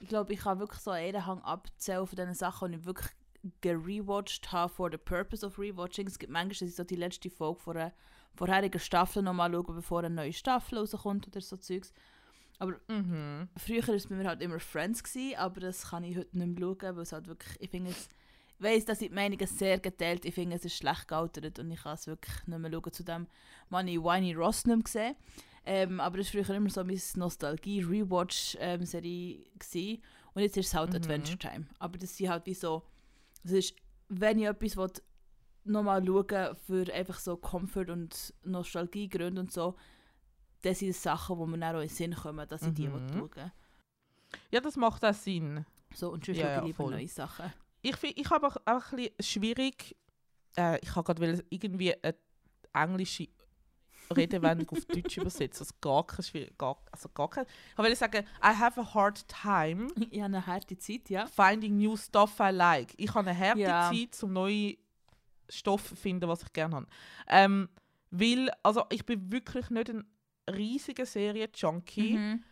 Ich 0.00 0.08
glaube, 0.08 0.32
ich 0.32 0.44
habe 0.44 0.60
wirklich 0.60 0.80
so 0.80 0.90
einen 0.90 1.26
Hang 1.26 1.40
abzählen 1.42 2.06
von 2.06 2.16
diesen 2.16 2.34
Sachen, 2.34 2.72
die 2.72 2.78
ich 2.78 2.84
wirklich 2.86 3.08
gerewatcht 3.60 4.52
habe 4.52 4.72
for 4.72 4.90
the 4.90 4.98
purpose 4.98 5.44
of 5.46 5.58
rewatching. 5.58 6.06
Es 6.06 6.18
gibt 6.18 6.32
manchmal, 6.32 6.50
dass 6.50 6.62
ich 6.62 6.74
so 6.76 6.84
die 6.84 6.96
letzte 6.96 7.30
Folge 7.30 7.60
von 7.60 7.76
einer 7.76 7.92
vorherigen 8.34 8.78
Staffel 8.80 9.22
nochmal 9.22 9.52
schaue, 9.52 9.74
bevor 9.74 10.00
eine 10.00 10.10
neue 10.10 10.32
Staffel 10.32 10.78
rauskommt 10.78 11.26
oder 11.26 11.40
so 11.40 11.56
Zeugs. 11.56 11.92
Mhm. 12.88 13.48
Früher 13.56 13.86
war 13.88 13.94
es 13.94 14.06
bei 14.06 14.14
mir 14.16 14.28
halt 14.28 14.42
immer 14.42 14.60
Friends, 14.60 15.02
gewesen, 15.02 15.36
aber 15.38 15.60
das 15.60 15.88
kann 15.90 16.04
ich 16.04 16.16
heute 16.16 16.36
nicht 16.36 16.58
mehr 16.58 16.68
schauen, 16.78 16.96
weil 16.96 17.02
es 17.02 17.12
halt 17.12 17.26
wirklich, 17.26 17.56
ich 17.60 17.70
finde 17.70 17.90
es, 17.90 18.08
ich 18.60 18.66
weiss, 18.66 18.84
dass 18.84 18.98
die 18.98 19.08
Meinungen 19.08 19.46
sehr 19.46 19.78
geteilt 19.78 20.24
Ich 20.26 20.34
finde, 20.34 20.56
es 20.56 20.64
ist 20.64 20.76
schlecht 20.76 21.08
gealtert 21.08 21.58
und 21.58 21.70
ich 21.70 21.82
kann 21.82 21.94
es 21.94 22.06
wirklich 22.06 22.46
nicht 22.46 22.58
mehr 22.58 22.70
schauen. 22.70 22.92
Zudem 22.92 23.26
habe 23.70 23.90
ich 23.90 23.98
Winnie 23.98 24.34
Ross 24.34 24.66
nicht 24.66 24.76
mehr 24.76 24.84
gesehen. 24.84 25.16
Ähm, 25.64 26.00
aber 26.00 26.18
das 26.18 26.34
war 26.34 26.44
früher 26.44 26.56
immer 26.56 26.70
so 26.70 26.84
meine 26.84 26.98
Nostalgie-Rewatch-Serie. 27.16 29.44
gewesen. 29.58 30.02
und 30.34 30.42
jetzt 30.42 30.56
ist 30.56 30.66
es 30.68 30.74
halt 30.74 30.90
Mhm. 30.90 30.96
Adventure 30.96 31.38
Time. 31.38 31.66
Aber 31.78 31.98
das 31.98 32.16
sind 32.16 32.28
halt 32.28 32.46
wie 32.46 32.54
so, 32.54 32.82
das 33.42 33.52
ist, 33.52 33.74
wenn 34.08 34.38
ich 34.38 34.46
etwas 34.46 34.76
will, 34.76 34.90
nochmal 35.64 36.04
schauen 36.06 36.56
für 36.66 36.92
einfach 36.92 37.18
so 37.18 37.36
Comfort 37.36 37.90
und 37.90 38.34
Nostalgiegründe 38.44 39.40
und 39.40 39.52
so, 39.52 39.76
das 40.62 40.78
sind 40.78 40.94
Sachen, 40.94 41.38
die 41.38 41.46
mir 41.46 41.58
dann 41.58 41.76
auch 41.76 41.80
in 41.80 41.88
den 41.88 41.94
Sinn 41.94 42.14
kommen, 42.14 42.46
dass 42.48 42.62
ich 42.62 42.74
die 42.74 42.88
Mhm. 42.88 42.94
will 42.94 43.08
schauen 43.34 43.52
Ja, 44.50 44.60
das 44.60 44.76
macht 44.76 45.04
auch 45.04 45.14
Sinn. 45.14 45.64
So, 45.94 46.10
und 46.12 46.24
sonst 46.24 46.38
Ja, 46.38 46.48
ja, 46.48 46.58
ich 46.60 46.66
lieber 46.66 46.84
voll. 46.84 46.92
neue 46.92 47.08
Sachen. 47.08 47.52
Ich, 47.82 47.96
find- 47.96 48.18
ich 48.18 48.28
habe 48.30 48.46
auch, 48.46 48.56
auch 48.64 48.92
ein 48.92 48.96
bisschen 48.96 49.14
schwierig, 49.20 49.96
äh, 50.56 50.78
ich 50.80 50.94
habe 50.94 51.14
gerade 51.14 51.44
irgendwie 51.50 51.94
eine 52.02 52.14
englische 52.72 53.28
Redewendung 54.14 54.68
auf 54.70 54.84
Deutsch 54.86 55.16
übersetzen. 55.18 55.60
Also 55.62 55.74
gar 55.80 56.06
kein 56.06 56.24
schwierig, 56.24 56.58
gar, 56.58 56.76
also 56.90 57.08
gar 57.10 57.30
kein. 57.30 57.46
Ich 57.72 57.78
wollte 57.78 57.96
sagen, 57.96 58.24
I 58.42 58.54
have 58.56 58.80
a 58.80 58.94
hard 58.94 59.24
time 59.28 59.86
Ich 60.10 60.18
habe 60.20 60.24
eine 60.36 60.46
harte 60.46 60.76
Zeit, 60.76 61.08
ja. 61.10 61.26
finding 61.26 61.76
new 61.78 61.96
stuff 61.96 62.38
I 62.40 62.50
like. 62.50 62.92
Ich 62.96 63.14
habe 63.14 63.30
eine 63.30 63.38
harte 63.38 63.60
Ja. 63.60 63.90
Zeit, 63.90 64.20
um 64.22 64.32
neue 64.32 64.76
Stoffe 65.48 65.90
zu 65.90 65.96
finden, 65.96 66.28
was 66.28 66.42
ich 66.42 66.52
gerne 66.52 66.74
habe. 66.76 66.86
Ähm, 67.28 67.68
weil, 68.10 68.50
also 68.62 68.84
ich 68.90 69.06
bin 69.06 69.30
wirklich 69.30 69.70
nicht 69.70 69.90
ein 69.90 70.04
riesiger 70.50 71.06
Serien-Junkie. 71.06 72.16
Mhm. 72.18 72.44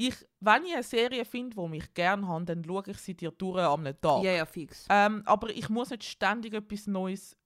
Ich, 0.00 0.14
wenn 0.38 0.64
ich 0.64 0.74
eine 0.74 0.84
Serie 0.84 1.24
finde, 1.24 1.56
die 1.56 1.68
mich 1.68 1.92
gerne 1.92 2.28
habe, 2.28 2.44
dann 2.44 2.64
schaue 2.64 2.84
ich 2.86 2.98
sie 2.98 3.16
dir 3.16 3.32
durch 3.32 3.58
am 3.58 3.82
Tag. 3.84 4.22
Ja, 4.22 4.30
ja, 4.30 4.46
fix. 4.46 4.86
Ähm, 4.88 5.22
aber 5.26 5.50
ich 5.50 5.68
muss 5.68 5.90
nicht 5.90 6.04
ständig 6.04 6.54
etwas 6.54 6.86
Neues 6.86 7.36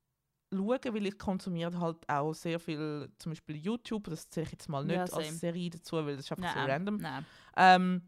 schauen, 0.53 0.79
weil 0.85 1.07
ich 1.07 1.19
konsumiere 1.19 1.81
halt 1.81 2.07
auch 2.11 2.35
sehr 2.35 2.61
viel, 2.61 3.11
zum 3.17 3.33
Beispiel 3.33 3.57
YouTube, 3.57 4.05
das 4.05 4.29
zähle 4.29 4.45
ich 4.45 4.53
jetzt 4.53 4.69
mal 4.69 4.85
nicht 4.85 4.97
Ja, 4.97 5.05
als 5.05 5.41
Serie 5.41 5.71
dazu, 5.71 5.97
weil 5.97 6.15
das 6.15 6.27
ist 6.27 6.33
einfach 6.33 6.53
so 6.53 6.59
Nein, 6.59 6.71
random. 6.71 6.97
Nein. 6.99 7.27
Ähm, 7.57 8.03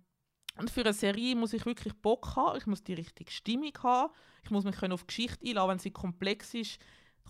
und 0.58 0.70
für 0.70 0.82
eine 0.82 0.92
Serie 0.92 1.34
muss 1.34 1.54
ich 1.54 1.64
wirklich 1.64 1.94
Bock 1.94 2.36
haben, 2.36 2.58
ich 2.58 2.66
muss 2.66 2.84
die 2.84 2.92
richtige 2.92 3.32
Stimmung 3.32 3.72
haben, 3.82 4.12
ich 4.42 4.50
muss 4.50 4.64
mich 4.64 4.76
können 4.76 4.92
auf 4.92 5.04
die 5.04 5.06
Geschichte 5.06 5.46
einladen, 5.46 5.70
wenn 5.70 5.78
sie 5.78 5.90
komplex 5.90 6.52
ist, 6.52 6.78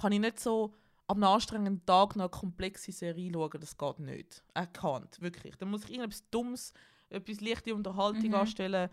kann 0.01 0.11
ich 0.11 0.19
nicht 0.19 0.41
so 0.41 0.75
am 1.07 1.23
anstrengenden 1.23 1.87
Tag 1.87 2.17
noch 2.17 2.25
eine 2.25 2.31
komplexe 2.31 2.91
Serie 2.91 3.31
schauen, 3.33 3.61
das 3.61 3.79
geht 3.79 3.99
nicht. 4.01 4.43
I 4.59 4.63
can't, 4.63 5.21
wirklich. 5.21 5.55
Dann 5.57 5.71
muss 5.71 5.85
ich 5.85 5.91
irgendetwas 5.91 6.29
Dummes, 6.31 6.73
etwas 7.15 7.41
leichte 7.41 7.75
Unterhaltung 7.75 8.31
Mhm. 8.31 8.35
anstellen, 8.35 8.91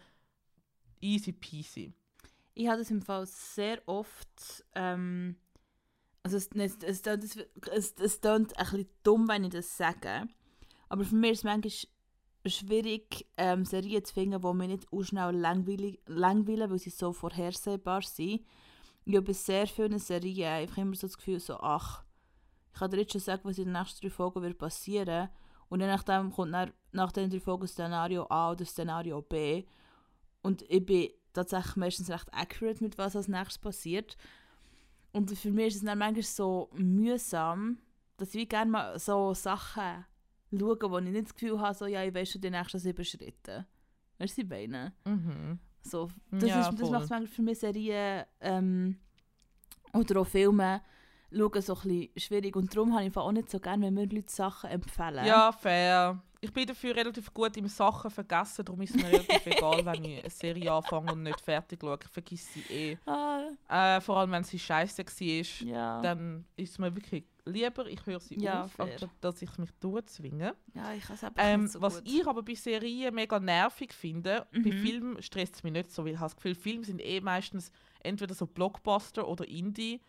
easy 1.02 1.32
peasy. 1.32 1.94
Ich 2.54 2.68
habe 2.68 2.80
das 2.80 2.92
im 2.92 3.02
Fall 3.02 3.26
sehr 3.26 3.82
oft. 3.88 4.64
Ähm, 4.76 5.36
also 6.24 6.38
es, 6.38 6.50
es, 6.54 6.78
es, 6.84 7.02
tönt- 7.04 7.24
es, 7.24 7.36
es, 7.72 7.94
es 8.00 8.22
klingt 8.22 8.58
ein 8.58 8.66
bisschen 8.66 8.90
dumm, 9.04 9.28
wenn 9.28 9.44
ich 9.46 9.52
das 9.52 9.76
sage. 9.78 10.28
Aber 10.90 11.04
für 11.06 11.16
mich 11.16 11.32
ist 11.32 11.38
es 11.40 11.44
manchmal 11.46 11.72
schwierig, 12.46 13.26
ähm, 13.38 13.66
Serien 13.66 14.04
zu 14.04 14.14
finden, 14.14 14.42
die 14.42 14.54
mich 14.54 14.68
nicht 14.68 14.92
auch 14.92 15.04
schnell 15.04 15.36
langweilig, 15.36 16.00
langweilen, 16.06 16.70
weil 16.70 16.80
sie 16.80 16.90
so 16.90 17.14
vorhersehbar 17.14 18.02
sind. 18.02 18.46
Ich 19.06 19.16
habe 19.16 19.26
bei 19.28 19.34
sehr 19.34 19.66
vielen 19.68 19.98
Serien 20.00 20.50
einfach 20.50 20.78
immer 20.78 20.96
so 20.96 21.08
das 21.08 21.18
Gefühl, 21.18 21.40
so, 21.40 21.58
ach, 21.60 22.04
ich 22.74 22.80
kann 22.80 22.92
dir 22.92 22.98
jetzt 22.98 23.14
schon 23.14 23.22
sagen, 23.22 23.42
was 23.46 23.58
in 23.58 23.66
den 23.66 23.74
nächsten 23.74 24.02
drei 24.02 24.10
Folgen 24.10 24.42
wird 24.44 24.58
passieren. 24.58 25.30
Und 25.72 25.80
dann 25.80 25.88
nachdem 25.88 26.34
kommt 26.34 26.54
dann, 26.54 26.74
nach 26.92 27.14
den 27.14 27.30
drei 27.30 27.40
Folgen 27.40 27.66
Szenario 27.66 28.28
A 28.30 28.52
oder 28.52 28.66
Szenario 28.66 29.22
B. 29.22 29.64
Und 30.42 30.64
ich 30.64 30.86
bin 30.86 31.12
tatsächlich 31.32 31.78
meistens 31.78 32.10
recht 32.10 32.28
accurate 32.34 32.84
mit 32.84 32.98
was 32.98 33.16
als 33.16 33.30
nächstes 33.30 33.58
passiert. 33.58 34.18
Und 35.14 35.32
für 35.32 35.50
mich 35.50 35.68
ist 35.68 35.76
es 35.78 35.84
dann 35.84 35.98
manchmal 35.98 36.24
so 36.24 36.70
mühsam, 36.74 37.78
dass 38.18 38.36
ich 38.36 38.50
gerne 38.50 38.70
mal 38.70 39.00
so 39.00 39.34
Sachen 39.34 40.04
schaue, 40.52 40.92
wo 40.92 40.98
ich 40.98 41.06
nicht 41.06 41.28
das 41.28 41.34
Gefühl 41.34 41.58
habe, 41.62 41.74
so, 41.74 41.86
ja, 41.86 42.04
ich 42.04 42.14
weiß 42.14 42.34
schon 42.34 42.42
die 42.42 42.50
nächsten 42.50 42.78
sieben 42.78 43.06
Schritte. 43.06 43.66
Weißt 44.20 44.40
du, 44.40 44.42
ich? 44.42 44.70
Mhm. 45.06 45.58
So, 45.84 46.10
das, 46.32 46.50
Ja, 46.50 46.68
ist, 46.68 46.82
das 46.82 46.92
macht 46.92 47.04
es 47.06 47.10
manchmal 47.10 47.28
für 47.28 47.42
mich 47.44 47.60
Serien 47.60 48.26
ähm, 48.42 49.00
oder 49.94 50.20
auch 50.20 50.28
Filme 50.28 50.82
schauen 51.34 51.62
so 51.62 51.76
ein 51.76 51.82
bisschen 51.82 52.10
schwierig. 52.20 52.56
Und 52.56 52.76
darum 52.76 52.94
habe 52.96 53.06
ich 53.06 53.16
auch 53.18 53.32
nicht 53.32 53.50
so 53.50 53.60
gerne, 53.60 53.86
wenn 53.88 53.94
mir 53.94 54.06
Leute 54.08 54.32
Sachen 54.32 54.70
empfehlen. 54.70 55.26
Ja, 55.26 55.52
fair. 55.52 56.22
Ich 56.44 56.52
bin 56.52 56.66
dafür 56.66 56.96
relativ 56.96 57.32
gut 57.36 57.56
im 57.58 57.68
Sachen 57.68 58.10
vergessen, 58.10 58.66
darum 58.66 58.82
ist 58.82 58.96
es 58.96 59.02
mir 59.04 59.10
relativ 59.12 59.46
egal, 59.46 59.86
wenn 59.86 60.04
ich 60.04 60.22
eine 60.22 60.30
Serie 60.32 60.72
anfange 60.74 61.12
und 61.12 61.22
nicht 61.22 61.40
fertig 61.40 61.80
schaue. 61.80 62.00
Ich 62.04 62.10
vergesse 62.10 62.54
sie 62.54 62.74
eh. 62.74 62.98
Ah, 63.06 63.44
Äh, 63.70 64.02
vor 64.02 64.18
allem, 64.18 64.32
wenn 64.32 64.44
sie 64.44 64.58
scheiße 64.58 65.04
war, 65.06 65.68
ja. 65.68 66.02
dann 66.02 66.46
ist 66.56 66.72
es 66.72 66.80
mir 66.80 66.96
wirklich 66.96 67.26
lieber, 67.46 67.86
ich 67.86 68.04
höre 68.08 68.20
sie 68.20 68.40
Ja, 68.42 68.64
auf, 68.64 68.72
fair. 68.72 68.98
dass 69.22 69.40
ich 69.44 69.56
mich 69.60 69.70
durchzwinge. 69.80 70.56
ja, 70.74 70.94
ich 70.94 71.04
kann 71.04 71.16
es 71.16 71.24
Ähm, 71.38 71.68
so 71.68 71.80
was 71.80 71.98
gut. 72.04 72.12
ich 72.12 72.26
aber 72.28 72.42
bei 72.42 72.56
Serien 72.56 73.14
mega 73.14 73.40
nervig 73.40 73.94
finde, 73.94 74.48
bei 74.52 74.60
Mhm. 74.60 74.72
Filmen 74.86 75.22
stresst 75.22 75.56
es 75.58 75.64
mich 75.64 75.74
nicht 75.74 75.92
so, 75.92 76.04
weil 76.06 76.14
ich 76.14 76.18
habe 76.20 76.26
das 76.30 76.36
Gefühl, 76.36 76.56
Filme 76.56 76.86
sind 76.86 77.02
eh 77.06 77.22
meistens 77.22 77.72
entweder 78.00 78.34
so 78.34 78.48
Blockbuster 78.48 79.28
oder 79.28 79.48
Indie 79.48 80.02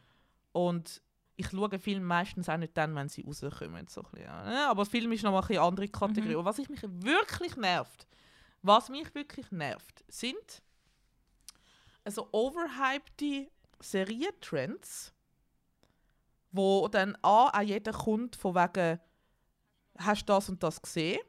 und 0.53 1.03
ich 1.43 1.51
schaue 1.51 1.79
Filme 1.79 2.07
meistens 2.07 2.49
auch 2.49 2.57
nicht 2.57 2.77
dann, 2.77 2.95
wenn 2.95 3.09
sie 3.09 3.23
rauskommen. 3.23 3.87
So 3.89 4.03
bisschen, 4.03 4.23
ja. 4.23 4.71
Aber 4.71 4.87
Film 4.87 5.13
ist 5.13 5.25
noch 5.25 5.33
mal 5.33 5.41
ein 5.41 5.47
bisschen 5.47 5.63
andere 5.63 5.89
Kategorie. 5.89 6.33
Mhm. 6.33 6.39
Und 6.39 6.45
was 6.45 6.59
ich 6.59 6.69
mich 6.69 6.83
wirklich 6.83 7.57
nervt, 7.57 8.07
was 8.63 8.89
mich 8.89 9.15
wirklich 9.15 9.51
nervt, 9.51 10.05
sind 10.09 10.63
also 12.05 12.29
overhypte 12.33 13.51
Serientrends, 13.81 15.13
wo 16.51 16.89
dann 16.89 17.17
A, 17.23 17.49
auch 17.49 17.61
jeder 17.61 17.93
kommt 17.93 18.37
von 18.37 18.55
wegen 18.55 19.01
«Hast 19.99 20.23
du 20.23 20.33
das 20.33 20.49
und 20.49 20.63
das 20.63 20.81
gesehen?» 20.81 21.21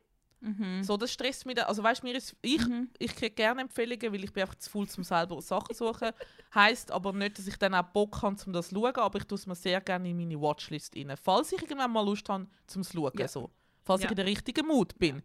Mhm. 0.43 0.83
So, 0.83 0.97
das 0.97 1.11
stresst 1.13 1.45
mich 1.45 1.55
dann. 1.55 1.65
Also 1.65 1.81
weißt, 1.81 2.03
mir 2.03 2.15
ist, 2.15 2.35
ich, 2.41 2.65
Mhm. 2.67 2.89
ich 2.99 3.15
kriege 3.15 3.31
gerne 3.33 3.61
Empfehlungen, 3.61 4.11
weil 4.11 4.23
ich 4.23 4.33
bin 4.33 4.41
einfach 4.43 4.55
zu 4.55 4.69
faul, 4.69 4.87
um 4.97 5.03
selber 5.03 5.41
Sachen 5.41 5.73
suchen. 5.73 6.09
Heißt 6.53 6.91
aber 6.91 7.13
nicht, 7.13 7.37
dass 7.39 7.47
ich 7.47 7.55
dann 7.57 7.73
auch 7.73 7.83
Bock 7.83 8.21
habe, 8.21 8.35
um 8.45 8.51
das 8.53 8.69
zu 8.69 8.75
schauen, 8.75 8.95
aber 8.95 9.19
ich 9.19 9.25
tue 9.25 9.37
es 9.37 9.47
mir 9.47 9.55
sehr 9.55 9.79
gerne 9.81 10.09
in 10.09 10.17
meine 10.17 10.39
Watchlist 10.39 10.95
rein. 10.97 11.15
Falls 11.21 11.51
ich 11.53 11.61
irgendwann 11.61 11.91
mal 11.91 12.05
Lust 12.05 12.27
habe, 12.27 12.47
zum 12.67 12.83
zu 12.83 12.93
schauen. 12.93 13.11
Ja. 13.17 13.27
So. 13.27 13.49
Falls 13.83 14.01
Ja. 14.01 14.05
ich 14.07 14.11
in 14.11 14.17
der 14.17 14.25
richtigen 14.25 14.67
Mut 14.67 14.97
bin. 14.99 15.23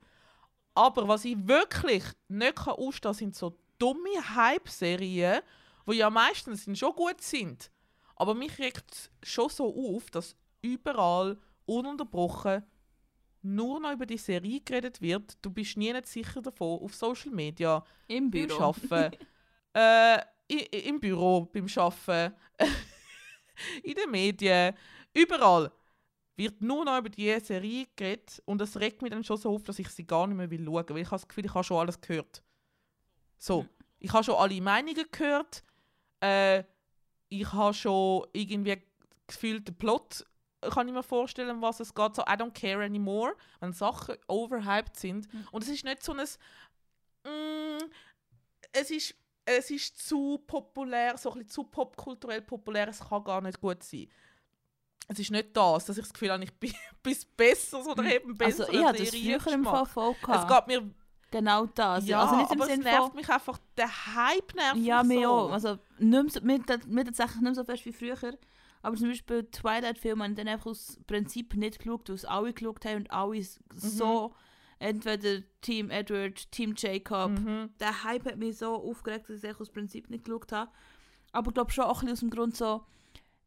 Aber 0.74 1.08
was 1.08 1.24
ich 1.24 1.36
wirklich 1.48 2.04
nicht 2.28 2.54
kann 2.56 2.74
ausstehen 2.74 3.10
kann, 3.10 3.14
sind 3.14 3.34
so 3.36 3.58
dumme 3.78 4.34
Hype-Serien, 4.36 5.40
die 5.88 5.94
ja 5.96 6.10
meistens 6.10 6.66
schon 6.78 6.92
gut 6.94 7.20
sind. 7.20 7.70
Aber 8.14 8.34
mich 8.34 8.58
regt 8.58 8.92
es 8.92 9.10
schon 9.28 9.48
so 9.48 9.94
auf, 9.96 10.10
dass 10.10 10.36
überall 10.62 11.38
ununterbrochen 11.66 12.64
nur 13.54 13.80
noch 13.80 13.92
über 13.92 14.06
die 14.06 14.18
Serie 14.18 14.60
geredet 14.60 15.00
wird. 15.00 15.38
Du 15.42 15.50
bist 15.50 15.76
nie 15.76 15.92
nicht 15.92 16.06
sicher 16.06 16.40
davon, 16.42 16.80
auf 16.80 16.94
Social 16.94 17.32
Media, 17.32 17.84
Im 18.06 18.30
Büro. 18.30 18.60
Arbeiten, 18.60 19.16
äh, 19.74 20.18
im 20.48 21.00
Büro, 21.00 21.46
beim 21.52 21.66
Arbeiten, 21.76 22.34
in 23.82 23.94
den 23.94 24.10
Medien, 24.10 24.74
überall 25.12 25.70
wird 26.36 26.62
nur 26.62 26.84
noch 26.84 26.98
über 26.98 27.08
diese 27.08 27.40
Serie 27.40 27.86
geredet 27.96 28.40
und 28.44 28.62
es 28.62 28.78
regt 28.78 29.02
mich 29.02 29.10
dann 29.10 29.24
schon 29.24 29.36
so 29.36 29.54
auf, 29.54 29.64
dass 29.64 29.78
ich 29.78 29.88
sie 29.88 30.06
gar 30.06 30.26
nicht 30.26 30.36
mehr 30.36 30.50
will 30.50 30.64
schauen 30.64 30.88
weil 30.90 30.98
ich 30.98 31.06
habe 31.06 31.20
das 31.20 31.28
Gefühl, 31.28 31.46
ich 31.46 31.54
habe 31.54 31.64
schon 31.64 31.78
alles 31.78 32.00
gehört. 32.00 32.42
So, 33.36 33.66
ich 33.98 34.12
habe 34.12 34.24
schon 34.24 34.36
alle 34.36 34.60
Meinungen 34.60 35.06
gehört, 35.10 35.64
äh, 36.20 36.62
ich 37.28 37.52
habe 37.52 37.74
schon 37.74 38.26
irgendwie 38.32 38.80
gefühlt 39.26 39.66
den 39.66 39.74
Plot 39.76 40.24
kann 40.60 40.88
ich 40.88 40.94
mir 40.94 41.02
vorstellen, 41.02 41.60
was 41.62 41.80
es 41.80 41.94
geht. 41.94 42.14
So, 42.16 42.22
I 42.22 42.34
don't 42.36 42.52
care 42.52 42.84
anymore, 42.84 43.34
wenn 43.60 43.72
Sachen 43.72 44.16
overhyped 44.28 44.96
sind. 44.96 45.32
Mhm. 45.32 45.48
Und 45.52 45.62
es 45.62 45.68
ist 45.68 45.84
nicht 45.84 46.02
so 46.02 46.12
ein 46.12 46.18
mm, 47.24 47.84
es 48.72 48.90
ist 48.90 49.14
es 49.44 49.70
ist 49.70 50.06
zu 50.06 50.38
populär, 50.46 51.16
so 51.16 51.30
ein 51.30 51.38
bisschen 51.38 51.48
zu 51.48 51.64
popkulturell 51.64 52.42
populär, 52.42 52.88
es 52.88 53.00
kann 53.00 53.24
gar 53.24 53.40
nicht 53.40 53.60
gut 53.60 53.82
sein. 53.82 54.08
Es 55.10 55.18
ist 55.18 55.30
nicht 55.30 55.56
das, 55.56 55.86
dass 55.86 55.96
ich 55.96 56.04
das 56.04 56.12
Gefühl 56.12 56.32
habe, 56.32 56.44
ich 56.44 56.52
bin 56.52 56.74
bis 57.02 57.24
Besseres 57.24 57.86
oder 57.86 58.04
eben 58.04 58.36
besser 58.36 58.66
Also 58.66 58.78
ich 58.78 58.84
hatte 58.84 58.98
das 59.04 59.10
früher 59.10 59.52
im 59.54 59.64
Fall 59.64 59.86
voll 59.86 60.14
Es 60.14 60.20
gehabt. 60.20 60.68
geht 60.68 60.82
mir 60.82 60.90
Genau 61.30 61.66
das. 61.66 62.06
Ja, 62.06 62.22
also 62.22 62.36
nicht 62.36 62.50
im 62.52 62.60
aber 62.60 62.70
Sinn 62.70 62.80
es 62.80 62.84
nervt 62.84 63.14
mich 63.14 63.28
einfach, 63.28 63.58
der 63.76 64.06
Hype 64.14 64.54
nervt 64.54 64.76
Ja, 64.78 65.02
mich 65.02 65.18
mir 65.18 65.26
so. 65.28 65.32
auch. 65.34 65.52
Also, 65.52 65.78
nicht 65.98 66.42
mehr 66.42 66.58
mir, 66.58 66.80
mir 66.86 67.04
tatsächlich 67.04 67.34
nicht 67.36 67.42
mehr 67.42 67.54
so 67.54 67.64
fest 67.64 67.84
wie 67.84 67.92
früher. 67.92 68.16
Aber 68.88 68.96
zum 68.96 69.08
Beispiel 69.10 69.44
Twilight-Filme 69.44 70.22
habe 70.24 70.32
ich 70.32 70.38
dann 70.38 70.48
einfach 70.48 70.70
aus 70.70 70.98
Prinzip 71.06 71.54
nicht 71.54 71.78
geschaut, 71.78 72.08
weil 72.08 72.16
es 72.16 72.24
alle 72.24 72.54
geschaut 72.54 72.86
haben 72.86 72.96
und 73.02 73.10
alle 73.10 73.36
Mhm. 73.36 73.44
so, 73.74 74.34
entweder 74.78 75.42
Team 75.60 75.90
Edward, 75.90 76.50
Team 76.50 76.72
Jacob. 76.74 77.32
Mhm. 77.32 77.68
Der 77.78 78.02
Hype 78.04 78.24
hat 78.24 78.38
mich 78.38 78.56
so 78.56 78.74
aufgeregt, 78.76 79.28
dass 79.28 79.44
ich 79.44 79.50
es 79.50 79.60
aus 79.60 79.68
Prinzip 79.68 80.08
nicht 80.08 80.24
geschaut 80.24 80.52
habe. 80.52 80.70
Aber 81.32 81.48
ich 81.50 81.54
glaube 81.54 81.70
schon 81.70 81.84
auch 81.84 82.00
ein 82.02 82.06
bisschen 82.06 82.12
aus 82.12 82.20
dem 82.20 82.30
Grund 82.30 82.56
so, 82.56 82.82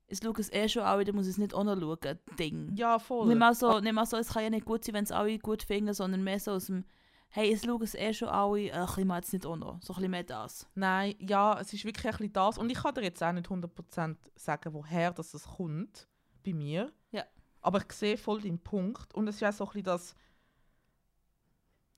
ich 0.10 0.20
schaue 0.22 0.34
es 0.38 0.54
eh 0.54 0.70
schon 0.70 0.84
alle, 0.84 1.06
dann 1.06 1.16
muss 1.16 1.26
ich 1.26 1.32
es 1.32 1.38
nicht 1.40 1.56
auch 1.56 1.64
noch 1.64 1.80
schauen, 1.80 2.20
Ding. 2.38 2.76
Ja, 2.76 3.00
voll. 3.00 3.28
Nicht 3.28 3.40
mal, 3.40 3.56
so, 3.56 3.80
nicht 3.80 3.94
mal 3.94 4.06
so, 4.06 4.18
es 4.18 4.30
kann 4.34 4.44
ja 4.44 4.52
nicht 4.52 4.66
gut 4.66 4.84
sein, 4.86 4.94
wenn 4.94 5.06
es 5.06 5.12
alle 5.12 5.40
gut 5.40 5.64
finden, 5.64 5.96
sondern 5.96 6.24
mehr 6.24 6.40
so 6.40 6.52
aus 6.52 6.68
dem, 6.68 6.86
hey, 7.32 7.54
ich 7.54 7.62
schaue 7.62 7.84
es 7.84 7.96
eh 7.96 8.14
schon 8.14 8.28
alle, 8.30 8.72
ach, 8.74 8.98
ich 8.98 9.06
mache 9.06 9.20
jetzt 9.20 9.34
nicht 9.34 9.46
auch 9.46 9.56
noch. 9.56 9.82
So 9.82 9.94
ein 9.94 9.96
bisschen 9.98 10.12
mehr 10.12 10.24
das. 10.24 10.68
Nein, 10.76 11.16
ja, 11.20 11.60
es 11.60 11.72
ist 11.74 11.86
wirklich 11.86 12.06
ein 12.06 12.12
bisschen 12.18 12.34
das. 12.34 12.58
Und 12.58 12.70
ich 12.70 12.78
kann 12.78 12.94
dir 12.94 13.04
jetzt 13.04 13.24
auch 13.24 13.32
nicht 13.32 13.48
100% 13.50 14.18
sagen, 14.36 14.74
woher 14.74 15.12
das 15.12 15.34
es 15.34 15.46
kommt 15.46 16.08
bei 16.46 16.54
mir. 16.54 16.92
Ja. 17.12 17.26
Aber 17.62 17.80
ich 17.80 17.92
sehe 17.94 18.18
voll 18.18 18.42
den 18.42 18.60
Punkt. 18.60 19.14
Und 19.14 19.28
es 19.28 19.36
ist 19.36 19.42
ja 19.42 19.52
so 19.52 19.64
ein 19.64 19.68
bisschen 19.70 19.84
das... 19.84 20.16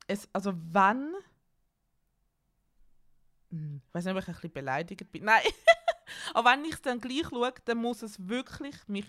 Es, 0.07 0.27
also 0.33 0.53
wenn... 0.71 1.13
Hm, 3.49 3.81
Ich 3.87 3.93
weiß 3.93 4.05
nicht, 4.05 4.13
ob 4.15 4.21
ich 4.21 4.27
ein 4.27 4.33
bisschen 4.33 4.51
beleidigt 4.53 5.11
bin. 5.11 5.23
Nein. 5.25 5.43
Aber 6.33 6.51
wenn 6.51 6.65
ich 6.65 6.73
es 6.73 6.81
dann 6.81 6.99
gleich 6.99 7.27
schaue, 7.29 7.53
dann 7.65 7.77
muss 7.77 8.01
es 8.01 8.27
wirklich 8.27 8.75
mich 8.87 9.05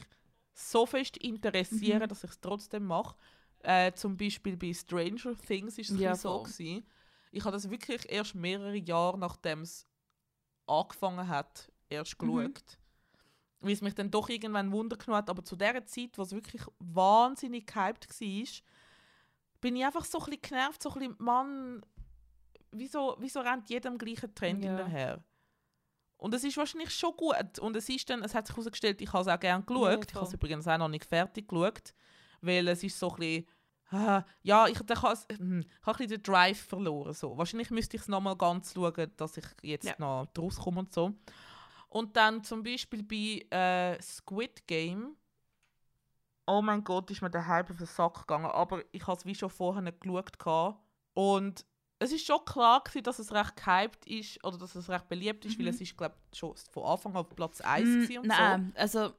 so 0.55 0.87
fest 0.87 1.17
interessieren, 1.19 2.03
Mhm. 2.03 2.09
dass 2.09 2.25
ich 2.25 2.31
es 2.31 2.41
trotzdem 2.41 2.85
mache. 2.87 3.17
Äh, 3.65 3.93
zum 3.95 4.17
Beispiel 4.17 4.57
bei 4.57 4.73
Stranger 4.75 5.35
Things 5.39 5.79
ist 5.79 5.91
es 5.91 5.99
Ja, 5.99 6.15
so. 6.15 6.43
Gewesen. 6.43 6.85
Ich 7.33 7.43
habe 7.45 7.53
das 7.57 7.69
wirklich 7.71 8.11
erst 8.13 8.35
mehrere 8.35 8.77
Jahre, 8.77 9.19
nachdem 9.19 9.63
es 9.63 9.87
angefangen 10.67 11.27
hat, 11.29 11.73
erst 11.89 12.21
Mhm. 12.23 12.27
geschaut. 12.53 12.79
Weil 13.61 13.73
es 13.73 13.81
mich 13.81 13.95
dann 13.95 14.11
doch 14.11 14.29
irgendwann 14.29 14.71
Wunder 14.71 14.97
genommen 14.99 15.17
hat. 15.17 15.31
Aber 15.31 15.43
zu 15.43 15.57
der 15.57 15.85
Zeit, 15.87 16.19
wo 16.19 16.23
es 16.23 16.33
wirklich 16.33 16.63
wahnsinnig 16.79 17.67
gehypt 17.67 18.09
war, 18.21 18.47
bin 19.63 19.77
ich 19.77 19.85
einfach 19.85 20.05
so 20.05 20.19
ein 20.19 20.25
bisschen 20.27 20.43
genervt, 20.43 20.83
so 20.83 20.91
ein 20.91 20.99
bisschen, 20.99 21.17
Mann, 21.19 21.81
wieso, 22.71 23.17
wieso 23.19 23.41
rennt 23.41 23.71
jedem 23.71 23.97
gleichen 23.97 24.35
Trend 24.35 24.63
Ja. 24.63 24.77
hinterher? 24.77 25.25
Und 26.19 26.35
es 26.35 26.45
ist 26.45 26.57
wahrscheinlich 26.59 26.91
schon 26.95 27.17
gut. 27.17 27.59
Und 27.59 27.75
es 27.77 27.89
ist 27.89 28.09
dann, 28.11 28.23
es 28.23 28.35
hat 28.35 28.47
sich 28.47 28.55
herausgestellt, 28.55 29.01
ich 29.01 29.13
habe 29.13 29.23
es 29.23 29.29
auch 29.35 29.41
gerne 29.41 29.65
geschaut. 29.65 29.91
Ja, 29.91 30.01
ich 30.09 30.15
habe 30.15 30.27
es 30.27 30.35
übrigens 30.35 30.69
auch 30.69 30.79
noch 30.79 30.89
nicht 30.89 31.05
fertig 31.07 31.49
geschaut. 31.49 31.95
Weil 32.43 32.69
es 32.69 32.83
ist 32.83 32.99
so 32.99 33.11
ein 33.13 33.17
bisschen, 33.17 33.47
ja, 34.43 34.67
ich, 34.69 34.79
da 34.81 34.95
kann, 34.95 35.17
hm, 35.37 35.61
ich 35.61 35.87
habe 35.87 36.07
den 36.07 36.23
Drive 36.23 36.61
verloren. 36.61 37.13
So. 37.15 37.37
Wahrscheinlich 37.37 37.71
müsste 37.71 37.97
ich 37.97 38.03
es 38.03 38.09
nochmal 38.09 38.37
ganz 38.37 38.73
schauen, 38.75 39.11
dass 39.17 39.37
ich 39.37 39.45
jetzt 39.63 39.85
Ja. 39.87 39.95
noch 39.99 40.27
draus 40.35 40.57
komme 40.57 40.81
und 40.81 40.93
so. 40.93 41.13
Und 41.89 42.17
dann 42.17 42.43
zum 42.43 42.63
Beispiel 42.63 43.03
bei 43.03 43.57
äh, 43.57 44.03
Squid 44.03 44.67
Game. 44.67 45.17
Oh 46.47 46.61
mein 46.61 46.85
Gott, 46.85 47.11
ist 47.11 47.23
mir 47.23 47.31
der 47.31 47.47
Hype 47.47 47.71
auf 47.71 47.79
den 47.79 47.87
Sack 47.87 48.21
gegangen. 48.21 48.47
Aber 48.47 48.83
ich 48.93 49.07
habe 49.07 49.17
es 49.17 49.25
wie 49.25 49.35
schon 49.35 49.49
vorher 49.51 49.83
nicht 49.83 50.01
geschaut. 50.01 50.39
gehabt. 50.39 50.79
Und 51.15 51.65
es 52.01 52.13
ist 52.13 52.27
schon 52.27 52.45
klar, 52.45 52.83
gewesen, 52.83 53.05
dass 53.05 53.19
es 53.19 53.33
recht 53.33 53.57
gehypt 53.57 54.07
ist 54.07 54.45
oder 54.45 54.59
dass 54.59 54.75
es 54.75 54.91
recht 54.91 55.09
beliebt 55.09 55.45
ist, 55.47 55.57
weil 55.59 55.67
Mhm. 55.67 55.71
es 55.71 55.81
ist, 55.81 55.97
glaube 55.97 56.17
ich, 56.33 56.39
schon 56.39 56.55
von 56.71 56.83
Anfang 56.85 57.13
an 57.13 57.19
auf 57.19 57.31
Platz 57.35 57.61
1 57.63 57.89
Mm, 57.89 57.93
gewesen 58.01 58.19
und 58.19 58.27
Nein, 58.27 58.73
also 58.77 59.15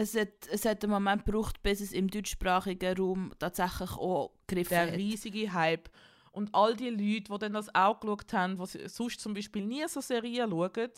es 0.00 0.14
hat, 0.16 0.48
es 0.50 0.64
hat 0.64 0.82
einen 0.82 0.92
Moment 0.92 1.24
gebraucht, 1.24 1.62
bis 1.62 1.80
es 1.80 1.92
im 1.92 2.08
deutschsprachigen 2.08 2.96
Raum 2.96 3.32
tatsächlich 3.38 3.90
auch 3.92 4.32
gegriffen 4.46 4.70
Der 4.70 4.86
hat. 4.86 4.94
riesige 4.94 5.52
Hype. 5.52 5.90
Und 6.32 6.54
all 6.54 6.76
die 6.76 6.90
Leute, 6.90 7.32
die 7.32 7.38
dann 7.38 7.52
das 7.52 7.74
auch 7.74 7.98
geschaut 8.00 8.32
haben, 8.32 8.56
die 8.56 8.88
sonst 8.88 9.20
zum 9.20 9.34
Beispiel 9.34 9.66
nie 9.66 9.86
so 9.88 10.00
Serien 10.00 10.50
schauen, 10.50 10.90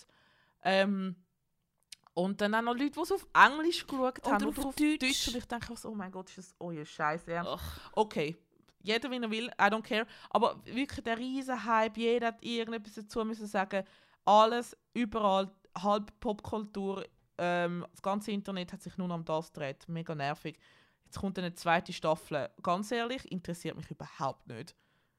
ähm, 0.64 1.16
und 2.14 2.40
dann 2.42 2.54
auch 2.54 2.62
noch 2.62 2.74
Leute, 2.74 2.90
die 2.90 3.00
es 3.00 3.12
auf 3.12 3.26
Englisch 3.32 3.86
geschaut 3.86 4.18
Oder 4.20 4.32
haben 4.32 4.46
auf 4.46 4.58
oder 4.58 4.68
auf 4.68 4.76
Deutsch. 4.76 4.98
Deutsch. 5.00 5.28
Und 5.28 5.36
ich 5.36 5.46
denke 5.46 5.76
so, 5.76 5.88
oh 5.88 5.94
mein 5.94 6.12
Gott, 6.12 6.28
ist 6.28 6.38
das 6.38 6.54
euer 6.60 6.84
Scheiß 6.84 7.26
ernst? 7.26 7.50
Ach, 7.54 7.90
okay, 7.94 8.36
jeder 8.82 9.10
wie 9.10 9.16
er 9.16 9.30
will, 9.30 9.46
I 9.46 9.64
don't 9.64 9.82
care. 9.82 10.06
Aber 10.30 10.60
wirklich 10.64 11.02
der 11.02 11.16
riesen 11.18 11.64
Hype, 11.64 11.96
jeder 11.96 12.28
hat 12.28 12.44
irgendetwas 12.44 12.94
dazu 12.94 13.24
müssen 13.24 13.46
sagen. 13.46 13.84
Alles, 14.24 14.76
überall, 14.92 15.50
halb 15.76 16.12
Popkultur, 16.20 17.04
ähm, 17.38 17.86
das 17.90 18.02
ganze 18.02 18.32
Internet 18.32 18.72
hat 18.72 18.82
sich 18.82 18.96
nur 18.98 19.10
um 19.10 19.24
das 19.24 19.52
gedreht. 19.52 19.84
Mega 19.88 20.14
nervig. 20.14 20.58
Jetzt 21.04 21.18
kommt 21.18 21.38
eine 21.38 21.54
zweite 21.54 21.92
Staffel. 21.92 22.48
Ganz 22.62 22.90
ehrlich, 22.90 23.30
interessiert 23.30 23.76
mich 23.76 23.90
überhaupt 23.90 24.46
nicht. 24.46 24.74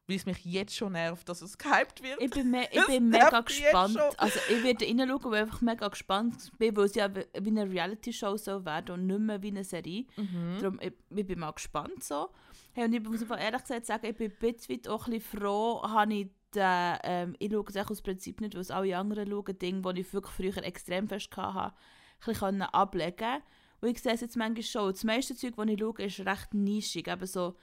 Weil 0.08 0.18
es 0.18 0.26
mich 0.26 0.44
jetzt 0.44 0.76
schon 0.76 0.94
nervt, 0.94 1.30
dass 1.30 1.42
es 1.42 1.58
gehypt 1.58 2.04
wird. 2.04 2.22
ich 2.22 2.30
bin, 2.30 2.52
me 2.52 2.68
ich 2.72 2.86
bin 2.88 3.08
mega 3.10 3.40
gespannt. 3.40 3.98
Also 4.18 4.40
ich 4.50 4.62
werde 4.64 4.86
reinschauen, 4.86 5.24
weil 5.24 5.36
ich 5.36 5.42
einfach 5.42 5.62
mega 5.62 5.88
gespannt 5.88 6.52
bin, 6.58 6.76
weil 6.76 6.86
es 6.86 6.96
ja 6.96 7.10
wie 7.16 7.50
eine 7.50 7.70
Reality-Show 7.70 8.36
soll 8.36 8.66
werden 8.66 8.92
und 8.96 9.08
nicht 9.08 9.20
mehr 9.20 9.42
wie 9.42 9.48
eine 9.48 9.64
Serie. 9.64 10.06
Mhm. 10.18 10.58
Darum, 10.60 10.80
ich, 10.82 10.94
ich 11.10 11.26
bin 11.26 11.40
mal 11.40 11.52
gespannt 11.52 12.04
so. 12.04 12.30
Hey, 12.74 12.86
und 12.86 12.94
ich 12.94 13.04
muss 13.04 13.22
einfach 13.22 13.40
ehrlich 13.40 13.62
gesagt 13.62 13.86
sagen, 13.86 14.08
ich 14.08 14.18
bin 14.18 14.32
ein 14.32 14.38
bisschen 14.40 14.88
auch 14.88 15.08
ein 15.08 15.14
bisschen 15.14 15.40
froh, 15.40 15.84
habe 15.84 16.14
ich 16.14 16.30
den, 16.54 16.98
ähm, 17.04 17.36
ich 17.40 17.52
schaue 17.52 17.66
es 17.68 17.78
aus 17.78 18.02
Prinzip 18.02 18.42
nicht, 18.42 18.56
weil 18.56 18.62
es 18.62 18.72
alle 18.72 18.98
anderen 18.98 19.30
schauen, 19.30 19.58
Dinge, 19.58 19.94
die 19.94 20.02
ich 20.02 20.14
wirklich 20.14 20.34
früher 20.34 20.64
extrem 20.64 21.08
fest 21.08 21.30
hatte, 21.38 21.74
bisschen 22.26 22.62
ablegen 22.62 23.42
Und 23.82 23.90
ich 23.90 24.02
sehe 24.02 24.14
es 24.14 24.22
jetzt 24.22 24.38
manchmal 24.38 24.64
schon. 24.64 24.92
Das 24.92 25.04
meiste 25.04 25.36
Zeug, 25.36 25.56
das 25.56 25.68
ich 25.68 25.80
schaue, 25.80 26.02
ist 26.04 26.20
recht 26.22 26.54
nischig. 26.54 27.08
Eben 27.08 27.26
so 27.28 27.56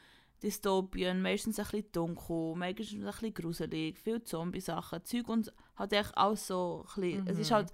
Dystopien, 0.42 1.20
meistens 1.22 1.58
ein 1.58 1.64
bisschen 1.66 1.92
dunkel, 1.92 2.54
meistens 2.56 2.92
ein 2.94 3.00
bisschen 3.04 3.34
gruselig, 3.34 3.98
viel 3.98 4.22
Zombie-Sachen, 4.22 5.04
Zeug 5.04 5.28
und 5.28 5.52
hat 5.76 5.92
echt 5.92 6.16
auch 6.16 6.36
so 6.36 6.84
ein 6.96 7.00
bisschen, 7.02 7.26
es 7.28 7.38
ist 7.38 7.50
Mhm. 7.50 7.54
halt 7.54 7.72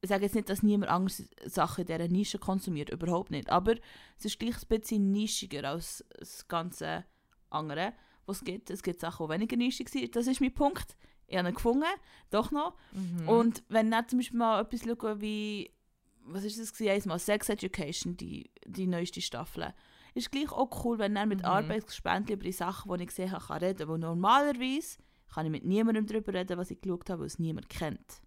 ich 0.00 0.08
sage 0.10 0.24
jetzt 0.24 0.34
nicht, 0.34 0.50
dass 0.50 0.62
niemand 0.62 0.90
anders 0.92 1.22
Sachen 1.46 1.80
in 1.80 1.86
dieser 1.86 2.08
Nische 2.08 2.38
konsumiert, 2.38 2.90
überhaupt 2.90 3.30
nicht. 3.30 3.48
Aber 3.48 3.74
es 4.18 4.26
ist 4.26 4.38
gleich 4.38 4.56
ein 4.56 4.68
bisschen 4.68 5.12
nischiger 5.12 5.66
als 5.66 6.04
das 6.18 6.46
ganze 6.46 7.06
andere, 7.48 7.94
was 8.26 8.36
es 8.36 8.44
gibt. 8.44 8.68
Es 8.68 8.82
gibt 8.82 9.00
Sachen, 9.00 9.26
die 9.26 9.32
weniger 9.32 9.56
nischig 9.56 9.88
sind. 9.88 10.14
Das 10.14 10.26
ist 10.26 10.42
mein 10.42 10.52
Punkt. 10.52 10.94
Ich 11.26 11.38
habe 11.38 11.48
ihn 11.48 11.54
gefunden, 11.54 11.86
doch 12.28 12.50
noch. 12.50 12.76
Mhm. 12.92 13.28
Und 13.30 13.62
wenn 13.70 13.90
ich 13.94 14.06
zum 14.08 14.18
Beispiel 14.18 14.38
mal 14.38 14.60
etwas 14.60 14.82
schaue 14.82 15.22
wie, 15.22 15.70
was 16.24 16.44
ist 16.44 16.58
das 16.60 16.72
gewesen? 16.72 17.02
Einmal 17.04 17.18
Sex 17.18 17.48
Education, 17.48 18.16
die, 18.16 18.50
die 18.66 18.86
neueste 18.86 19.20
Staffel. 19.20 19.72
Ist 20.14 20.30
gleich 20.30 20.50
auch 20.52 20.84
cool, 20.84 20.98
wenn 20.98 21.16
er 21.16 21.26
mit 21.26 21.40
Mhm. 21.40 21.46
Arbeitsgespenden 21.46 22.34
über 22.34 22.44
die 22.44 22.52
Sachen, 22.52 22.92
die 22.96 23.02
ich 23.02 23.08
gesehen 23.08 23.32
habe, 23.32 23.44
kann 23.44 23.58
reden. 23.58 23.88
Weil 23.88 23.98
normalerweise 23.98 24.98
kann 25.32 25.46
ich 25.46 25.52
mit 25.52 25.64
niemandem 25.64 26.06
darüber 26.06 26.32
reden, 26.34 26.56
was 26.56 26.70
ich 26.70 26.80
geschaut 26.80 27.10
habe, 27.10 27.20
weil 27.20 27.26
es 27.26 27.38
niemand 27.38 27.68
kennt. 27.68 28.22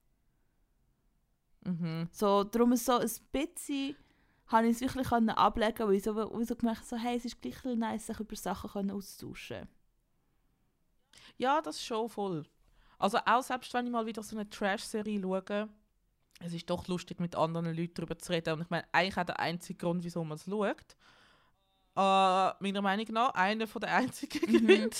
Mhm. 1.63 2.07
So, 2.11 2.43
darum 2.43 2.73
ist 2.73 2.85
so 2.85 2.97
ein 2.97 3.09
bisschen, 3.31 3.95
habe 4.47 4.67
ich 4.67 4.75
es 4.75 4.81
wirklich 4.81 5.07
ablegen 5.11 5.87
weil 5.87 5.95
ich 5.95 6.03
so, 6.03 6.15
weil 6.15 6.41
ich 6.41 6.47
so 6.47 6.55
gemerkt 6.55 6.79
habe, 6.79 6.87
so, 6.87 6.97
hey, 6.97 7.17
es 7.17 7.25
ist 7.25 7.41
gleich 7.41 7.63
nice, 7.63 8.07
sich 8.07 8.19
über 8.19 8.35
Sachen 8.35 8.91
auszutauschen. 8.91 9.67
Ja, 11.37 11.61
das 11.61 11.83
schon 11.83 12.09
voll. 12.09 12.43
Also 12.97 13.19
auch 13.25 13.43
selbst 13.43 13.73
wenn 13.73 13.85
ich 13.85 13.91
mal 13.91 14.05
wieder 14.05 14.23
so 14.23 14.35
eine 14.35 14.49
Trash-Serie 14.49 15.21
schaue, 15.21 15.69
es 16.39 16.53
ist 16.53 16.69
doch 16.69 16.87
lustig, 16.87 17.19
mit 17.19 17.35
anderen 17.35 17.75
Leuten 17.75 17.93
darüber 17.95 18.17
zu 18.17 18.31
reden. 18.31 18.53
Und 18.55 18.61
ich 18.61 18.69
meine, 18.69 18.85
eigentlich 18.91 19.17
auch 19.17 19.25
der 19.25 19.39
einzige 19.39 19.77
Grund, 19.77 20.03
wieso 20.03 20.23
man 20.23 20.37
es 20.37 20.45
schaut. 20.45 20.95
Äh, 21.95 22.53
meiner 22.63 22.81
Meinung 22.81 23.07
nach 23.09 23.33
einer 23.33 23.67
von 23.67 23.81
der 23.81 23.95
einzigen 23.95 24.39
Mhm. 24.45 24.67
Gründe. 24.67 24.97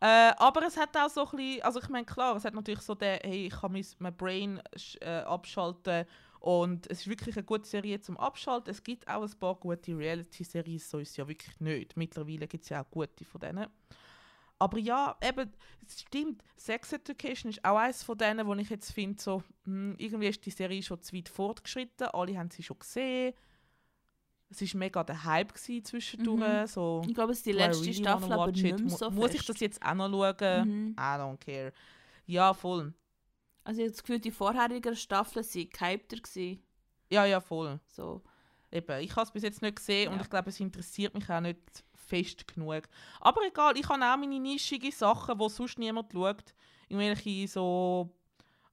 Äh, 0.00 0.32
aber 0.36 0.66
es 0.66 0.76
hat 0.76 0.94
auch 0.96 1.08
so 1.08 1.24
ein 1.24 1.36
bisschen, 1.36 1.62
also 1.62 1.80
ich 1.80 1.88
meine, 1.88 2.04
klar, 2.04 2.36
es 2.36 2.44
hat 2.44 2.54
natürlich 2.54 2.82
so 2.82 2.94
den, 2.94 3.18
hey, 3.22 3.46
ich 3.46 3.54
kann 3.54 3.72
mein, 3.72 3.86
mein 3.98 4.16
Brain 4.16 4.60
äh, 5.00 5.20
abschalten 5.20 6.04
und 6.38 6.86
es 6.88 7.00
ist 7.00 7.06
wirklich 7.08 7.34
eine 7.36 7.44
gute 7.44 7.66
Serie 7.66 7.98
zum 8.00 8.18
Abschalten. 8.18 8.70
Es 8.70 8.82
gibt 8.82 9.08
auch 9.08 9.22
ein 9.22 9.38
paar 9.40 9.54
gute 9.54 9.96
Reality-Serien, 9.96 10.78
so 10.78 10.98
ist 10.98 11.10
es 11.10 11.16
ja 11.16 11.26
wirklich 11.26 11.58
nicht. 11.60 11.96
Mittlerweile 11.96 12.46
gibt 12.46 12.64
es 12.64 12.68
ja 12.68 12.82
auch 12.82 12.90
gute 12.90 13.24
von 13.24 13.40
denen. 13.40 13.66
Aber 14.58 14.78
ja, 14.78 15.16
eben, 15.22 15.52
es 15.86 16.00
stimmt, 16.00 16.42
Sex 16.56 16.92
Education 16.92 17.50
ist 17.50 17.62
auch 17.64 17.76
eines 17.76 18.02
von 18.02 18.16
denen, 18.16 18.46
wo 18.46 18.54
ich 18.54 18.70
jetzt 18.70 18.90
finde, 18.92 19.20
so, 19.22 19.42
hm, 19.64 19.94
irgendwie 19.98 20.28
ist 20.28 20.44
die 20.46 20.50
Serie 20.50 20.82
schon 20.82 21.02
zu 21.02 21.14
weit 21.14 21.28
fortgeschritten, 21.28 22.06
alle 22.08 22.38
haben 22.38 22.50
sie 22.50 22.62
schon 22.62 22.78
gesehen. 22.78 23.34
Es 24.48 24.62
war 24.62 24.78
mega 24.78 25.02
der 25.04 25.24
Hype 25.24 25.52
gewesen 25.54 25.84
zwischendurch, 25.84 26.40
Mhm. 26.40 26.66
so... 26.68 27.02
Ich 27.06 27.14
glaube, 27.14 27.32
es 27.32 27.38
ist 27.38 27.46
die 27.46 27.52
letzte 27.52 27.82
really 27.82 27.94
Staffel, 27.94 28.32
aber 28.32 28.52
nicht 28.52 28.78
Mu- 28.80 28.88
so 28.88 29.10
Muss 29.10 29.34
ich 29.34 29.44
das 29.44 29.58
jetzt 29.60 29.82
auch 29.82 29.94
noch 29.94 30.08
schauen? 30.08 30.68
Mhm. 30.68 30.90
I 30.92 31.00
don't 31.18 31.36
care. 31.38 31.72
Ja, 32.26 32.54
voll. 32.54 32.94
Also 33.64 33.80
ich 33.80 33.86
habe 33.86 33.90
das 33.92 34.02
Gefühl, 34.02 34.20
die 34.20 34.30
vorherigen 34.30 34.94
Staffeln 34.96 35.44
waren 35.44 35.70
gehypter. 35.70 36.16
Gewesen. 36.16 36.62
Ja, 37.10 37.24
ja, 37.24 37.40
voll. 37.40 37.80
So. 37.88 38.22
Eben, 38.70 39.00
ich 39.00 39.10
habe 39.16 39.22
es 39.22 39.32
bis 39.32 39.42
jetzt 39.42 39.62
nicht 39.62 39.76
gesehen 39.76 40.08
und 40.10 40.16
Ja. 40.16 40.22
ich 40.22 40.30
glaube, 40.30 40.48
es 40.50 40.60
interessiert 40.60 41.14
mich 41.14 41.28
auch 41.28 41.40
nicht 41.40 41.58
fest 42.06 42.46
genug. 42.46 42.82
Aber 43.20 43.40
egal, 43.46 43.76
ich 43.76 43.88
habe 43.88 44.04
auch 44.04 44.16
meine 44.16 44.38
nischige 44.38 44.92
Sachen, 44.92 45.38
wo 45.38 45.48
sonst 45.48 45.78
niemand 45.78 46.12
schaut. 46.12 46.54
Irgendwelche 46.88 47.48
so 47.48 48.10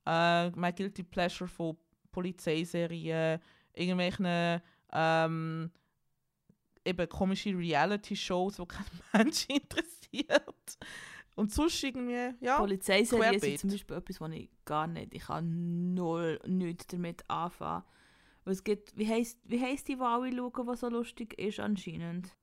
äh, 0.06 0.50
My 0.52 0.72
Guilty 0.72 1.04
Pleasure 1.04 1.48
von 1.48 1.78
Polizeiserien, 2.12 3.40
irgendwelche 3.74 4.62
ähm, 4.92 5.72
eben 6.86 7.10
komische 7.10 7.58
Reality-Shows, 7.58 8.58
die 8.58 8.66
kein 8.66 8.86
Mensch 9.14 9.46
interessiert. 9.48 10.78
Und 11.36 11.52
sonst 11.52 11.84
irgendwie, 11.84 12.36
ja. 12.42 12.60
Polizeiserien 12.60 13.40
sind 13.40 13.60
zum 13.60 13.70
Beispiel 13.72 13.98
etwas, 13.98 14.22
was 14.22 14.32
ich 14.32 14.50
gar 14.66 14.86
nicht, 14.86 15.16
ich 15.16 15.24
kann 15.24 15.96
null 15.96 16.40
nichts 16.46 16.88
damit 16.88 17.28
anfangen. 17.28 17.84
Es 18.46 18.64
gibt, 18.64 18.96
wie 18.98 19.08
heisst, 19.08 19.40
wie 19.46 19.60
heisst 19.60 19.88
die, 19.88 19.96
die 19.96 20.02
alle 20.02 20.36
schauen, 20.36 20.68
die 20.68 20.78
so 20.78 20.90
lustig 20.90 21.40
ist 21.40 21.60
anscheinend? 21.60 22.36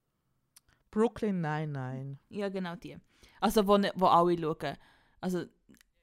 Brooklyn 0.91 1.41
Nine-Nine. 1.41 2.19
Ja, 2.29 2.49
genau 2.49 2.77
die. 2.77 2.97
Also, 3.41 3.67
wo, 3.67 3.77
ne- 3.79 3.93
wo 3.95 4.07
alle 4.07 4.37
schauen. 4.39 4.77
Also, 5.21 5.45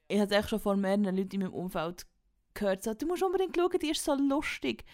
ich 0.08 0.20
habe 0.20 0.34
echt 0.34 0.48
schon 0.48 0.60
von 0.60 0.80
mehreren 0.80 1.16
Leuten 1.16 1.34
in 1.36 1.40
meinem 1.42 1.54
Umfeld 1.54 2.06
gehört, 2.54 2.82
so, 2.82 2.94
du 2.94 3.06
musst 3.06 3.22
unbedingt 3.22 3.56
schauen, 3.56 3.78
die 3.80 3.90
ist 3.90 4.04
so 4.04 4.14
lustig. 4.14 4.84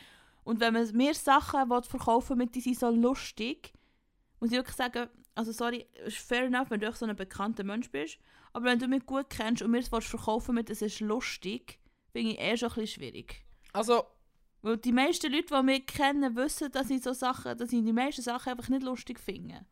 Und 0.43 0.61
wenn 0.61 0.75
man 0.75 0.91
mir 0.97 1.15
Sachen 1.15 1.71
will 1.71 1.83
verkaufen 1.83 2.37
mit 2.37 2.55
die 2.55 2.61
sind 2.61 2.79
so 2.79 2.91
lustig, 2.91 3.73
muss 4.41 4.51
ich 4.51 4.57
wirklich 4.57 4.77
sagen, 4.77 5.09
also 5.35 5.53
sorry, 5.53 5.87
ist 6.05 6.19
fair 6.19 6.45
enough, 6.45 6.71
wenn 6.71 6.81
du 6.81 6.89
auch 6.89 6.95
so 6.97 7.07
ein 7.07 7.17
bekannter 7.17 7.65
Mensch 7.65 7.91
bist, 7.91 8.19
aber 8.53 8.67
wenn 8.67 8.79
du 8.79 8.87
mich 8.87 9.07
gut 9.07 9.31
kennst 9.31 9.63
und 9.63 9.71
mir 9.71 9.79
es 9.79 9.89
verkaufen 9.89 10.55
mit, 10.55 10.69
es 10.69 10.83
ist 10.83 11.01
lustig, 11.01 11.79
finde 12.13 12.33
ich 12.33 12.41
eh 12.41 12.57
schon 12.57 12.69
ein 12.71 12.75
bisschen 12.75 13.01
schwierig. 13.01 13.45
Also, 13.73 14.05
Weil 14.63 14.77
die 14.77 14.93
meisten 14.93 15.33
Leute, 15.33 15.55
die 15.57 15.63
mich 15.63 15.87
kennen, 15.87 16.37
wissen, 16.37 16.71
dass 16.71 16.91
ich 16.91 17.03
so 17.03 17.13
Sachen, 17.13 17.57
dass 17.57 17.73
ich 17.73 17.83
die 17.83 17.93
meisten 17.93 18.23
Sachen 18.23 18.51
einfach 18.51 18.69
nicht 18.69 18.83
lustig 18.83 19.19
finde. 19.19 19.65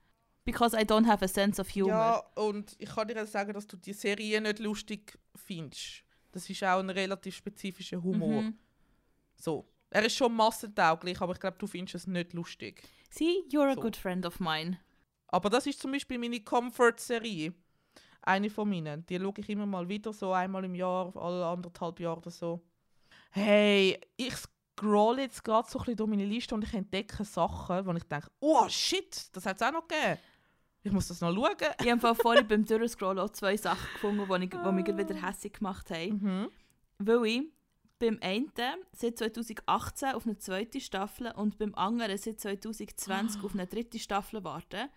Because 0.45 0.77
I 0.77 0.83
don't 0.85 1.07
have 1.07 1.25
a 1.25 1.29
sense 1.29 1.61
of 1.61 1.69
humor. 1.75 1.89
ja, 1.91 2.23
und 2.43 2.75
ich 2.79 2.89
kann 2.89 3.07
dir 3.07 3.23
auch 3.23 3.27
sagen, 3.27 3.53
dass 3.53 3.67
du 3.67 3.77
die 3.77 3.93
Serie 3.93 4.41
nicht 4.41 4.59
lustig 4.59 5.19
findest. 5.37 6.03
Das 6.33 6.49
ist 6.51 6.65
auch 6.65 6.81
ein 6.81 6.91
relativ 6.91 7.37
spezifischer 7.37 8.03
Humor. 8.03 8.43
Mhm. 8.43 8.59
So. 9.37 9.69
Er 9.91 10.05
ist 10.05 10.17
schon 10.17 10.35
massentauglich, 10.35 11.21
aber 11.21 11.35
ich 11.35 11.41
glaube, 11.41 11.59
du 11.59 11.67
findest 11.67 11.95
es 11.95 12.07
nicht 12.07 12.33
lustig. 12.33 12.83
See, 13.11 13.45
you're 13.51 13.71
a 13.71 13.75
So. 13.75 13.81
good 13.83 13.97
friend 13.97 14.25
of 14.25 14.41
mine. 14.41 14.79
Aber 15.29 15.51
das 15.51 15.67
ist 15.67 15.81
zum 15.81 15.93
Beispiel 15.93 16.19
meine 16.19 16.41
Comfort-Serie. 16.41 17.53
Eine 18.23 18.51
von 18.51 18.69
meinen. 18.71 19.05
Die 19.07 19.19
schaue 19.19 19.35
ich 19.37 19.49
immer 19.51 19.67
mal 19.67 19.89
wieder, 19.89 20.13
so 20.13 20.33
einmal 20.33 20.65
im 20.65 20.75
Jahr, 20.75 21.15
alle 21.17 21.45
anderthalb 21.47 22.01
Jahre 22.01 22.19
oder 22.19 22.31
so. 22.31 22.63
Hey, 23.31 24.01
ich 24.17 24.35
scroll 24.35 25.19
jetzt 25.21 25.43
gerade 25.45 25.69
so 25.69 25.79
ein 25.79 25.85
bisschen 25.85 25.97
durch 25.97 26.11
meine 26.11 26.25
Liste 26.25 26.55
und 26.55 26.65
ich 26.65 26.73
entdecke 26.73 27.25
Sachen, 27.25 27.85
wo 27.87 27.93
ich 27.93 28.05
denke, 28.05 28.31
oh 28.41 28.69
shit, 28.69 29.29
das 29.37 29.45
hat 29.47 29.57
es 29.57 29.63
auch 29.67 29.73
noch 29.73 29.87
gegeben. 29.89 30.19
Ich 30.83 30.93
muss 30.93 31.09
das 31.09 31.21
noch 31.21 31.33
schauen. 31.35 31.57
Ich 31.83 31.91
habe 31.91 32.15
vorhin 32.15 32.47
beim 32.49 32.65
Durchscrollen 32.65 33.19
auch 33.19 33.31
zwei 33.31 33.57
Sachen 33.57 33.87
gefunden, 33.95 34.27
die, 34.29 34.45
ich, 34.45 34.51
die 34.51 34.73
mich 34.73 34.87
wieder 34.87 35.27
hässlich 35.27 35.53
gemacht 35.53 35.91
haben. 35.91 36.21
Mhm. 36.21 36.49
Weil 36.99 37.27
ich 37.27 37.43
beim 37.99 38.19
einen 38.21 38.53
seit 38.93 39.19
2018 39.19 40.15
auf 40.15 40.27
eine 40.27 40.37
zweite 40.39 40.81
Staffel 40.81 41.31
und 41.37 41.59
beim 41.59 41.75
anderen 41.77 42.19
seit 42.19 42.41
2020 42.41 43.45
auf 43.45 43.55
eine 43.55 43.67
dritte 43.67 44.01
Staffel 44.01 44.43
warte. 44.43 44.89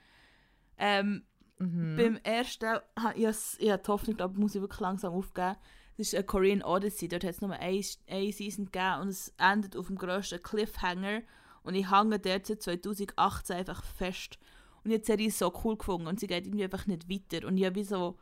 Ähm, 0.78 1.24
Mhm. 1.60 1.96
Beim 1.96 2.18
ersten, 2.18 2.80
ich 3.16 3.26
ich 3.60 3.72
habe 3.72 3.84
die 3.84 3.88
Hoffnung, 3.88 4.18
glaube 4.18 4.40
muss 4.40 4.56
ich 4.56 4.62
wirklich 4.62 4.80
langsam 4.80 5.14
aufgeben. 5.14 5.56
Das 5.98 6.08
ist 6.08 6.16
eine 6.16 6.26
Korean 6.26 6.62
Odyssey. 6.62 7.08
Dort 7.08 7.24
hat 7.24 7.32
es 7.32 7.42
nur 7.42 7.54
eine, 7.54 7.82
eine 8.10 8.32
Season 8.32 8.66
gegeben 8.66 9.02
und 9.02 9.08
es 9.10 9.34
endet 9.38 9.78
auf 9.78 9.88
dem 9.88 9.98
grössten 9.98 10.44
Cliffhanger. 10.44 11.22
Und 11.64 11.76
ich 11.76 11.90
hänge 11.90 12.20
dort 12.20 12.46
seit 12.46 12.62
2018 12.62 13.56
einfach 13.56 13.84
fest. 13.84 14.38
Und 14.86 14.92
jetzt 14.92 15.10
es 15.10 15.40
so 15.40 15.52
cool 15.64 15.76
gefunden 15.78 16.06
und 16.06 16.20
sie 16.20 16.28
geht 16.28 16.46
irgendwie 16.46 16.64
einfach 16.64 16.86
nicht 16.86 17.10
weiter. 17.10 17.48
Und 17.48 17.58
ich 17.58 17.66
habe 17.66 17.84
so, 17.84 18.20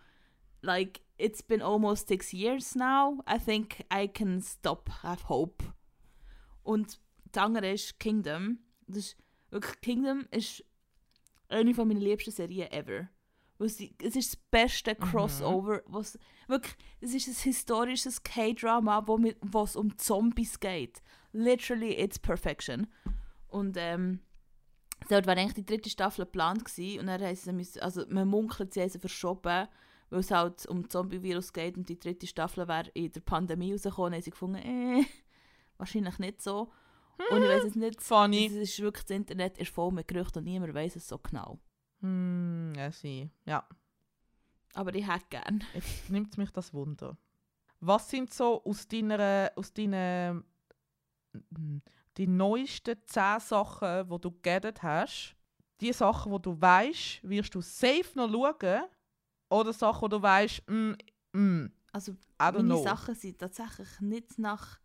like, 0.61 1.01
it's 1.17 1.43
been 1.43 1.61
almost 1.61 2.07
six 2.07 2.31
years 2.31 2.73
now. 2.73 3.21
I 3.29 3.37
think 3.37 3.85
I 3.93 4.07
can 4.07 4.41
stop, 4.41 4.89
have 5.03 5.27
hope. 5.27 5.65
Und 6.63 7.01
das 7.33 7.43
andere 7.43 7.73
ist 7.73 7.99
Kingdom. 7.99 8.59
Das 8.87 8.97
ist, 8.97 9.17
wirklich, 9.49 9.81
Kingdom 9.81 10.25
ist 10.31 10.63
eine 11.49 11.73
von 11.73 11.87
meinen 11.87 11.99
liebsten 11.99 12.31
Serien 12.31 12.71
ever. 12.71 13.09
Es 13.59 13.79
ist 13.79 14.15
das 14.15 14.35
beste 14.49 14.95
Crossover, 14.95 15.81
was 15.85 16.17
wirklich, 16.47 16.75
es 17.01 17.13
ist 17.13 17.27
ein 17.27 17.43
historisches 17.43 18.23
K-Drama, 18.23 19.05
wo 19.05 19.63
es 19.63 19.75
um 19.75 19.97
Zombies 19.97 20.59
geht. 20.59 21.01
Literally, 21.33 21.93
it's 21.93 22.17
perfection. 22.17 22.87
Und 23.47 23.75
ähm, 23.77 24.21
dort 25.09 25.27
war 25.27 25.37
eigentlich 25.37 25.53
die 25.53 25.65
dritte 25.65 25.89
Staffel 25.89 26.25
geplant 26.25 26.65
gewesen, 26.65 27.01
und 27.01 27.07
dann 27.07 27.21
haben 27.21 27.63
sie 27.63 27.81
also 27.81 28.05
man 28.09 28.27
munkelt, 28.27 28.73
sie 28.73 28.81
haben 28.81 28.89
sie 28.89 28.99
verschoben, 28.99 29.67
weil 30.09 30.19
es 30.19 30.31
halt 30.31 30.65
um 30.67 30.89
Zombie-Virus 30.89 31.53
geht 31.53 31.77
und 31.77 31.89
die 31.89 31.99
dritte 31.99 32.27
Staffel 32.27 32.67
wäre 32.67 32.89
in 32.93 33.11
der 33.11 33.21
Pandemie 33.21 33.71
rausgekommen, 33.73 34.13
haben 34.13 34.21
sie 34.21 34.31
gefunden, 34.31 34.57
äh, 34.57 35.03
wahrscheinlich 35.77 36.19
nicht 36.19 36.41
so. 36.41 36.71
Und 37.29 37.43
ich 37.43 37.49
weiß 37.49 37.63
es 37.65 37.75
nicht, 37.75 38.01
Funny. 38.01 38.47
es 38.47 38.53
ist 38.53 38.79
wirklich, 38.79 39.05
das 39.05 39.15
Internet 39.15 39.57
ist 39.57 39.71
voll 39.71 39.91
mit 39.91 40.07
Gerüchten 40.07 40.39
und 40.39 40.45
niemand 40.45 40.73
weiß 40.73 40.95
es 40.95 41.07
so 41.07 41.17
genau. 41.19 41.59
Hm, 42.01 42.73
ja, 42.75 42.91
sie. 42.91 43.29
Ja, 43.45 43.67
Aber 44.73 44.93
ich 44.95 45.07
hätte 45.07 45.25
gern. 45.29 45.63
jetzt 45.73 46.09
nimmt 46.09 46.37
mich 46.37 46.49
das 46.51 46.73
Wunder. 46.73 47.17
Was 47.79 48.09
sind 48.09 48.33
so 48.33 48.63
aus 48.63 48.87
deiner, 48.87 49.51
aus 49.55 49.73
deinen, 49.73 50.43
mm, 51.49 51.77
die 52.17 52.27
neuesten 52.27 52.95
10 53.05 53.39
Sachen, 53.39 54.09
die 54.09 54.19
du 54.19 54.31
gegessen 54.31 54.81
hast? 54.81 55.35
Die 55.81 55.93
Sachen, 55.93 56.31
die 56.31 56.41
du 56.41 56.61
weißt, 56.61 57.23
wirst 57.23 57.55
du 57.55 57.61
safe 57.61 58.11
noch 58.15 58.29
schauen? 58.29 58.83
Oder 59.49 59.73
Sachen, 59.73 60.09
die 60.09 60.15
du 60.15 60.21
weißt, 60.21 60.69
mm, 60.69 60.93
mm, 61.33 61.65
Also 61.91 62.15
meine 62.37 62.63
know. 62.63 62.83
Sachen 62.83 63.15
sind 63.15 63.39
tatsächlich 63.39 63.99
nicht 63.99 64.39
nach 64.39 64.79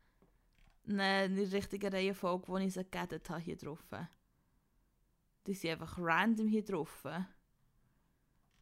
einer 0.88 1.28
richtigen 1.28 1.92
Reihenfolge, 1.92 2.48
wo 2.48 2.56
ich 2.56 2.74
sie 2.74 2.84
gegedet 2.84 3.28
habe, 3.30 3.40
hier 3.40 3.56
drauf. 3.56 3.84
Die 5.46 5.54
sind 5.54 5.70
einfach 5.70 5.98
random 5.98 6.48
hier 6.48 6.64
drauf. 6.64 7.04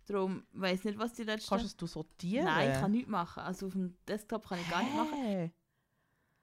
Darum 0.06 0.46
weiß 0.52 0.84
nicht, 0.84 0.98
was 0.98 1.14
die 1.14 1.24
letzten... 1.24 1.48
Kannst 1.48 1.80
du 1.80 1.84
es 1.84 1.92
sortieren? 1.92 2.44
Nein, 2.44 2.70
ich 2.70 2.80
kann 2.80 2.92
nichts 2.92 3.10
machen. 3.10 3.42
Also 3.42 3.66
auf 3.66 3.72
dem 3.72 3.96
Desktop 4.06 4.48
kann 4.48 4.60
ich 4.60 4.70
gar 4.70 4.82
nicht 4.82 4.94
machen. 4.94 5.52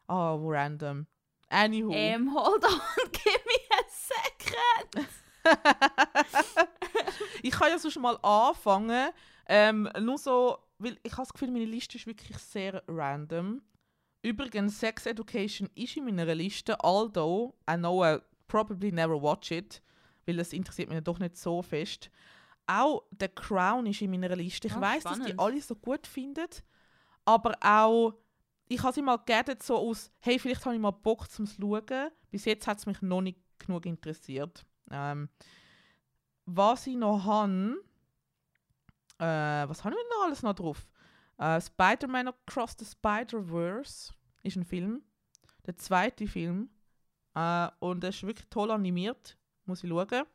Ah, 0.07 0.37
wo 0.37 0.51
random. 0.51 1.07
Anywho. 1.49 1.91
Ähm, 1.93 2.33
hold 2.33 2.63
on, 2.65 2.81
give 3.11 3.39
me 3.45 3.59
a 3.71 3.83
second. 3.89 5.07
ich 7.43 7.51
kann 7.51 7.69
ja 7.69 7.77
sonst 7.79 7.99
mal 7.99 8.17
anfangen. 8.21 9.09
Ähm, 9.47 9.89
nur 9.99 10.17
so, 10.17 10.57
weil 10.79 10.97
ich 11.03 11.11
habe 11.13 11.23
das 11.23 11.33
Gefühl, 11.33 11.51
meine 11.51 11.65
Liste 11.65 11.97
ist 11.97 12.07
wirklich 12.07 12.37
sehr 12.37 12.81
random. 12.87 13.61
Übrigens, 14.21 14.79
Sex 14.79 15.05
Education 15.05 15.69
ist 15.75 15.97
in 15.97 16.05
meiner 16.05 16.33
Liste, 16.33 16.81
although 16.83 17.53
I 17.69 17.75
know 17.75 18.03
I 18.05 18.19
probably 18.47 18.91
never 18.91 19.21
watch 19.21 19.51
it, 19.51 19.81
weil 20.25 20.39
es 20.39 20.53
interessiert 20.53 20.89
mich 20.89 21.03
doch 21.03 21.19
nicht 21.19 21.35
so 21.37 21.61
fest. 21.61 22.09
Auch 22.65 23.03
The 23.19 23.27
Crown 23.27 23.85
ist 23.87 24.01
in 24.01 24.11
meiner 24.11 24.33
Liste. 24.35 24.67
Ich 24.67 24.73
Ah, 24.75 24.79
weiß, 24.81 25.03
dass 25.03 25.19
die 25.19 25.37
alle 25.37 25.61
so 25.61 25.75
gut 25.75 26.07
finden, 26.07 26.47
aber 27.25 27.53
auch 27.59 28.13
ich 28.67 28.81
habe 28.81 28.93
sie 28.93 29.01
mal 29.01 29.17
gegeben, 29.17 29.57
so 29.61 29.77
aus, 29.77 30.11
hey, 30.19 30.39
vielleicht 30.39 30.65
habe 30.65 30.75
ich 30.75 30.81
mal 30.81 30.91
Bock 30.91 31.29
zum 31.29 31.45
Schauen. 31.45 32.11
Bis 32.31 32.45
jetzt 32.45 32.67
hat 32.67 32.79
es 32.79 32.85
mich 32.85 33.01
noch 33.01 33.21
nicht 33.21 33.39
genug 33.59 33.85
interessiert. 33.85 34.65
Ähm, 34.91 35.29
was 36.45 36.87
ich 36.87 36.95
noch 36.95 37.23
habe, 37.23 37.77
äh, 39.19 39.67
was 39.69 39.83
habe 39.83 39.95
ich 39.95 40.01
noch 40.15 40.25
alles 40.25 40.43
noch 40.43 40.53
drauf? 40.53 40.87
Äh, 41.37 41.61
Spider-Man 41.61 42.29
Across 42.29 42.75
the 42.79 42.85
Spider-Verse 42.85 44.13
ist 44.43 44.55
ein 44.55 44.65
Film. 44.65 45.03
Der 45.65 45.77
zweite 45.77 46.27
Film. 46.27 46.69
Äh, 47.35 47.69
und 47.79 48.01
der 48.01 48.09
ist 48.09 48.23
wirklich 48.23 48.47
toll 48.49 48.71
animiert. 48.71 49.37
Muss 49.65 49.83
ich 49.83 49.89
schauen. 49.89 50.25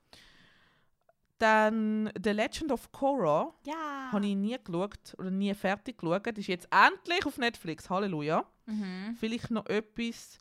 Dann 1.38 2.10
The 2.22 2.30
Legend 2.30 2.72
of 2.72 2.90
Korra. 2.90 3.54
Ja. 3.64 4.08
Habe 4.12 4.26
ich 4.26 4.34
nie 4.34 4.56
geschaut 4.62 5.14
oder 5.18 5.30
nie 5.30 5.54
fertig 5.54 5.98
geschaut. 5.98 6.26
Das 6.26 6.38
ist 6.38 6.48
jetzt 6.48 6.68
endlich 6.72 7.24
auf 7.26 7.38
Netflix. 7.38 7.88
Halleluja. 7.88 8.44
Mhm. 8.66 9.16
Vielleicht 9.18 9.50
noch 9.50 9.66
etwas, 9.66 10.38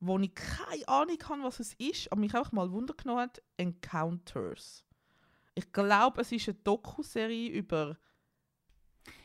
wo 0.00 0.18
ich 0.18 0.34
keine 0.34 0.88
Ahnung 0.88 1.18
habe, 1.28 1.42
was 1.42 1.60
es 1.60 1.74
ist, 1.74 2.10
aber 2.10 2.20
mich 2.20 2.34
auch 2.34 2.50
mal 2.52 2.70
Wunder 2.72 2.94
genommen 2.94 3.20
hat. 3.20 3.42
Encounters. 3.58 4.84
Ich 5.54 5.70
glaube, 5.70 6.22
es 6.22 6.32
ist 6.32 6.48
eine 6.48 6.56
Dokuserie 6.64 7.50
über. 7.50 7.98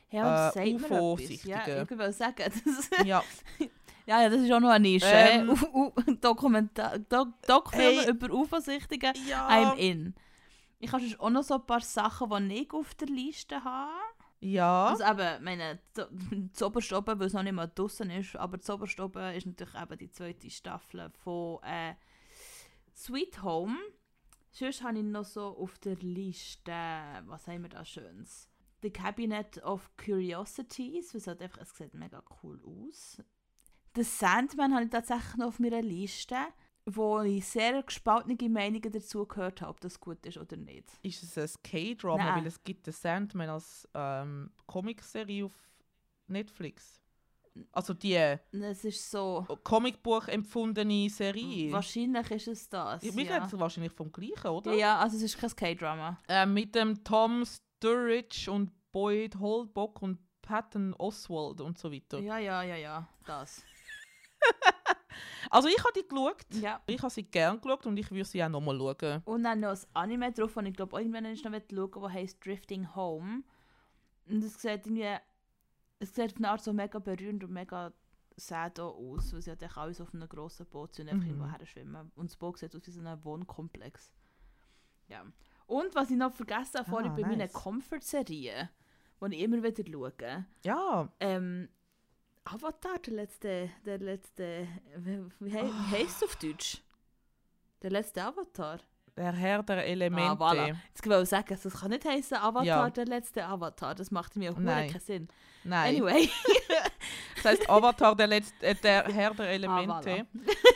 Ja, 0.10 0.50
Äh, 0.50 0.72
etwas. 0.74 1.44
Ja, 1.44 1.82
ich 1.84 1.90
will 1.90 2.12
sagen, 2.14 2.36
das, 2.66 2.90
Ja, 3.06 3.24
ja, 4.06 4.22
ja, 4.24 4.30
das 4.30 4.42
ist 4.42 4.52
auch 4.52 4.60
noch 4.60 4.70
eine 4.70 4.88
Nische. 4.88 5.06
Ähm. 5.08 5.54
Dokumentar 6.22 7.00
Doc 7.00 7.30
Doc-Filme 7.46 8.02
Hey. 8.04 8.10
über 8.10 8.30
UFO-Sichtigen, 8.34 9.14
ja. 9.28 9.48
I'm 9.50 9.76
in. 9.78 10.16
Ich 10.80 10.92
habe 10.92 11.04
auch 11.20 11.30
noch 11.30 11.44
so 11.44 11.56
ein 11.56 11.66
paar 11.66 11.82
Sachen, 11.82 12.50
die 12.50 12.64
ich 12.64 12.72
auf 12.74 12.94
der 12.96 13.08
Liste 13.08 13.64
habe. 13.64 13.92
Ja. 14.40 14.88
Also 14.90 15.04
eben, 15.04 15.44
meine, 15.44 15.80
Z- 15.94 16.08
das 16.54 16.62
oberste 16.62 16.98
oben, 16.98 17.20
weil 17.20 17.28
es 17.28 17.34
noch 17.34 17.44
nicht 17.44 17.54
mal 17.54 17.68
draussen 17.74 18.12
ist, 18.12 18.36
aber 18.36 18.58
das 18.58 18.70
oberste 18.70 19.04
oben 19.04 19.34
ist 19.34 19.48
natürlich 19.48 19.74
eben 19.76 19.98
die 19.98 20.12
zweite 20.12 20.50
Staffel 20.50 21.10
von 21.24 21.62
äh, 21.64 21.96
Sweet 22.96 23.42
Home. 23.44 23.78
Sonst 24.52 24.84
habe 24.84 24.98
ich 25.00 25.04
noch 25.04 25.26
so 25.26 25.58
auf 25.58 25.78
der 25.80 25.96
Liste, 25.98 26.72
was 27.26 27.48
haben 27.48 27.64
wir 27.64 27.70
da 27.70 27.84
Schönes? 27.84 28.48
The 28.82 28.92
Cabinet 28.92 29.58
of 29.64 29.90
Curiosities, 29.98 31.14
was 31.16 31.26
halt 31.28 31.42
einfach, 31.42 31.62
es 31.62 31.76
sieht 31.76 31.94
mega 31.96 32.24
cool 32.44 32.60
aus. 32.64 33.22
The 33.96 34.04
Sandman 34.04 34.74
habe 34.76 34.86
ich 34.86 34.92
tatsächlich 34.92 35.36
noch 35.38 35.48
auf 35.48 35.60
meiner 35.60 35.82
Liste. 35.82 36.38
Wo 36.90 37.20
ich 37.22 37.46
sehr 37.46 37.84
gespaltene 37.84 38.50
Meinungen 38.50 38.92
dazu 38.92 39.26
gehört 39.26 39.62
habe, 39.62 39.72
ob 39.72 39.82
das 39.82 40.00
gut 40.00 40.26
ist 40.26 40.38
oder 40.38 40.56
nicht. 40.56 40.90
Ist 41.02 41.22
es 41.24 41.38
ein 41.38 41.62
K-Drama? 41.62 42.38
Weil 42.38 42.48
es 42.48 42.64
gibt 42.64 42.88
den 42.88 42.94
Sandman 42.94 43.50
als 43.50 43.88
ähm, 43.94 44.52
Comicserie 44.66 45.46
auf 45.46 45.52
Netflix. 46.28 47.02
Also 47.72 47.94
die 47.94 48.14
Es 48.14 48.86
ist 48.86 49.12
so, 49.12 49.46
Comicbuch 49.64 50.28
empfundene 50.28 51.10
Serie. 51.10 51.72
wahrscheinlich 51.72 52.32
ist 52.32 52.48
es 52.48 52.70
das. 52.70 53.04
Ich 53.04 53.14
ja. 53.16 53.44
jetzt 53.44 53.60
wahrscheinlich 53.60 53.92
vom 53.92 54.12
gleichen, 54.12 54.48
oder? 54.48 54.72
ja, 54.72 54.78
ja, 54.78 55.00
also 55.00 55.18
es 55.18 55.24
ist 55.24 55.38
kein 55.38 55.56
K-Drama. 55.56 56.20
Äh, 56.30 56.46
mit 56.46 56.76
dem 56.76 57.04
Tom 57.04 57.44
Sturridge 57.46 58.50
und 58.52 58.72
Boyd 58.92 59.36
Holbrook 59.40 60.02
und 60.02 60.20
Patton 60.42 60.94
Oswald 60.94 61.60
und 61.60 61.78
so 61.78 61.92
weiter. 61.92 62.20
Ja, 62.20 62.38
ja, 62.38 62.64
ja, 62.64 62.76
ja, 62.76 63.08
das. 63.26 63.64
Also 65.50 65.68
ich 65.70 65.78
habe 65.80 65.94
die 65.96 66.08
geschaut. 66.08 66.46
Ja. 66.62 66.82
Ich 66.88 67.00
habe 67.02 67.10
sie 67.10 67.24
gern 67.24 67.60
geschaut 67.62 67.86
und 67.86 67.98
ich 67.98 68.10
würde 68.12 68.26
sie 68.26 68.44
auch 68.44 68.50
nochmal 68.50 68.78
schauen. 68.78 69.22
Und 69.26 69.44
dann 69.44 69.60
noch 69.62 69.70
ein 69.72 69.80
Anime 69.94 70.32
drauf, 70.32 70.54
das 70.54 70.66
ich 70.66 70.74
glaube, 70.74 71.00
irgendwann 71.00 71.26
ist 71.26 71.44
noch 71.46 71.52
schauen 71.52 71.92
das 72.02 72.12
heisst 72.14 72.46
Drifting 72.46 72.96
Home. 72.96 73.44
Und 74.30 74.44
es 74.44 74.62
sieht 74.62 74.86
irgendwie, 74.86 75.16
es 76.00 76.14
sieht 76.14 76.32
auf 76.34 76.38
eine 76.38 76.50
Art 76.50 76.62
so 76.64 76.74
mega 76.74 77.00
berührend 77.00 77.44
und 77.44 77.52
mega 77.52 77.94
sad 78.36 78.80
auch 78.80 78.96
aus, 78.96 79.34
weil 79.34 79.42
sie 79.42 79.50
halt 79.52 79.64
echt 79.64 79.78
alles 79.78 80.00
auf 80.02 80.14
einem 80.14 80.28
grossen 80.30 80.66
Boot 80.68 80.94
sind 80.94 81.08
und 81.08 81.14
einfach 81.14 81.26
Mhm. 81.26 81.32
irgendwo 81.42 81.50
her 81.58 81.66
schwimmen. 81.66 82.12
Und 82.16 82.30
das 82.30 82.38
Boot 82.38 82.58
sieht 82.60 82.76
aus 82.76 82.86
wie 82.86 82.92
so 82.92 83.02
ein 83.02 83.24
Wohnkomplex. 83.24 84.14
Ja. 85.08 85.24
Und 85.66 85.96
was 85.96 86.12
ich 86.12 86.18
noch 86.18 86.34
vergessen 86.34 86.80
habe 86.80 86.90
vorhin 86.90 87.12
Ah, 87.12 87.16
bei 87.16 87.22
meinen 87.22 87.38
nice. 87.40 87.54
Comfort-Serien, 87.54 88.70
die 89.22 89.36
ich 89.36 89.42
immer 89.42 89.64
wieder 89.64 89.84
schaue, 89.90 90.46
Ja, 90.64 91.12
ähm, 91.20 91.70
Avatar, 92.54 92.98
der 93.00 93.14
letzte, 93.14 93.70
der 93.86 93.98
letzte, 94.00 94.68
wie, 94.98 95.20
wie, 95.40 95.54
hei- 95.54 95.66
wie 95.66 95.92
heisst 95.98 96.18
es 96.18 96.24
auf 96.24 96.36
Deutsch? 96.38 96.82
Der 97.82 97.92
letzte 97.92 98.24
Avatar. 98.24 98.80
der 99.16 99.34
Herr 99.34 99.64
der 99.64 99.86
Elemente. 99.86 100.44
Ah, 100.44 100.52
voilà. 100.52 100.76
Jetzt 100.90 101.06
wollte 101.06 101.24
ich 101.24 101.30
sagen, 101.30 101.60
das 101.64 101.74
kann 101.80 101.90
nicht 101.90 102.06
heißen 102.06 102.38
Avatar, 102.38 102.66
Ja. 102.66 102.90
der 102.90 103.06
letzte 103.06 103.46
Avatar. 103.46 103.96
Das 103.96 104.12
macht 104.12 104.36
mir 104.36 104.52
auch 104.52 104.58
Nein. 104.58 104.90
keinen 104.92 105.02
Sinn. 105.02 105.28
Nein, 105.64 105.96
Anyway. 105.96 106.30
das 107.36 107.46
heißt 107.46 107.70
Avatar, 107.70 108.16
der, 108.16 108.28
letzte, 108.28 108.66
äh, 108.66 108.76
der 108.76 109.04
Herr 109.06 109.34
der 109.34 109.50
Elemente. 109.50 110.26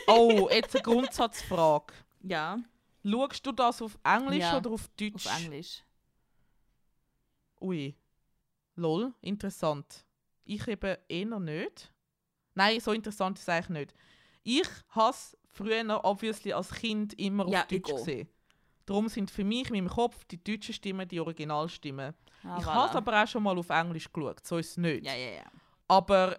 Oh, 0.06 0.48
jetzt 0.50 0.74
eine 0.74 0.82
Grundsatzfrage. 0.82 1.92
ja, 2.22 2.58
Schaust 3.04 3.44
du 3.46 3.50
das 3.52 3.82
auf 3.82 3.98
Englisch 4.04 4.38
Ja, 4.40 4.56
oder 4.58 4.70
auf 4.70 4.88
Deutsch? 4.96 5.26
auf 5.26 5.40
Englisch. 5.42 5.82
Ui. 7.60 7.94
Lol, 8.76 9.12
interessant. 9.20 10.04
Ich 10.44 10.66
eben 10.68 10.96
eher 11.08 11.38
nicht. 11.40 11.92
Nein, 12.54 12.80
so 12.80 12.92
interessant 12.92 13.38
ist 13.38 13.42
es 13.42 13.48
eigentlich 13.48 13.68
nicht. 13.68 13.94
Ich 14.44 14.68
habe 14.90 15.16
früher 15.46 16.04
obviously 16.04 16.52
als 16.52 16.72
Kind 16.72 17.14
immer 17.18 17.48
Ja, 17.48 17.60
auf 17.60 17.66
Deutsch 17.68 17.90
auch. 17.92 17.96
gesehen. 17.96 18.28
Darum 18.84 19.08
sind 19.08 19.30
für 19.30 19.44
mich 19.44 19.68
in 19.70 19.76
meinem 19.76 19.88
Kopf 19.88 20.24
die 20.24 20.42
deutschen 20.42 20.74
Stimmen 20.74 21.06
die 21.06 21.20
Originalstimmen. 21.20 22.14
Ah, 22.42 22.56
ich 22.58 22.64
voilà. 22.64 22.74
habe 22.74 22.98
aber 22.98 23.22
auch 23.22 23.28
schon 23.28 23.42
mal 23.42 23.56
auf 23.56 23.70
Englisch 23.70 24.12
geschaut, 24.12 24.44
so 24.44 24.58
ist 24.58 24.70
es 24.70 24.76
nicht. 24.76 25.06
Ja, 25.06 25.14
ja, 25.14 25.30
ja. 25.36 25.44
Aber 25.86 26.38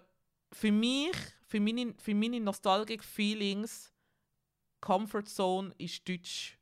für 0.52 0.70
mich, 0.70 1.16
für 1.46 1.58
meine, 1.58 1.94
für 1.98 2.14
meine 2.14 2.40
Nostalgic 2.40 3.02
Feelings, 3.02 3.92
Comfort 4.80 5.24
Zone 5.24 5.74
ist 5.78 6.06
Deutsch 6.06 6.58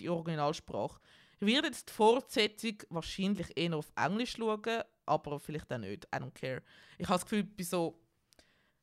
die 0.00 0.08
Originalsprache. 0.08 1.00
Ich 1.40 1.46
werde 1.46 1.68
jetzt 1.68 1.88
die 1.88 1.92
Fortsetzung 1.94 2.82
wahrscheinlich 2.90 3.56
eher 3.56 3.74
auf 3.74 3.90
Englisch 3.96 4.36
schauen, 4.36 4.82
aber 5.06 5.40
vielleicht 5.40 5.72
auch 5.72 5.78
nicht. 5.78 6.04
I 6.14 6.18
don't 6.18 6.32
care. 6.32 6.62
Ich 6.98 7.08
habe 7.08 7.18
das 7.18 7.24
Gefühl, 7.24 7.44
bei 7.44 7.64
so 7.64 7.98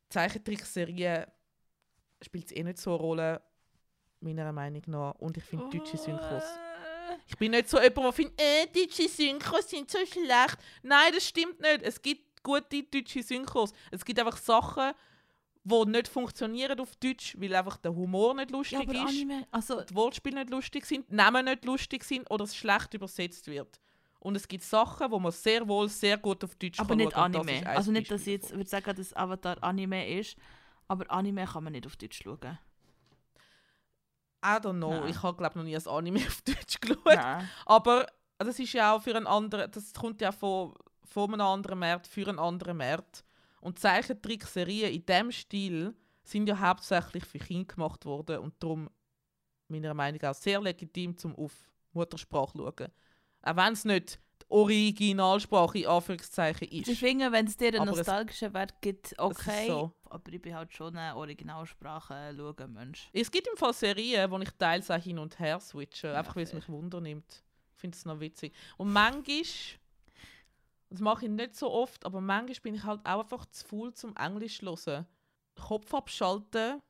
Zeichentrickserien 0.08 1.26
spielt 2.20 2.46
es 2.46 2.52
eh 2.52 2.64
nicht 2.64 2.78
so 2.78 2.90
eine 2.90 2.98
Rolle, 2.98 3.42
meiner 4.20 4.52
Meinung 4.52 4.82
nach. 4.86 5.14
Und 5.16 5.36
ich 5.36 5.44
finde 5.44 5.68
deutsche 5.70 5.96
Synchros. 5.96 6.44
Ich 7.26 7.36
bin 7.36 7.52
nicht 7.52 7.68
so 7.68 7.80
jemand, 7.80 7.98
der 7.98 8.12
findet, 8.12 8.40
äh, 8.40 8.66
deutsche 8.66 9.08
Synchros 9.08 9.70
sind 9.70 9.90
so 9.90 9.98
schlecht. 10.04 10.58
Nein, 10.82 11.12
das 11.14 11.26
stimmt 11.26 11.60
nicht. 11.60 11.82
Es 11.82 12.02
gibt 12.02 12.42
gute 12.42 12.82
deutsche 12.82 13.22
Synchros. 13.22 13.72
Es 13.90 14.04
gibt 14.04 14.18
einfach 14.18 14.36
Sachen, 14.36 14.92
die 15.68 15.90
nicht 15.90 16.08
funktionieren 16.08 16.78
auf 16.80 16.96
Deutsch, 16.96 17.36
weil 17.38 17.54
einfach 17.54 17.76
der 17.78 17.94
Humor 17.94 18.34
nicht 18.34 18.50
lustig 18.50 18.78
Ja, 18.78 18.84
aber 18.84 18.92
ist, 18.94 19.00
Anime, 19.00 19.46
also, 19.50 19.82
die 19.82 19.94
Wortspiele 19.94 20.40
nicht 20.40 20.50
lustig 20.50 20.86
sind, 20.86 21.10
die 21.10 21.14
Namen 21.14 21.44
nicht 21.44 21.64
lustig 21.64 22.04
sind 22.04 22.30
oder 22.30 22.44
es 22.44 22.56
schlecht 22.56 22.94
übersetzt 22.94 23.46
wird. 23.46 23.80
Und 24.20 24.36
es 24.36 24.48
gibt 24.48 24.64
Sachen, 24.64 25.10
wo 25.10 25.18
man 25.18 25.32
sehr 25.32 25.66
wohl 25.68 25.88
sehr 25.88 26.18
gut 26.18 26.42
auf 26.42 26.54
Deutsch 26.56 26.80
aber 26.80 26.88
kann 26.88 26.98
nicht 26.98 27.12
schauen, 27.12 27.36
Anime. 27.36 27.66
Also 27.66 27.92
nicht, 27.92 28.10
dass 28.10 28.22
ich 28.22 28.34
jetzt 28.34 28.50
würde 28.50 28.68
sagen, 28.68 28.96
dass 28.96 29.16
Avatar 29.16 29.62
Anime 29.62 30.18
ist, 30.18 30.36
aber 30.88 31.10
Anime 31.10 31.44
kann 31.46 31.64
man 31.64 31.72
nicht 31.72 31.86
auf 31.86 31.96
Deutsch 31.96 32.20
schauen. 32.22 32.58
I 34.44 34.58
don't 34.60 34.78
know. 34.78 34.90
Nein. 34.90 35.08
Ich 35.08 35.22
habe 35.22 35.36
glaube 35.36 35.58
noch 35.58 35.64
nie 35.64 35.76
ein 35.76 35.86
Anime 35.86 36.20
auf 36.26 36.42
Deutsch 36.42 36.80
geschaut. 36.80 37.04
Nein. 37.04 37.48
Aber 37.66 38.06
das 38.38 38.58
ist 38.58 38.72
ja 38.72 38.94
auch 38.94 39.02
für 39.02 39.14
einen 39.14 39.26
anderen, 39.26 39.70
das 39.70 39.92
kommt 39.92 40.20
ja 40.20 40.32
von, 40.32 40.74
von 41.04 41.32
einem 41.32 41.46
anderen 41.46 41.78
Markt 41.78 42.06
für 42.06 42.28
einen 42.28 42.38
anderen 42.38 42.76
Markt. 42.76 43.24
Und 43.60 43.78
Zeichentrickserien 43.78 44.92
in 44.92 45.04
diesem 45.04 45.32
Stil 45.32 45.94
sind 46.22 46.48
ja 46.48 46.58
hauptsächlich 46.58 47.24
für 47.24 47.38
Kinder 47.38 47.74
gemacht 47.74 48.04
worden 48.04 48.38
und 48.38 48.54
darum 48.62 48.90
meiner 49.68 49.94
Meinung 49.94 50.20
nach 50.22 50.34
sehr 50.34 50.60
legitim 50.60 51.16
zum 51.16 51.34
auf 51.36 51.52
Muttersprache 51.92 52.58
schauen. 52.58 52.92
Auch 53.42 53.56
wenn 53.56 53.72
es 53.72 53.84
nicht 53.84 54.20
die 54.42 54.46
Originalsprache 54.48 55.78
in 55.78 55.86
Anführungszeichen 55.86 56.68
ist. 56.68 56.88
Ich 56.88 56.98
finde, 56.98 57.30
wenn 57.32 57.46
es 57.46 57.56
dir 57.56 57.68
einen 57.68 57.80
Aber 57.80 57.96
nostalgischen 57.96 58.52
Wert 58.54 58.80
gibt, 58.80 59.14
okay. 59.18 59.66
so. 59.66 59.92
Aber 60.04 60.32
ich 60.32 60.40
bin 60.40 60.54
halt 60.54 60.72
schon 60.72 60.96
eine 60.96 61.16
Originalsprache 61.16 62.34
schauen 62.36 62.68
Mensch. 62.68 63.08
Es 63.12 63.30
gibt 63.30 63.46
im 63.46 63.56
Fall 63.56 63.74
Serien, 63.74 64.30
wo 64.30 64.38
ich 64.38 64.50
teils 64.58 64.90
auch 64.90 65.02
hin 65.02 65.18
und 65.18 65.38
her 65.38 65.60
switche, 65.60 66.16
einfach 66.16 66.36
weil 66.36 66.44
es 66.44 66.52
mich 66.52 66.68
Wunder 66.68 67.00
nimmt. 67.00 67.42
Ich 67.74 67.80
finde 67.80 67.96
es 67.96 68.04
noch 68.04 68.18
witzig. 68.20 68.54
Und 68.76 68.92
manchmal, 68.92 69.44
das 70.90 71.00
mache 71.00 71.26
ich 71.26 71.30
nicht 71.30 71.56
so 71.56 71.70
oft, 71.70 72.04
aber 72.06 72.20
manchmal 72.20 72.60
bin 72.62 72.74
ich 72.74 72.84
halt 72.84 73.00
auch 73.04 73.20
einfach 73.22 73.46
zu 73.46 73.66
faul 73.66 73.92
zum 73.94 74.14
Englisch 74.16 74.60
hören. 74.62 75.06
Kopf 75.56 75.92
abschalten 75.92 76.80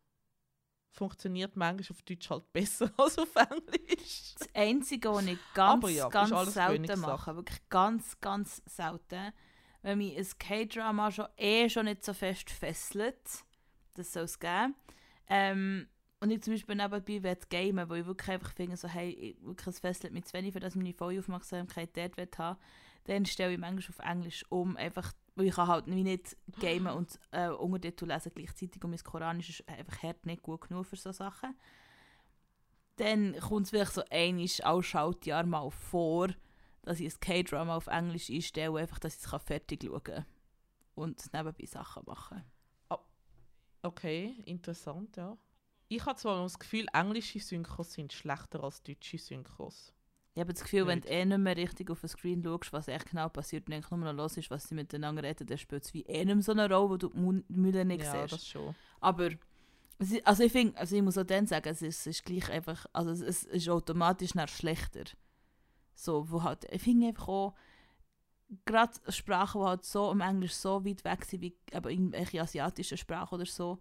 funktioniert 0.90 1.54
manchmal 1.56 1.96
auf 1.96 2.02
Deutsch 2.02 2.28
halt 2.30 2.52
besser 2.52 2.90
als 2.98 3.18
auf 3.18 3.34
Englisch. 3.36 4.34
Das 4.38 4.48
Einzige, 4.54 5.10
was 5.10 5.26
ich 5.26 5.38
ganz, 5.54 5.84
ja, 5.96 6.08
ganz 6.08 6.30
selten 6.54 7.00
mache, 7.12 7.36
wirklich 7.36 7.68
ganz, 7.68 8.20
ganz 8.20 8.62
selten, 8.66 9.32
wenn 9.82 9.98
mich 9.98 10.16
ein 10.16 10.26
K-Drama 10.38 11.10
schon 11.10 11.26
eh 11.36 11.68
schon 11.68 11.84
nicht 11.84 12.04
so 12.04 12.12
fest 12.12 12.50
fesselt, 12.50 13.44
das 13.94 14.12
soll 14.12 14.24
es 14.24 14.38
geben, 14.38 14.74
ähm, 15.28 15.88
und 16.20 16.32
ich 16.32 16.42
zum 16.42 16.54
Beispiel 16.54 16.74
nebenbei 16.74 17.22
will 17.22 17.38
gamen, 17.48 17.88
wo 17.88 17.94
ich 17.94 18.04
wirklich 18.06 18.28
einfach 18.30 18.52
finde, 18.52 18.76
so, 18.76 18.88
hey, 18.88 19.10
ich- 19.10 19.40
wirklich, 19.44 19.68
es 19.68 19.78
fesselt 19.78 20.12
mich 20.12 20.24
zu 20.24 20.32
wenig, 20.32 20.52
für 20.52 20.58
das 20.58 20.74
ich 20.74 20.76
meine 20.82 20.92
volle 20.94 21.20
Aufmerksamkeit 21.20 21.96
dort 21.96 22.16
will 22.16 22.28
haben, 22.38 22.58
dann 23.08 23.26
stelle 23.26 23.52
ich 23.52 23.58
manchmal 23.58 23.98
auf 23.98 24.10
Englisch 24.10 24.44
um, 24.50 24.76
einfach, 24.76 25.12
weil 25.34 25.46
ich 25.46 25.54
kann 25.54 25.68
halt 25.68 25.86
nicht 25.86 26.36
gamen 26.60 26.94
und 26.94 27.18
äh, 27.30 27.48
Untertitel 27.48 28.06
lesen 28.06 28.32
gleichzeitig 28.34 28.82
und 28.84 28.90
mein 28.90 29.02
Koranisch 29.02 29.50
ist 29.50 29.68
einfach 29.68 30.02
hart 30.02 30.26
nicht 30.26 30.42
gut 30.42 30.68
genug 30.68 30.86
für 30.86 30.96
so 30.96 31.12
Sachen 31.12 31.54
dann 32.98 33.38
kommt 33.38 33.66
es 33.66 33.70
vielleicht 33.70 33.92
so 33.92 34.02
einiges 34.10 34.60
alle 34.60 34.82
Schaltjahr 34.82 35.46
mal 35.46 35.70
vor, 35.70 36.28
dass 36.82 37.00
ich 37.00 37.14
ein 37.14 37.20
K-Drama 37.20 37.76
auf 37.76 37.86
Englisch 37.86 38.30
einstelle, 38.30 38.78
einfach, 38.78 38.98
dass 38.98 39.16
ich 39.16 39.24
es 39.24 39.42
fertig 39.42 39.84
schauen 39.84 40.02
kann. 40.02 40.26
Und 40.94 41.32
nebenbei 41.32 41.66
Sachen 41.66 42.02
machen. 42.06 42.44
Okay, 43.82 44.34
interessant, 44.44 45.16
ja. 45.16 45.38
Ich 45.86 46.04
habe 46.04 46.18
zwar 46.18 46.42
das 46.42 46.58
Gefühl, 46.58 46.86
englische 46.92 47.38
Synchros 47.38 47.92
sind 47.92 48.12
schlechter 48.12 48.62
als 48.64 48.82
deutsche 48.82 49.16
Synchros. 49.16 49.94
Ich 50.34 50.40
habe 50.40 50.52
das 50.52 50.62
Gefühl, 50.62 50.86
wenn 50.86 50.98
Nicht. 50.98 51.08
du 51.08 51.12
eh 51.12 51.24
nicht 51.24 51.38
mehr 51.38 51.56
richtig 51.56 51.90
auf 51.90 52.00
den 52.00 52.08
Screen 52.08 52.42
schaust, 52.44 52.72
was 52.72 52.86
echt 52.86 53.10
genau 53.10 53.28
passiert 53.28 53.66
und 53.66 53.74
eigentlich 53.74 53.90
nur 53.90 54.00
noch 54.00 54.12
los 54.12 54.36
ist, 54.36 54.50
was 54.50 54.68
sie 54.68 54.74
miteinander 54.74 55.22
reden, 55.22 55.46
dann 55.46 55.58
spielt 55.58 55.84
es 55.84 55.94
wie 55.94 56.02
eh 56.02 56.24
nicht 56.24 56.34
mehr 56.34 56.42
so 56.42 56.52
eine 56.52 56.68
Rolle, 56.68 56.90
wo 56.90 56.96
du 56.96 57.08
die 57.08 57.52
Mühle 57.52 57.84
nicht 57.84 58.04
ja, 58.04 58.12
siehst. 58.12 58.34
das 58.34 58.46
schon. 58.46 58.74
Aber 59.00 59.30
also 60.24 60.44
ich 60.44 60.52
finde, 60.52 60.78
also 60.78 60.94
ich 60.94 61.02
muss 61.02 61.18
auch 61.18 61.24
dann 61.24 61.46
sagen, 61.46 61.68
es 61.68 61.82
ist, 61.82 62.00
es 62.00 62.06
ist 62.06 62.24
gleich 62.24 62.48
einfach, 62.50 62.86
also 62.92 63.10
es, 63.10 63.20
es 63.20 63.44
ist 63.44 63.68
automatisch 63.68 64.34
nach 64.34 64.48
schlechter. 64.48 65.04
So, 65.94 66.30
wo 66.30 66.44
halt, 66.44 66.64
ich 66.70 66.82
finde 66.82 67.08
einfach 67.08 67.26
auch, 67.26 67.54
gerade 68.64 68.92
Sprachen, 69.08 69.60
die 69.60 69.66
halt 69.66 69.84
so 69.84 70.10
im 70.12 70.20
Englisch 70.20 70.54
so 70.54 70.84
weit 70.84 71.04
weg 71.04 71.24
sind, 71.24 71.42
wie 71.42 71.56
eben 71.72 71.90
irgendwelche 71.90 72.40
asiatischen 72.40 72.96
Sprachen 72.96 73.34
oder 73.34 73.46
so, 73.46 73.80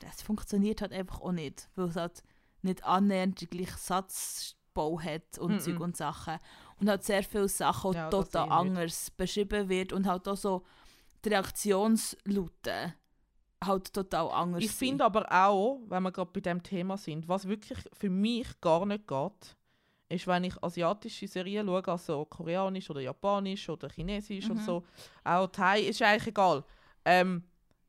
das 0.00 0.22
funktioniert 0.22 0.80
halt 0.80 0.92
einfach 0.92 1.20
auch 1.20 1.32
nicht, 1.32 1.68
weil 1.74 1.88
es 1.88 1.96
halt 1.96 2.22
nicht 2.62 2.84
annähernd 2.84 3.40
den 3.40 3.50
gleichen 3.50 3.78
Satzbau 4.74 5.00
hat 5.00 5.38
und 5.38 5.52
Mhm. 5.54 5.60
Zeug 5.60 5.80
und 5.80 5.96
Sachen. 5.96 6.38
Und 6.80 6.88
halt 6.88 7.04
sehr 7.04 7.22
viele 7.22 7.48
Sachen 7.48 7.92
Ja, 7.94 8.10
total 8.10 8.48
anders 8.50 9.10
beschrieben 9.10 9.68
wird 9.68 9.92
und 9.92 10.06
halt 10.06 10.28
auch 10.28 10.36
so 10.36 10.64
die 11.24 11.28
Reaktionslaute 11.30 12.94
halt 13.64 13.94
total 13.94 14.30
anders 14.30 14.62
Ich 14.62 14.70
finde 14.72 15.04
aber 15.04 15.26
auch, 15.32 15.80
wenn 15.88 16.02
wir 16.02 16.12
gerade 16.12 16.30
bei 16.32 16.40
dem 16.40 16.62
Thema 16.62 16.98
sind, 16.98 17.26
was 17.28 17.48
wirklich 17.48 17.78
für 17.94 18.10
mich 18.10 18.60
gar 18.60 18.84
nicht 18.84 19.06
geht, 19.06 19.56
ist, 20.10 20.26
wenn 20.26 20.44
ich 20.44 20.62
asiatische 20.62 21.26
Serien 21.26 21.66
schaue, 21.66 21.88
also 21.88 22.26
koreanisch 22.26 22.90
oder 22.90 23.00
japanisch 23.00 23.66
oder 23.70 23.88
chinesisch 23.88 24.44
oder 24.50 24.60
Mhm. 24.60 24.64
so, 24.64 24.84
auch 25.24 25.46
Thai, 25.46 25.80
ist 25.80 26.02
eigentlich 26.02 26.26
egal. 26.26 26.62
Ähm, 27.06 27.44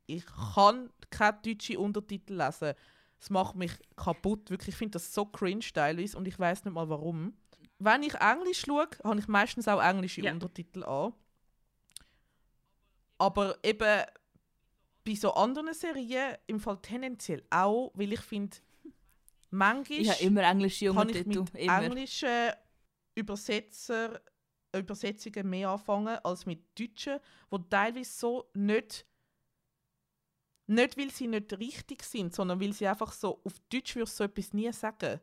ich 0.06 0.24
kann 0.54 0.88
keine 1.10 1.38
deutschen 1.44 1.76
Untertitel 1.76 2.34
lesen. 2.34 2.72
Es 3.18 3.30
macht 3.30 3.56
mich 3.56 3.72
kaputt, 3.96 4.50
wirklich. 4.50 4.74
Ich 4.74 4.76
finde 4.76 4.92
das 4.92 5.12
so 5.12 5.24
cringe 5.26 5.64
teilweise 5.72 6.16
und 6.16 6.28
ich 6.28 6.38
weiß 6.38 6.64
nicht 6.64 6.74
mal 6.74 6.88
warum. 6.88 7.34
Wenn 7.78 8.02
ich 8.02 8.14
Englisch 8.14 8.60
schaue, 8.66 8.88
habe 9.04 9.18
ich 9.18 9.28
meistens 9.28 9.68
auch 9.68 9.82
englische 9.82 10.22
Ja. 10.22 10.32
Untertitel 10.32 10.84
an. 10.84 11.12
Aber 13.18 13.58
eben 13.64 14.04
bei 15.04 15.14
so 15.14 15.32
anderen 15.34 15.72
Serien 15.72 16.36
im 16.46 16.60
Fall 16.60 16.78
tendenziell 16.82 17.42
auch, 17.50 17.92
weil 17.94 18.12
ich 18.12 18.20
finde, 18.20 18.56
manchmal 19.50 19.98
Ich 20.00 20.10
habe 20.10 20.22
immer 20.22 20.42
englische 20.42 20.92
kann 20.92 21.08
ich 21.08 21.24
mit 21.24 21.54
Immer. 21.54 21.82
englischen 21.82 22.52
Übersetzer, 23.14 24.20
Übersetzungen 24.74 25.48
mehr 25.48 25.70
anfangen 25.70 26.18
als 26.22 26.44
mit 26.44 26.78
deutschen, 26.78 27.18
wo 27.48 27.58
teilweise 27.58 28.10
so 28.10 28.50
nicht 28.54 29.06
nicht 30.66 30.96
weil 30.98 31.10
sie 31.10 31.26
nicht 31.26 31.52
richtig 31.58 32.02
sind, 32.02 32.34
sondern 32.34 32.60
weil 32.60 32.72
sie 32.72 32.86
einfach 32.86 33.12
so 33.12 33.40
auf 33.44 33.54
Deutsch 33.72 33.94
würdest 33.96 34.14
du 34.14 34.16
so 34.18 34.24
etwas 34.24 34.52
nie 34.52 34.72
sagen. 34.72 35.20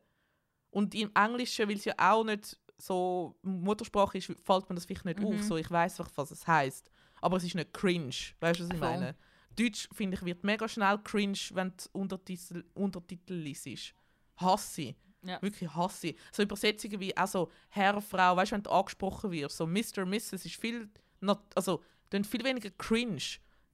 Und 0.70 0.96
im 0.96 1.12
Englischen, 1.14 1.68
weil 1.70 1.76
es 1.76 1.86
ja 1.86 1.94
auch 1.98 2.24
nicht 2.24 2.58
so 2.78 3.36
Muttersprache 3.44 4.18
ist, 4.18 4.32
fällt 4.44 4.68
mir 4.70 4.76
das 4.76 4.86
vielleicht 4.86 5.06
nicht 5.06 5.20
Mhm. 5.20 5.26
auf. 5.28 5.44
So, 5.44 5.58
ich 5.58 5.70
weiß 5.70 6.00
einfach, 6.00 6.12
was 6.16 6.32
es 6.32 6.48
heißt, 6.48 6.90
aber 7.22 7.38
es 7.38 7.44
ist 7.44 7.56
nicht 7.56 7.74
cringe. 7.74 8.14
Weißt 8.40 8.60
du, 8.60 8.64
was 8.64 8.72
ich 8.72 8.80
Voll. 8.80 8.90
meine? 8.90 9.16
Deutsch 9.56 9.88
finde 9.94 10.18
ich 10.18 10.26
wird 10.26 10.44
mega 10.44 10.68
schnell 10.68 10.98
cringe, 11.04 11.38
wenn 11.52 11.70
du 11.70 11.84
Untertitel, 12.00 12.64
Untertitel 12.74 13.34
liest. 13.36 13.94
Hasse. 14.38 14.96
Ja. 15.26 15.42
Wirklich 15.42 15.74
hasse. 15.74 16.16
So 16.32 16.42
Übersetzungen 16.44 17.00
wie 17.00 17.16
auch 17.16 17.28
so 17.28 17.52
Herr, 17.70 18.02
Frau, 18.02 18.36
weißt 18.36 18.52
du, 18.52 18.56
wenn 18.56 18.64
du 18.64 18.72
angesprochen 18.72 19.32
wirst, 19.32 19.56
so 19.58 19.66
Mr., 19.68 20.06
Mrs. 20.06 20.34
ist 20.46 20.56
viel, 20.56 20.90
not, 21.22 21.40
also, 21.56 21.82
dann 22.10 22.24
viel 22.26 22.44
weniger 22.44 22.72
cringe. 22.72 23.22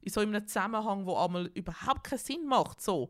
In 0.02 0.12
so 0.12 0.22
einem 0.22 0.47
Zusammenhang, 0.47 1.06
wo 1.06 1.16
einmal 1.18 1.47
überhaupt 1.54 2.04
keinen 2.06 2.20
Sinn 2.20 2.45
macht. 2.45 2.82
So. 2.82 3.10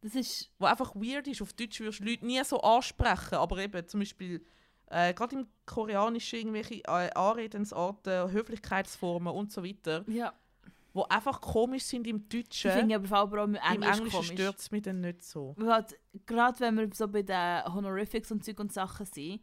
Das 0.00 0.14
ist. 0.14 0.50
Wo 0.58 0.66
einfach 0.66 0.94
weird 0.96 1.28
ist. 1.28 1.42
Auf 1.42 1.52
Deutsch 1.52 1.80
wirst 1.80 2.00
du 2.00 2.04
Leute 2.04 2.26
nie 2.26 2.42
so 2.44 2.60
ansprechen, 2.60 3.36
aber 3.36 3.58
eben 3.58 3.86
zum 3.86 4.00
Beispiel 4.00 4.44
äh, 4.86 5.14
gerade 5.14 5.36
im 5.36 5.46
Koreanischen 5.64 6.38
irgendwelche 6.40 6.82
äh, 6.84 7.10
Anredensarten, 7.14 8.30
Höflichkeitsformen 8.32 9.32
und 9.32 9.52
so 9.52 9.62
weiter, 9.64 10.04
Ja. 10.08 10.34
wo 10.92 11.04
einfach 11.04 11.40
komisch 11.40 11.84
sind 11.84 12.06
im 12.06 12.16
Ich 12.16 12.28
Deutschen. 12.28 12.72
finde 12.72 12.96
aber 12.96 13.06
vor 13.08 13.18
allem 13.38 13.54
im 13.54 13.60
Im 13.76 13.82
Englisch 13.82 13.96
Englischen 13.98 14.24
stört 14.24 14.58
es 14.58 14.70
mich 14.70 14.82
dann 14.82 15.00
nicht 15.00 15.22
so. 15.22 15.54
Halt, 15.64 15.98
gerade 16.26 16.60
wenn 16.60 16.76
wir 16.76 16.90
so 16.92 17.06
bei 17.08 17.22
den 17.22 17.64
Honorifics 17.72 18.30
und 18.32 18.44
Zeug 18.44 18.58
und 18.60 18.72
Sachen 18.72 19.06
sind, 19.06 19.40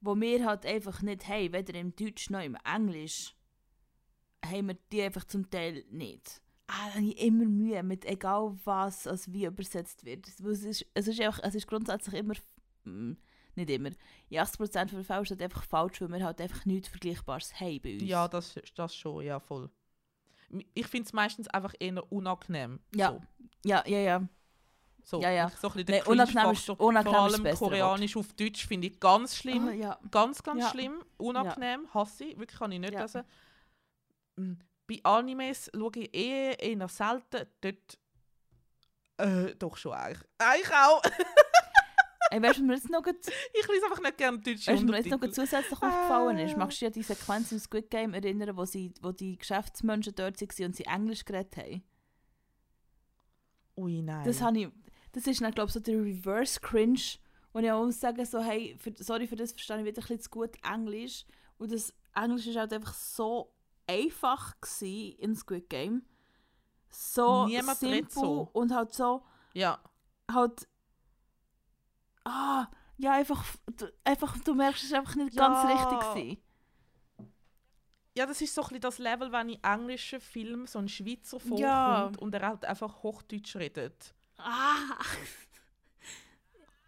wo 0.00 0.14
wir 0.14 0.44
halt 0.44 0.66
einfach 0.66 1.00
nicht 1.02 1.26
haben, 1.26 1.52
weder 1.54 1.74
im 1.74 1.96
Deutsch 1.96 2.28
noch 2.30 2.42
im 2.42 2.56
Englisch, 2.64 3.34
haben 4.50 4.68
wir 4.68 4.76
die 4.92 5.02
einfach 5.02 5.24
zum 5.24 5.48
Teil 5.50 5.84
nicht. 5.90 6.40
Ah, 6.66 6.88
da 6.88 6.94
habe 6.94 7.04
ich 7.06 7.18
immer 7.20 7.44
Mühe 7.44 7.82
mit 7.82 8.04
egal 8.06 8.56
was 8.64 9.06
als 9.06 9.30
wie 9.32 9.44
übersetzt 9.44 10.04
wird. 10.04 10.26
Es 10.28 10.40
ist, 10.40 10.86
es 10.94 11.08
ist, 11.08 11.20
einfach, 11.20 11.40
es 11.42 11.54
ist 11.54 11.66
grundsätzlich 11.66 12.14
immer, 12.14 12.34
mm, 12.84 13.12
nicht 13.56 13.70
immer, 13.70 13.90
in 14.30 14.38
80% 14.38 14.90
der 14.90 15.04
Fälle 15.04 15.22
ist 15.22 15.30
das 15.30 15.40
einfach 15.40 15.64
falsch, 15.64 16.00
weil 16.00 16.08
wir 16.08 16.24
halt 16.24 16.40
einfach 16.40 16.64
nichts 16.64 16.88
Vergleichbares 16.88 17.58
haben 17.60 17.80
bei 17.82 17.94
uns. 17.94 18.02
Ja, 18.04 18.26
das, 18.28 18.54
das 18.74 18.94
schon, 18.96 19.24
ja, 19.24 19.38
voll. 19.40 19.70
Ich 20.72 20.86
finde 20.86 21.06
es 21.06 21.12
meistens 21.12 21.48
einfach 21.48 21.74
eher 21.78 22.10
unangenehm. 22.12 22.80
Ja. 22.94 23.10
So. 23.12 23.20
ja, 23.64 23.82
ja. 23.86 23.98
ja. 23.98 24.28
So, 25.06 25.20
Ja, 25.20 25.30
ja. 25.30 25.50
So 25.50 25.68
ein 25.68 25.74
bisschen 25.74 25.86
Nee, 25.90 26.00
der 26.00 26.08
unangenehm 26.08 26.50
ist- 26.52 26.70
unangenehm 26.70 27.12
Vor 27.12 27.22
allem 27.24 27.56
Koreanisch 27.56 28.16
auf 28.16 28.32
Deutsch 28.32 28.66
finde 28.66 28.86
ich 28.86 28.98
ganz 28.98 29.36
schlimm. 29.36 29.68
Ah, 29.68 29.72
ja. 29.72 29.98
Ganz, 30.10 30.42
ganz 30.42 30.62
Ja. 30.62 30.70
schlimm. 30.70 31.04
Unangenehm. 31.18 31.92
Hasse 31.92 32.24
ich. 32.24 32.38
Wirklich 32.38 32.58
kann 32.58 32.72
ich 32.72 32.80
nicht 32.80 32.94
Ja. 32.94 33.02
lesen. 33.02 33.22
Mm, 34.36 34.54
Bei 34.86 35.00
Animes 35.02 35.70
schaue 35.74 35.92
ich 35.96 36.14
eh 36.14 36.54
eher 36.54 36.88
selten. 36.88 37.46
Dort 37.60 37.98
äh, 39.18 39.54
doch 39.56 39.76
schon 39.76 39.92
eigentlich. 39.92 40.22
Eigentlich 40.38 40.72
auch. 40.72 41.02
Ey, 42.30 42.42
weißt 42.42 42.58
du, 42.58 42.62
was 42.62 42.66
mir 42.66 42.74
jetzt 42.74 42.90
noch 42.90 43.02
gut 43.02 43.16
ich 43.52 43.68
lese 43.68 43.84
einfach 43.84 44.02
nicht 44.02 44.18
gerne 44.18 44.38
deutsche 44.38 44.72
Weißt 44.72 44.82
mir 44.82 44.96
jetzt 44.96 45.10
noch 45.10 45.20
zusätzlich 45.20 45.80
aufgefallen 45.80 46.38
ist? 46.38 46.54
Äh. 46.54 46.56
Magst 46.56 46.80
du 46.80 46.84
dich 46.84 46.86
an 46.86 46.92
die 46.94 47.02
Sequenz 47.02 47.52
im 47.52 47.58
Squid 47.58 47.90
Game 47.90 48.14
erinnern, 48.14 48.56
wo, 48.56 48.64
sie, 48.64 48.92
wo 49.02 49.12
die 49.12 49.36
Geschäftsmenschen 49.38 50.14
dort 50.14 50.40
waren 50.40 50.66
und 50.66 50.76
sie 50.76 50.84
Englisch 50.84 51.24
geredet 51.24 51.56
haben? 51.56 51.84
Ui, 53.76 54.02
nein. 54.02 54.24
Das, 54.24 54.40
ich, 54.54 54.68
das 55.12 55.26
ist 55.26 55.40
dann, 55.40 55.52
glaube 55.52 55.68
ich, 55.68 55.74
so 55.74 55.80
der 55.80 56.00
Reverse 56.00 56.58
Cringe, 56.60 57.00
wo 57.52 57.60
ich 57.60 57.70
auch 57.70 57.84
muss 57.84 58.00
sagen 58.00 58.24
so, 58.24 58.42
hey, 58.42 58.76
für, 58.78 58.92
sorry 58.98 59.26
für 59.26 59.36
das 59.36 59.52
verstehe 59.52 59.78
ich 59.78 59.84
wieder 59.84 60.02
ein 60.02 60.06
bisschen 60.06 60.20
zu 60.20 60.30
gut 60.30 60.56
Englisch. 60.64 61.24
Und 61.58 61.70
das 61.72 61.94
Englisch 62.14 62.46
ist 62.46 62.56
halt 62.56 62.72
einfach 62.72 62.94
so 62.94 63.53
einfach 63.86 64.60
gewesen 64.60 65.18
in 65.18 65.34
Squid 65.36 65.68
Game. 65.68 66.04
So 66.90 67.46
Niemand 67.46 67.78
simpel 67.78 68.08
so. 68.10 68.48
und 68.52 68.72
halt 68.72 68.92
so, 68.94 69.24
ja. 69.52 69.80
halt, 70.30 70.68
ah, 72.24 72.66
ja, 72.96 73.12
einfach, 73.14 73.44
du, 73.76 73.92
einfach, 74.04 74.38
du 74.38 74.54
merkst, 74.54 74.82
es 74.84 74.90
ist 74.90 74.94
einfach 74.94 75.16
nicht 75.16 75.36
ganz 75.36 75.64
Ja. 75.64 75.68
richtig 75.70 76.00
gewesen. 76.00 76.42
ja, 78.16 78.26
das 78.26 78.40
ist 78.40 78.54
so 78.54 78.62
ein 78.62 78.80
das 78.80 78.98
Level, 78.98 79.32
wenn 79.32 79.48
in 79.48 79.62
englischen 79.64 80.20
Filmen 80.20 80.66
so 80.68 80.78
ein 80.78 80.88
Schweizer 80.88 81.40
vorkommt 81.40 81.58
Ja. 81.60 82.12
und 82.20 82.32
er 82.34 82.46
halt 82.48 82.64
einfach 82.64 83.02
Hochdeutsch 83.02 83.56
redet. 83.56 84.14
Ah, 84.38 84.98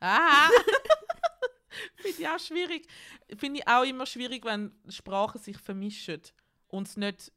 Ah! 0.00 0.48
Finde 1.96 2.18
ich 2.20 2.28
auch 2.28 2.38
schwierig. 2.38 2.86
Finde 3.36 3.60
ich 3.60 3.66
auch 3.68 3.82
immer 3.82 4.06
schwierig, 4.06 4.44
wenn 4.44 4.72
Sprachen 4.88 5.40
sich 5.40 5.58
vermischen 5.58 6.20
und 6.68 6.88
es 6.88 6.96
nicht 6.96 7.32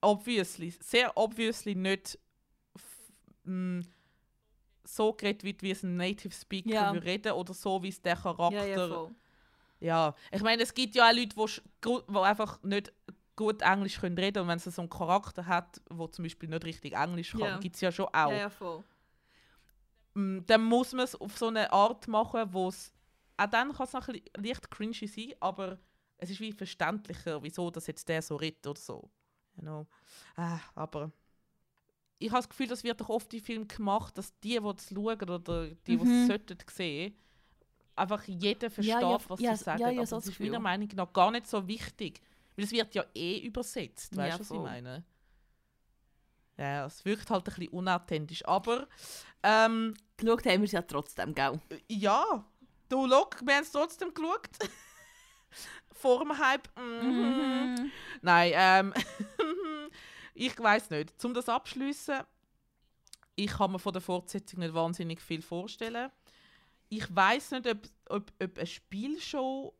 obviously, 0.00 0.70
sehr 0.70 1.16
obviously 1.16 1.74
nicht 1.74 2.18
f- 2.74 3.12
m, 3.44 3.86
so 4.84 5.12
geredet 5.12 5.42
wird, 5.44 5.62
wie 5.62 5.70
es 5.72 5.82
ein 5.82 5.96
Native 5.96 6.34
Speaker 6.34 6.70
Ja. 6.70 6.92
würde 6.92 7.06
reden 7.06 7.32
oder 7.32 7.54
so, 7.54 7.82
wie 7.82 7.88
es 7.88 8.00
der 8.00 8.16
Charakter 8.16 8.66
ja, 8.66 8.86
ja. 8.86 9.10
Ja, 9.78 10.14
ich 10.32 10.42
meine, 10.42 10.62
es 10.62 10.72
gibt 10.72 10.94
ja 10.94 11.08
auch 11.08 11.12
Leute, 11.14 11.34
die 11.84 12.16
einfach 12.18 12.62
nicht 12.62 12.92
gut 13.34 13.60
Englisch 13.60 13.98
können 14.00 14.16
reden 14.16 14.42
und 14.42 14.48
wenn 14.48 14.58
sie 14.58 14.70
so 14.70 14.80
einen 14.80 14.88
Charakter 14.88 15.44
hat, 15.46 15.82
wo 15.90 16.06
zum 16.06 16.22
Beispiel 16.22 16.48
nicht 16.48 16.64
richtig 16.64 16.94
Englisch 16.94 17.32
kann, 17.32 17.40
Ja. 17.40 17.58
gibt 17.58 17.74
es 17.74 17.82
ja 17.82 17.92
schon 17.92 18.06
auch. 18.06 18.30
Ja, 18.30 18.32
ja, 18.32 18.50
voll. 18.50 18.82
Mm, 20.14 20.38
Dann 20.46 20.62
muss 20.64 20.92
man 20.92 21.04
es 21.04 21.14
auf 21.14 21.36
so 21.36 21.48
eine 21.48 21.70
Art 21.72 22.08
machen, 22.08 22.52
wo 22.52 22.68
es 22.68 22.92
auch 23.36 23.46
dann 23.50 23.74
kann 23.74 23.86
es 23.86 23.92
noch 23.92 24.08
ein 24.08 24.14
bisschen 24.14 24.44
leicht 24.44 24.70
cringy 24.70 25.06
sein, 25.06 25.34
aber 25.40 25.78
es 26.18 26.30
ist 26.30 26.40
wie 26.40 26.52
verständlicher, 26.52 27.42
wieso 27.42 27.70
das 27.70 27.86
jetzt 27.86 28.08
der 28.08 28.22
so 28.22 28.36
redet 28.36 28.66
oder 28.66 28.80
so. 28.80 29.10
You 29.56 29.62
know. 29.62 29.86
ah, 30.36 30.60
aber 30.74 31.10
ich 32.18 32.28
habe 32.30 32.38
das 32.38 32.48
Gefühl, 32.48 32.66
das 32.68 32.84
wird 32.84 33.00
doch 33.00 33.08
oft 33.10 33.32
in 33.34 33.40
Filmen 33.40 33.68
gemacht, 33.68 34.16
dass 34.16 34.38
die, 34.40 34.58
die 34.58 34.68
es 34.76 34.88
schauen 34.88 35.20
oder 35.30 35.38
die, 35.68 35.76
die 35.86 35.96
Mhm. 35.96 36.02
es 36.22 36.26
sollten 36.26 36.56
sehen, 36.70 37.14
einfach 37.94 38.22
jeder 38.24 38.70
versteht, 38.70 38.94
Ja, 38.94 39.00
ja, 39.10 39.18
was 39.28 39.40
ja, 39.40 39.56
sie 39.56 39.64
sagen. 39.64 39.80
ja, 39.80 39.88
ja, 39.90 39.98
aber 39.98 40.06
so 40.06 40.16
das 40.16 40.26
ist 40.28 40.40
meiner. 40.40 40.60
Meinung 40.60 40.88
nach 40.94 41.12
gar 41.12 41.30
nicht 41.30 41.46
so 41.46 41.66
wichtig. 41.66 42.20
Weil 42.56 42.64
es 42.64 42.72
wird 42.72 42.94
ja 42.94 43.04
eh 43.14 43.38
übersetzt. 43.40 44.16
Weißt 44.16 44.36
du, 44.38 44.40
was 44.40 44.50
ich 44.50 44.56
voll. 44.56 44.62
meine? 44.64 45.04
Ja, 46.58 46.86
es 46.86 47.04
wirkt 47.04 47.28
halt 47.30 47.42
ein 47.48 47.54
bisschen 47.54 47.68
unauthentisch. 47.68 48.46
Aber 48.46 48.88
ähm, 49.42 49.94
Geschaut 50.16 50.46
haben 50.46 50.60
wir 50.62 50.64
es 50.64 50.72
ja 50.72 50.80
trotzdem, 50.82 51.34
gell? 51.34 51.60
ja, 51.88 52.44
du, 52.88 53.04
look, 53.06 53.42
wir 53.44 53.56
haben 53.56 53.62
es 53.62 53.72
trotzdem 53.72 54.14
geschaut. 54.14 54.48
Vor 55.92 56.20
dem 56.20 56.38
Hype. 56.38 56.68
Mhm. 56.76 57.74
Mhm. 57.78 57.92
Nein, 58.22 58.52
ähm, 58.54 58.94
ich 60.34 60.58
weiß 60.58 60.90
nicht. 60.90 61.24
Um 61.24 61.34
das 61.34 61.48
abschließen, 61.48 62.20
ich 63.36 63.50
kann 63.50 63.72
mir 63.72 63.78
von 63.78 63.92
der 63.92 64.02
Fortsetzung 64.02 64.60
nicht 64.60 64.74
wahnsinnig 64.74 65.20
viel 65.20 65.42
vorstellen. 65.42 66.10
Ich 66.88 67.14
weiß 67.14 67.52
nicht, 67.52 67.66
ob, 67.66 67.78
ob, 68.08 68.32
ob 68.42 68.58
eine 68.58 68.66
Spielshow, 68.66 69.74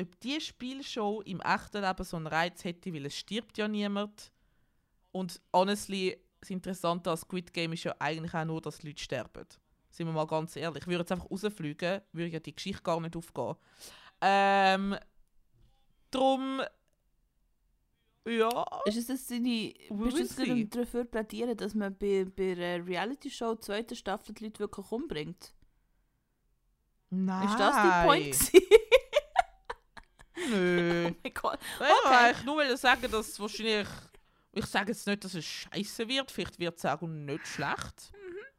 ob 0.00 0.20
die 0.20 0.40
Spielshow 0.40 1.22
im 1.22 1.40
echten 1.40 1.82
Leben 1.82 2.04
so 2.04 2.16
einen 2.16 2.26
Reiz 2.26 2.64
hätte, 2.64 2.92
weil 2.92 3.06
es 3.06 3.16
stirbt 3.16 3.56
ja 3.58 3.68
niemand. 3.68 4.32
Und 5.12 5.40
honestly, 5.52 6.18
das 6.40 6.50
Interessante 6.50 7.10
an 7.10 7.16
Squid 7.16 7.52
Game 7.52 7.72
ist 7.72 7.84
ja 7.84 7.94
eigentlich 7.98 8.34
auch 8.34 8.44
nur, 8.44 8.60
dass 8.60 8.82
Leute 8.82 9.02
sterben. 9.02 9.46
Sind 9.90 10.06
wir 10.06 10.12
mal 10.12 10.26
ganz 10.26 10.54
ehrlich. 10.56 10.82
Ich 10.82 10.86
würde 10.86 11.00
jetzt 11.00 11.12
einfach 11.12 11.30
rausfliegen, 11.30 12.02
würde 12.12 12.30
ja 12.30 12.40
die 12.40 12.54
Geschichte 12.54 12.82
gar 12.82 13.00
nicht 13.00 13.16
aufgehen. 13.16 13.56
Ähm, 14.20 14.96
drum, 16.10 16.60
ja, 18.28 18.64
Ist 18.84 18.98
es 18.98 19.06
das 19.06 19.26
deine... 19.26 19.72
We 19.88 20.04
Bist 20.04 20.16
du 20.16 20.38
will 20.38 20.46
gerade 20.46 20.60
see. 20.60 20.68
dafür 20.68 21.04
plädieren, 21.04 21.56
dass 21.56 21.74
man 21.74 21.96
bei, 21.96 22.24
bei 22.24 22.52
einer 22.52 22.86
Reality-Show 22.86 23.56
zweite 23.56 23.96
Staffel 23.96 24.34
die 24.34 24.44
Leute 24.44 24.60
wirklich 24.60 24.92
umbringt? 24.92 25.54
nein. 27.10 27.48
Ist 27.48 27.58
das 27.58 27.74
dein 27.76 28.06
Point? 28.06 28.52
Nö. 30.50 31.06
oh 31.08 31.14
mein 31.22 31.34
Gott. 31.34 31.58
Ich 31.60 31.80
wollte 31.80 32.08
eigentlich 32.18 32.44
nur 32.44 32.56
wollte 32.56 32.76
sagen, 32.76 33.10
dass 33.10 33.28
es 33.28 33.40
wahrscheinlich. 33.40 33.88
Ich 34.52 34.66
sage 34.66 34.92
jetzt 34.92 35.06
nicht, 35.06 35.24
dass 35.24 35.34
es 35.34 35.44
scheiße 35.44 36.08
wird, 36.08 36.30
vielleicht 36.30 36.58
wird 36.58 36.76
es 36.78 36.84
auch 36.84 37.02
nicht 37.02 37.46
schlecht. 37.46 38.12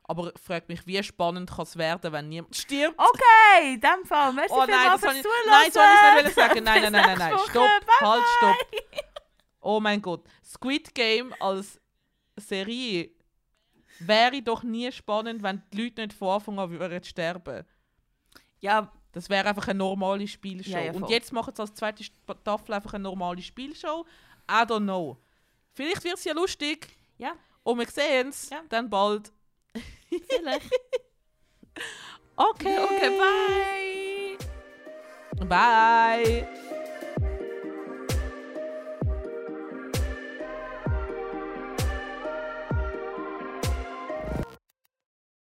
Aber 0.10 0.32
ich 0.36 0.42
frage 0.42 0.66
mich, 0.70 0.88
wie 0.88 1.04
spannend 1.04 1.52
kann 1.52 1.62
es 1.64 1.78
werden, 1.78 2.12
wenn 2.12 2.30
niemand 2.30 2.56
stirbt? 2.56 2.98
Okay, 2.98 3.76
in 3.76 3.80
dem 3.80 4.04
Fall. 4.06 4.34
Merci 4.34 4.52
Oh 4.56 4.66
nein, 4.68 4.90
das 5.00 5.04
ich, 5.04 5.24
nein, 5.46 5.72
so 5.72 5.80
ich 6.18 6.24
nicht 6.26 6.36
sagen. 6.36 6.64
Nein, 6.64 6.82
nein, 6.82 6.92
nein, 6.92 7.06
nein, 7.06 7.18
nein. 7.20 7.38
Stopp. 7.48 7.70
Bye, 7.86 8.08
halt, 8.10 8.24
stopp. 8.38 8.56
Oh 9.62 9.80
mein 9.80 10.02
Gott. 10.02 10.24
Squid 10.44 10.96
Game 10.96 11.32
als 11.40 11.80
Serie 12.38 13.12
wäre 14.00 14.42
doch 14.42 14.64
nie 14.64 14.92
spannend, 14.92 15.44
wenn 15.44 15.62
die 15.72 15.84
Leute 15.84 16.02
nicht 16.02 16.14
von 16.18 16.30
Anfang 16.30 16.58
an 16.58 16.72
würden 16.72 17.04
sterben. 17.04 17.64
Ja, 18.62 18.92
Das 19.12 19.30
wäre 19.30 19.48
einfach 19.48 19.68
eine 19.68 19.78
normale 19.78 20.28
Spielshow. 20.28 20.72
Ja, 20.72 20.80
ja, 20.86 20.92
Und 20.94 21.08
jetzt 21.10 21.32
machen 21.34 21.54
sie 21.56 21.62
als 21.62 21.74
zweite 21.76 22.04
Staffel 22.04 22.74
einfach 22.74 22.94
eine 22.96 23.04
normale 23.04 23.42
Spielshow. 23.44 24.06
I 24.50 24.64
don't 24.64 24.84
know. 24.84 25.18
Vielleicht 25.74 26.04
wird 26.04 26.16
es 26.18 26.24
ja 26.24 26.34
lustig. 26.34 26.88
Ja. 27.20 27.34
Und 27.64 27.78
wir 27.78 27.88
sehen 27.88 28.30
es 28.30 28.50
Ja. 28.50 28.62
dann 28.70 28.90
bald. 28.90 29.32
Vielleicht. 30.30 30.70
Okay. 32.36 32.80
okay, 32.80 33.10
bye! 33.18 34.38
Bye. 35.46 36.48